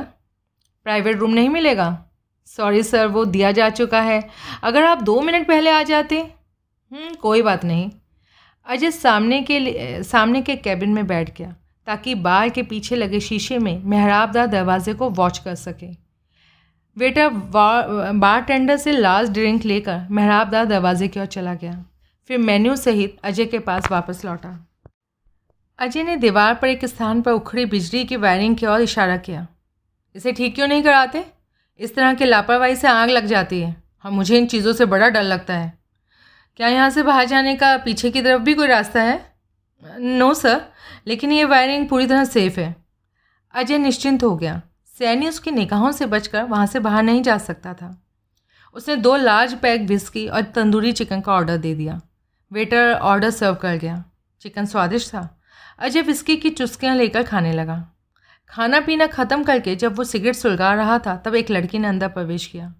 प्राइवेट 0.85 1.17
रूम 1.17 1.31
नहीं 1.31 1.49
मिलेगा? 1.49 2.05
सॉरी 2.47 2.83
सर 2.83 3.07
वो 3.07 3.25
दिया 3.25 3.51
जा 3.51 3.69
चुका 3.69 4.01
है। 4.01 4.21
अगर 4.63 4.83
आप 4.83 5.01
दो 5.01 5.19
मिनट 5.21 5.47
पहले 5.47 5.69
आ 5.69 5.81
जाते? 5.83 6.19
हम्म, 6.19 7.13
कोई 7.15 7.41
बात 7.41 7.65
नहीं। 7.65 7.89
अजय 8.67 8.91
सामने 8.91 9.41
के 9.41 10.03
सामने 10.03 10.41
के 10.41 10.55
कैबिन 10.55 10.93
में 10.93 11.05
बैठ 11.07 11.37
गया। 11.37 11.55
ताकि 11.87 12.15
बार 12.15 12.49
के 12.49 12.63
पीछे 12.63 12.95
लगे 12.95 13.19
शीशे 13.19 13.57
में 13.59 13.83
मेहराबदार 13.83 14.47
दरवाजे 14.47 14.93
को 14.93 15.09
वॉच 15.09 15.37
कर 15.37 15.55
सके। 15.55 15.87
वेटर 16.97 17.29
बार 17.29 18.41
टेंडर 18.41 18.77
से 18.77 18.91
लास्ट 18.91 19.31
ड्रिंक 19.31 19.65
लेकर 19.65 20.07
मेहराबदार 20.11 20.65
दरवाजे 20.65 21.07
की 21.07 21.19
ओर 21.19 21.25
चला 21.25 21.53
गया। 21.53 21.83
फिर 22.29 22.37
मेन्यू 22.37 22.75
सहित 22.75 23.17
अजय 23.23 23.45
के 23.45 23.59
पास 23.59 23.91
वापस 23.91 24.23
लौटा। 24.25 24.57
अजय 25.79 26.03
ने 26.03 26.15
दीवार 26.17 26.53
पर 26.55 26.67
एक 26.67 26.85
स्थान 26.85 27.21
पर 27.21 27.31
उखड़ी 27.31 27.65
बिजली 27.65 28.03
की 28.05 28.15
वायरिंग 28.15 28.55
की 28.55 28.65
ओर 28.65 28.81
इशारा 28.81 29.17
किया। 29.17 29.47
इसे 30.15 30.31
ठीक 30.31 30.55
क्यों 30.55 30.67
नहीं 30.67 30.83
कराते? 30.83 31.25
इस 31.79 31.95
तरह 31.95 32.13
की 32.13 32.25
लापरवाही 32.25 32.75
से 32.75 32.87
आग 32.87 33.09
लग 33.09 33.25
जाती 33.25 33.61
है। 33.61 33.75
हाँ 33.99 34.11
मुझे 34.11 34.37
इन 34.37 34.45
चीज़ों 34.45 34.73
से 34.73 34.85
बड़ा 34.85 35.09
डर 35.09 35.23
लगता 35.23 35.53
है। 35.53 35.73
क्या 36.59 36.67
यहाँ 36.67 36.89
से 36.89 37.03
बाहर 37.03 37.25
जाने 37.25 37.55
का 37.55 37.75
पीछे 37.77 38.11
की 38.11 38.21
तरफ़ 38.21 38.41
भी 38.41 38.53
कोई 38.53 38.67
रास्ता 38.67 39.01
है? 39.01 39.19
नो 39.83 40.33
सर 40.33 40.61
लेकिन 41.07 41.31
ये 41.31 41.45
वायरिंग 41.45 41.89
पूरी 41.89 42.07
तरह 42.07 42.25
सेफ़ 42.25 42.59
है। 42.59 42.75
अजय 43.53 43.77
निश्चिंत 43.77 44.23
हो 44.23 44.35
गया। 44.35 44.61
सैनी 44.97 45.27
उसकी 45.27 45.51
निगाहों 45.51 45.91
से 45.91 46.05
बचकर 46.05 46.43
वहाँ 46.43 46.65
से 46.65 46.79
बाहर 46.79 47.03
नहीं 47.03 47.23
जा 47.23 47.37
सकता 47.37 47.73
था। 47.73 48.03
उसने 48.73 48.95
दो 48.95 49.15
लार्ज 49.15 49.53
पैक 49.53 49.87
बिस्की 49.87 50.27
और 50.27 50.41
तंदूरी 50.41 50.91
चिकन 50.91 51.21
का 51.21 51.33
ऑर्डर 51.33 51.57
दे 51.57 51.75
दिया। 51.75 52.01
वेटर 52.51 52.93
ऑर्डर 52.93 53.29
सर्व 53.29 53.55
कर 53.55 53.75
गया। 53.75 54.03
चिकन 54.41 54.65
स्वादिष्ट 54.65 55.09
था। 55.09 55.41
अजय 55.79 56.01
विस्की 56.01 56.35
की 56.35 56.49
चुस्कियाँ 56.49 56.95
लेकर 56.95 57.23
खाने 57.23 57.53
लगा। 57.53 57.87
खाना 58.49 58.79
पीना 58.79 59.07
ख़त्म 59.07 59.43
करके 59.43 59.75
जब 59.75 59.95
वो 59.95 60.03
सिगरेट 60.03 60.35
सुलगा 60.35 60.73
रहा 60.73 60.99
था, 60.99 61.15
तब 61.15 61.35
एक 61.35 61.51
लड़की 61.51 61.79
ने 61.79 61.87
अंदर 61.87 62.07
प्रवेश 62.07 62.45
किया। 62.45 62.73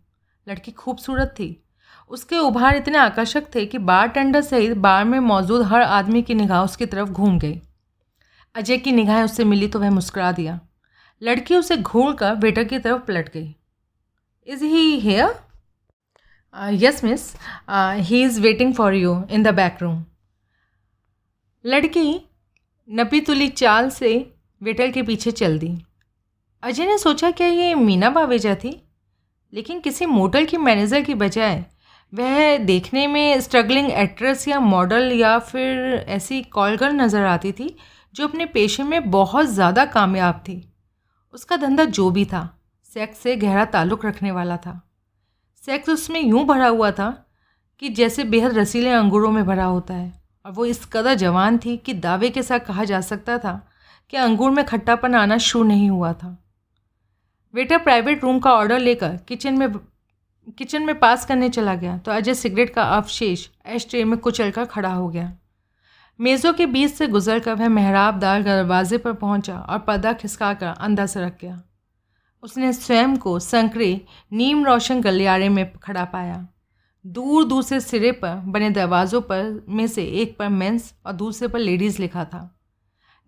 लड़की 0.49 0.71
खूबसूरत 0.71 1.27
थी। 1.27 1.63
उसके 2.09 2.37
उभार 2.37 2.75
इतने 2.75 2.97
आकर्षक 2.97 3.55
थे 3.55 3.65
कि 3.65 3.77
बार 3.77 4.07
टेंडर 4.07 4.41
सहित 4.41 4.77
बार 4.77 5.05
में 5.05 5.19
मौजूद 5.19 5.65
हर 5.65 5.81
आदमी 5.81 6.21
की 6.21 6.33
निगाह 6.33 6.63
उसकी 6.63 6.85
तरफ़ 6.85 7.09
घूम 7.09 7.39
गई। 7.39 7.61
अजय 8.55 8.77
की 8.77 8.91
निगाहें 8.91 9.23
उससे 9.23 9.43
मिली 9.43 9.67
तो 9.67 9.79
वह 9.79 9.89
मुस्कुरा 9.89 10.31
दिया। 10.31 10.59
लड़की 11.21 11.55
उसे 11.55 11.77
घूर 11.77 12.13
कर 12.15 12.35
वेटर 12.35 12.63
की 12.63 12.79
तरफ़ 12.79 13.01
पलट 13.01 13.31
गई। 13.33 13.55
Is 14.47 14.63
he 14.63 14.99
here 14.99 15.33
yes 16.75 17.03
miss 17.03 17.33
he 18.01 18.21
is 18.23 18.39
waiting 18.41 18.73
for 18.73 18.93
you 18.93 19.23
in 19.31 19.43
the 19.43 19.53
back 19.53 19.77
room 19.81 20.03
लड़की 21.65 22.21
नपी 22.89 23.19
तुली 23.21 23.47
चाल 23.49 23.89
से 23.89 24.13
वेटर 24.61 24.91
के 24.91 25.01
पीछे 25.03 25.31
चल 25.31 25.57
दी। 25.59 25.77
अजय 26.63 26.85
ने 26.85 26.97
सोचा, 26.97 27.31
क्या 27.31 27.47
ये 27.47 27.75
मीना 27.75 28.09
बावेजा 28.09 28.55
थी? 28.55 28.81
लेकिन 29.53 29.79
किसी 29.79 30.05
मोटल 30.05 30.45
की 30.45 30.57
मैनेजर 30.57 31.01
की 31.01 31.13
बजाय 31.13 31.63
वह 32.13 32.57
देखने 32.57 33.05
में 33.07 33.39
स्ट्रगलिंग 33.41 33.89
एक्ट्रेस 33.91 34.47
या 34.47 34.59
मॉडल 34.59 35.11
या 35.11 35.37
फिर 35.39 36.05
ऐसी 36.09 36.41
कॉल 36.43 36.75
गर्ल 36.77 36.95
नज़र 36.95 37.25
आती 37.25 37.51
थी 37.51 37.75
जो 38.15 38.27
अपने 38.27 38.45
पेशे 38.47 38.83
में 38.83 39.09
बहुत 39.11 39.45
ज़्यादा 39.47 39.85
कामयाब 39.87 40.43
थी। 40.47 40.61
उसका 41.33 41.57
धंधा 41.57 41.85
जो 41.85 42.09
भी 42.11 42.25
था 42.25 42.47
सेक्स 42.89 43.19
से 43.19 43.35
गहरा 43.35 43.65
ताल्लुक़ 43.67 44.05
रखने 44.07 44.31
वाला 44.31 44.57
था। 44.57 44.81
सेक्स 45.63 45.89
उसमें 45.89 46.21
यूँ 46.21 46.45
भरा 46.45 46.67
हुआ 46.67 46.91
था 46.91 47.09
कि 47.81 47.89
जैसे 47.91 48.23
बेहद 48.25 48.57
रसीले 48.57 48.89
अंगूरों 48.91 49.31
में 49.31 49.45
भरा 49.45 49.65
होता 49.65 49.93
है। 49.93 50.11
और 50.45 50.51
वो 50.51 50.65
इस 50.65 50.85
कदर 50.85 51.15
जवान 51.15 51.57
थी 51.57 51.75
कि 51.77 51.93
दावे 51.95 52.29
के 52.29 52.43
साथ 52.43 52.59
कहा 52.59 52.83
जा 52.83 53.01
सकता 53.01 53.37
था 53.37 53.61
कि 54.13 54.17
अंगूर 54.17 54.51
में 54.51 54.63
खट्टापन 54.65 55.15
आना 55.15 55.37
शुरू 55.39 55.63
नहीं 55.65 55.89
हुआ 55.89 56.11
था। 56.13 56.37
वेटर 57.53 57.77
प्राइवेट 57.77 58.23
रूम 58.23 58.39
का 58.39 58.53
ऑर्डर 58.53 58.79
लेकर 58.79 59.17
किचन 59.27 59.57
में 59.57 59.73
किचन 60.57 60.83
में 60.83 60.97
पास 60.99 61.25
करने 61.25 61.49
चला 61.49 61.73
गया 61.75 61.97
तो 61.97 62.11
अजय 62.11 62.33
सिगरेट 62.33 62.73
का 62.73 62.83
अवशेष 62.91 63.47
एश 63.65 63.87
ट्रे 63.89 64.03
में 64.03 64.17
कुचल 64.19 64.51
कर 64.51 64.65
खड़ा 64.65 64.89
हो 64.89 65.07
गया। 65.09 65.31
मेज़ों 66.21 66.53
के 66.53 66.65
बीच 66.65 66.93
से 66.93 67.07
गुजर 67.07 67.39
कर 67.39 67.53
वह 67.53 67.69
मेहराबदार 67.69 68.43
दरवाजे 68.43 68.97
पर 68.97 69.13
पहुँचा 69.13 69.59
और 69.59 69.79
पर्दा 69.79 70.13
खिसका 70.13 70.53
कर 70.53 70.65
अंदर 70.65 71.05
से 71.05 71.21
रख 71.21 71.41
गया। 71.41 71.63
उसने 72.43 72.73
स्वयं 72.73 73.17
को 73.17 73.39
संकरे, 73.39 74.01
नीम 74.33 74.65
रोशन 74.65 75.01
गलियारे 75.01 75.49
में 75.49 75.77
खड़ा 75.77 76.05
पाया। 76.05 76.47
दूर 77.05 77.43
दूसरे 77.43 77.79
सिरे 77.79 78.11
पर 78.11 78.35
बने 78.35 78.69
दरवाज़ों 78.69 79.21
पर 79.21 79.65
में 79.69 79.87
से 79.87 80.03
एक 80.05 80.37
पर 80.37 80.49
मेंस 80.49 80.93
और 81.05 81.13
दूसरे 81.13 81.47
पर 81.47 81.59
लेडीज़ 81.59 82.01
लिखा 82.01 82.25
था। 82.25 82.59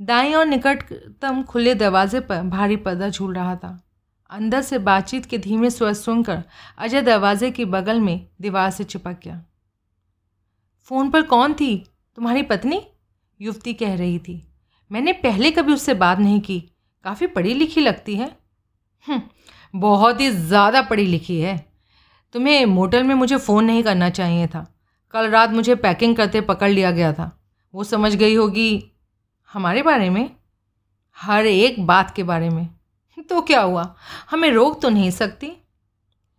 दाएँ 0.02 0.34
और 0.34 0.46
निकटतम 0.46 1.44
खुले 1.44 1.76
दरवाजे 1.76 2.20
पर 2.20 2.42
भारी 2.42 2.76
पर्दा 2.76 3.10
झूल 3.10 3.34
रहा 3.34 3.56
था। 3.56 3.84
अंदर 4.30 4.62
से 4.62 4.80
बातचीत 4.80 5.26
के 5.26 5.38
धीमे 5.38 5.70
स्वर 5.70 5.94
सुनकर 5.94 6.44
अजय 6.78 7.02
दरवाजे 7.02 7.52
के 7.52 7.66
बगल 7.66 8.00
में 8.00 8.28
दीवार 8.42 8.72
से 8.72 8.84
चिपक 8.84 9.18
गया। 9.24 9.46
फ़ोन 10.84 11.10
पर 11.10 11.22
कौन 11.22 11.54
थी? 11.54 11.90
तुम्हारी 12.18 12.42
पत्नी? 12.44 12.82
युवती 13.40 13.74
कह 13.74 13.96
रही 13.96 14.20
थी। 14.20 14.42
मैंने 14.92 15.14
पहले 15.14 15.52
कभी 15.52 15.74
उससे 15.74 15.94
बात 15.94 16.20
नहीं 16.20 16.40
की। 16.42 16.60
काफ़ी 17.06 17.28
पढ़ी 17.28 17.54
लिखी 17.54 17.82
लगती 17.82 18.16
है। 18.16 18.38
हम्म, 19.08 19.22
बहुत 19.76 20.22
ही 20.22 20.30
ज़्यादा 20.30 20.82
पढ़ी 20.82 21.06
लिखी 21.06 21.40
है। 21.40 21.58
तुम्हें 22.34 22.66
मोटल 22.66 23.04
में 23.04 23.16
मुझे 23.16 23.38
फ़ोन 23.38 23.66
नहीं 23.66 23.84
करना 23.84 24.10
चाहिए 24.10 24.48
था। 24.48 24.66
कल 25.12 25.30
रात 25.30 25.50
मुझे 25.50 25.76
पैकिंग 25.76 26.16
करते 26.16 26.42
पकड़ 26.42 26.70
लिया 26.70 26.92
गया 26.92 27.14
था। 27.14 27.40
वो 27.74 27.84
समझ 27.84 28.16
गई 28.16 28.36
होगी 28.36 28.84
हमारे 29.54 29.82
बारे 29.82 30.10
में। 30.10 30.30
हर 31.18 31.46
एक 31.46 31.86
बात 31.86 32.16
के 32.16 32.24
बारे 32.24 32.50
में। 32.50 32.68
तो 33.30 33.42
क्या 33.42 33.62
हुआ? 33.62 33.96
हमें 34.32 34.50
रोक 34.52 34.82
तो 34.82 34.90
नहीं 34.90 35.12
सकती। 35.12 35.52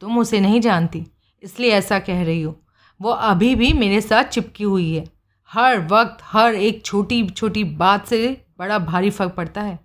तुम 0.00 0.18
उसे 0.18 0.40
नहीं 0.40 0.60
जानती 0.60 1.06
इसलिए 1.42 1.72
ऐसा 1.72 1.98
कह 1.98 2.22
रही 2.22 2.42
हो। 2.42 2.60
वो 3.00 3.10
अभी 3.10 3.54
भी 3.54 3.72
मेरे 3.72 4.00
साथ 4.00 4.24
चिपकी 4.24 4.64
हुई 4.64 4.94
है। 4.94 5.13
हर 5.54 5.78
वक्त 5.86 6.22
हर 6.24 6.54
एक 6.56 6.84
छोटी 6.86 7.26
छोटी 7.28 7.64
बात 7.76 8.06
से 8.06 8.26
बड़ा 8.58 8.78
भारी 8.80 9.10
फ़र्क 9.10 9.34
पड़ता 9.34 9.60
है। 9.62 9.78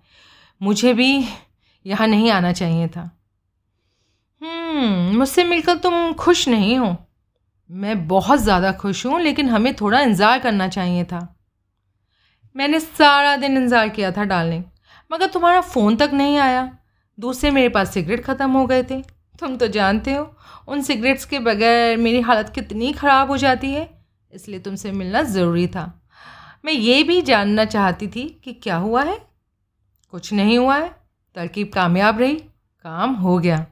मुझे 0.60 0.92
भी 0.94 1.24
यहाँ 1.86 2.06
नहीं 2.08 2.30
आना 2.30 2.52
चाहिए 2.52 2.88
था। 2.88 3.10
हम्म, 4.42 5.16
मुझसे 5.18 5.44
मिलकर 5.44 5.76
तुम 5.78 6.12
खुश 6.14 6.46
नहीं 6.48 6.76
हो। 6.78 6.96
मैं 7.70 8.06
बहुत 8.08 8.40
ज़्यादा 8.40 8.72
खुश 8.74 9.04
हूँ 9.06 9.20
लेकिन 9.20 9.48
हमें 9.48 9.74
थोड़ा 9.76 10.00
इंतज़ार 10.00 10.38
करना 10.38 10.68
चाहिए 10.68 11.04
था। 11.04 11.20
मैंने 12.56 12.80
सारा 12.80 13.36
दिन 13.36 13.56
इंतज़ार 13.56 13.88
किया 13.88 14.10
था 14.12 14.24
डालने 14.24 14.62
मगर 15.10 15.26
तुम्हारा 15.28 15.60
फ़ोन 15.62 15.96
तक 15.96 16.10
नहीं 16.14 16.36
आया। 16.38 16.70
दूसरे 17.18 17.50
मेरे 17.50 17.68
पास 17.68 17.92
सिगरेट 17.94 18.24
ख़त्म 18.24 18.50
हो 18.50 18.66
गए 18.66 18.82
थे। 18.82 19.00
तुम 19.40 19.56
तो 19.56 19.66
जानते 19.68 20.12
हो 20.12 20.30
उन 20.68 20.82
सिगरेट्स 20.82 21.24
के 21.24 21.38
बगैर 21.40 21.96
मेरी 21.98 22.20
हालत 22.20 22.52
कितनी 22.54 22.92
ख़राब 22.92 23.30
हो 23.30 23.36
जाती 23.36 23.72
है। 23.72 23.88
इसलिए 24.32 24.60
तुमसे 24.60 24.92
मिलना 24.92 25.22
ज़रूरी 25.22 25.66
था। 25.66 26.02
मैं 26.64 26.72
ये 26.72 27.02
भी 27.02 27.22
जानना 27.22 27.64
चाहती 27.64 28.08
थी 28.08 28.40
कि 28.44 28.52
क्या 28.52 28.76
हुआ 28.76 29.02
है। 29.02 29.30
कुछ 30.10 30.32
नहीं 30.32 30.58
हुआ 30.58 30.78
है। 30.78 30.96
तरकीब 31.34 31.70
कामयाब 31.74 32.18
रही। 32.18 32.34
काम 32.82 33.14
हो 33.14 33.38
गया। 33.38 33.66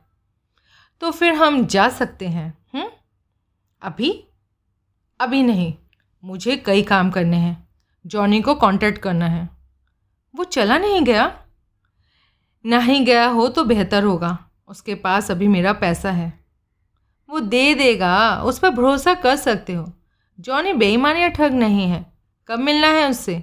तो 1.01 1.11
फिर 1.11 1.35
हम 1.35 1.67
जा 1.67 1.89
सकते 1.89 2.29
हैं 2.29 2.59
हुँ? 2.75 2.91
अभी? 3.83 4.25
अभी 5.21 5.43
नहीं। 5.43 5.75
मुझे 6.25 6.57
कई 6.57 6.83
काम 6.83 7.11
करने 7.11 7.37
हैं। 7.37 7.69
जॉनी 8.07 8.43
को 8.43 8.55
कांटेक्ट 8.55 8.99
करना 8.99 9.27
है। 9.27 9.49
वो 10.37 10.45
चला 10.45 10.79
नहीं 10.79 11.03
गया? 11.03 11.43
नहीं 12.67 13.05
गया 13.05 13.27
हो 13.27 13.49
तो 13.49 13.65
बेहतर 13.65 14.05
होगा। 14.05 14.39
उसके 14.69 14.95
पास 14.95 15.31
अभी 15.31 15.49
मेरा 15.49 15.73
पैसा 15.73 16.11
है। 16.11 16.45
वो 17.31 17.41
दे 17.41 17.75
देगा। 17.75 18.43
उस 18.43 18.59
पर 18.59 18.71
भरोसा 18.71 19.15
कर 19.15 19.37
सकते 19.37 19.73
हो। 19.73 19.93
जॉनी 20.39 20.73
बेईमान 20.73 21.17
या 21.17 21.29
ठग 21.29 21.53
नहीं 21.53 21.87
है। 21.87 22.05
कब 22.49 22.59
मिलना 22.59 22.87
है 22.87 23.09
उससे? 23.11 23.43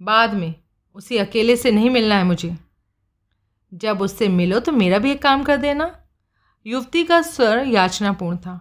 बाद 0.00 0.34
में। 0.34 0.54
उसे 0.94 1.18
अकेले 1.18 1.56
से 1.56 1.70
नहीं 1.70 1.90
मिलना 1.90 2.14
है 2.14 2.24
मुझे। 2.24 2.56
जब 3.72 4.02
उससे 4.02 4.28
मिलो 4.28 4.60
तो 4.60 4.72
मेरा 4.72 4.98
भी 4.98 5.10
एक 5.10 5.22
काम 5.22 5.42
कर 5.42 5.56
देना। 5.56 5.90
युवती 6.66 7.04
का 7.04 7.22
स्वर 7.22 7.66
याचनापूर्ण 7.66 8.36
था। 8.36 8.60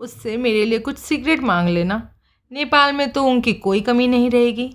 उससे 0.00 0.36
मेरे 0.36 0.64
लिए 0.64 0.78
कुछ 0.78 0.98
सिगरेट 0.98 1.40
मांग 1.40 1.68
लेना। 1.68 2.10
नेपाल 2.52 2.92
में 2.92 3.10
तो 3.12 3.24
उनकी 3.24 3.52
कोई 3.52 3.80
कमी 3.80 4.06
नहीं 4.08 4.30
रहेगी। 4.30 4.70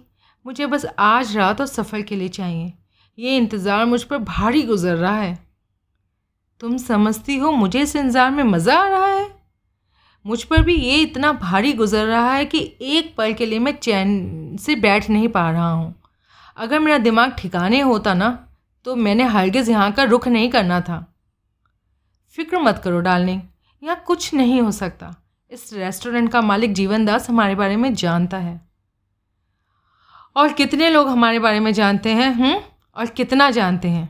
मुझे 0.46 0.66
बस 0.66 0.86
आज 1.00 1.38
रात 1.38 1.62
और 1.62 1.68
सफ़र 1.68 2.02
के 2.02 2.16
लिए 2.16 2.30
चाहिए। 2.30 2.74
ये 3.18 3.38
इंतज़ार 3.38 3.86
मुझ 3.86 4.04
पर 4.04 4.18
भारी 4.18 4.62
गुजर 4.62 4.96
रहा 4.96 5.18
है। 5.18 5.38
तुम 6.62 6.78
समझती 6.78 7.38
हो 7.38 7.52
मुझे 7.52 7.82
इस 7.82 7.96
इंतज़ार 7.96 8.32
में 8.32 8.44
मज़ा 8.44 8.76
आ 8.76 8.88
रहा 8.88 9.08
है? 9.08 9.41
मुझ 10.26 10.44
पर 10.44 10.62
भी 10.62 10.76
ये 10.76 10.96
इतना 10.96 11.32
भारी 11.34 11.74
गुजर 11.74 12.06
रहा 12.06 12.34
है 12.34 12.46
कि 12.46 12.60
एक 12.82 13.14
पल 13.18 13.34
के 13.34 13.46
लिए 13.46 13.60
मैं 13.60 13.72
चैन 13.74 14.58
से 14.58 14.76
बैठ 14.76 15.10
नहीं 15.10 15.28
पा 15.28 15.50
रहा 15.52 15.70
हूँ। 15.70 15.94
अगर 16.58 16.80
मेरा 16.80 16.98
दिमाग 16.98 17.32
ठिकाने 17.32 17.80
होता 17.80 18.14
ना 18.14 18.30
तो 18.86 18.96
मैंने 18.96 19.24
हरगिज़ 19.24 19.72
यहाँ 19.72 19.92
का 19.92 20.04
रुख 20.04 20.28
नहीं 20.28 20.50
करना 20.50 20.80
था। 20.82 21.06
फ़िक्र 22.38 22.60
मत 22.60 22.82
करो, 22.84 23.00
डार्लिंग, 23.00 23.42
यहाँ 23.84 24.04
कुछ 24.08 24.34
नहीं 24.34 24.62
हो 24.62 24.72
सकता। 24.72 25.14
इस 25.52 25.74
रेस्टोरेंट 25.74 26.32
का 26.32 26.42
मालिक 26.42 26.74
जीवन 26.74 27.06
दास 27.06 27.30
हमारे 27.30 27.56
बारे 27.56 27.76
में 27.76 27.94
जानता 27.94 28.38
है। 28.38 28.60
और 30.36 30.54
कितने 30.54 30.90
लोग 30.90 31.08
हमारे 31.08 31.40
बारे 31.40 31.60
में 31.60 31.72
जानते 31.74 32.10
हैं 32.10 32.34
हुँ? 32.36 32.62
और 32.96 33.06
कितना 33.06 33.50
जानते 33.52 33.88
हैं? 33.88 34.10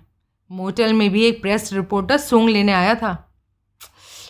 मोटल 0.51 0.93
में 0.93 1.09
भी 1.09 1.25
एक 1.25 1.41
प्रेस 1.41 1.73
रिपोर्टर 1.73 2.17
सूंग 2.17 2.49
लेने 2.49 2.71
आया 2.71 2.95
था। 2.95 3.30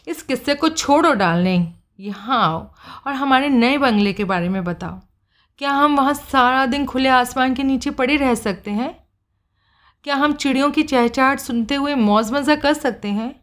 इस 0.07 0.21
किस्से 0.21 0.55
को 0.55 0.69
छोड़ो 0.69 1.13
डालने 1.13 1.73
यहाँ 1.99 2.41
आओ 2.43 2.59
और 3.07 3.13
हमारे 3.13 3.49
नए 3.49 3.77
बंगले 3.77 4.13
के 4.13 4.23
बारे 4.23 4.49
में 4.49 4.63
बताओ। 4.63 4.99
क्या 5.57 5.71
हम 5.71 5.97
वहाँ 5.97 6.13
सारा 6.13 6.65
दिन 6.65 6.85
खुले 6.85 7.09
आसमान 7.09 7.53
के 7.53 7.63
नीचे 7.63 7.91
पड़े 7.91 8.15
रह 8.17 8.35
सकते 8.35 8.71
हैं? 8.71 9.07
क्या 10.03 10.15
हम 10.15 10.33
चिड़ियों 10.33 10.71
की 10.71 10.83
चहचहाट 10.83 11.39
सुनते 11.39 11.75
हुए 11.75 11.95
मौज 11.95 12.31
मज़ा 12.31 12.55
कर 12.55 12.73
सकते 12.73 13.07
हैं? 13.07 13.35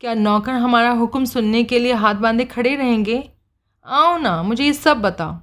क्या 0.00 0.14
नौकर 0.14 0.52
हमारा 0.52 0.90
हुक्म 0.90 1.24
सुनने 1.24 1.64
के 1.64 1.78
लिए 1.78 1.92
हाथ 1.92 2.14
बांधे 2.14 2.44
खड़े 2.44 2.76
रहेंगे? 2.76 3.30
आओ 3.86 4.16
ना, 4.18 4.42
मुझे 4.42 4.64
ये 4.64 4.72
सब 4.72 5.00
बताओ। 5.02 5.38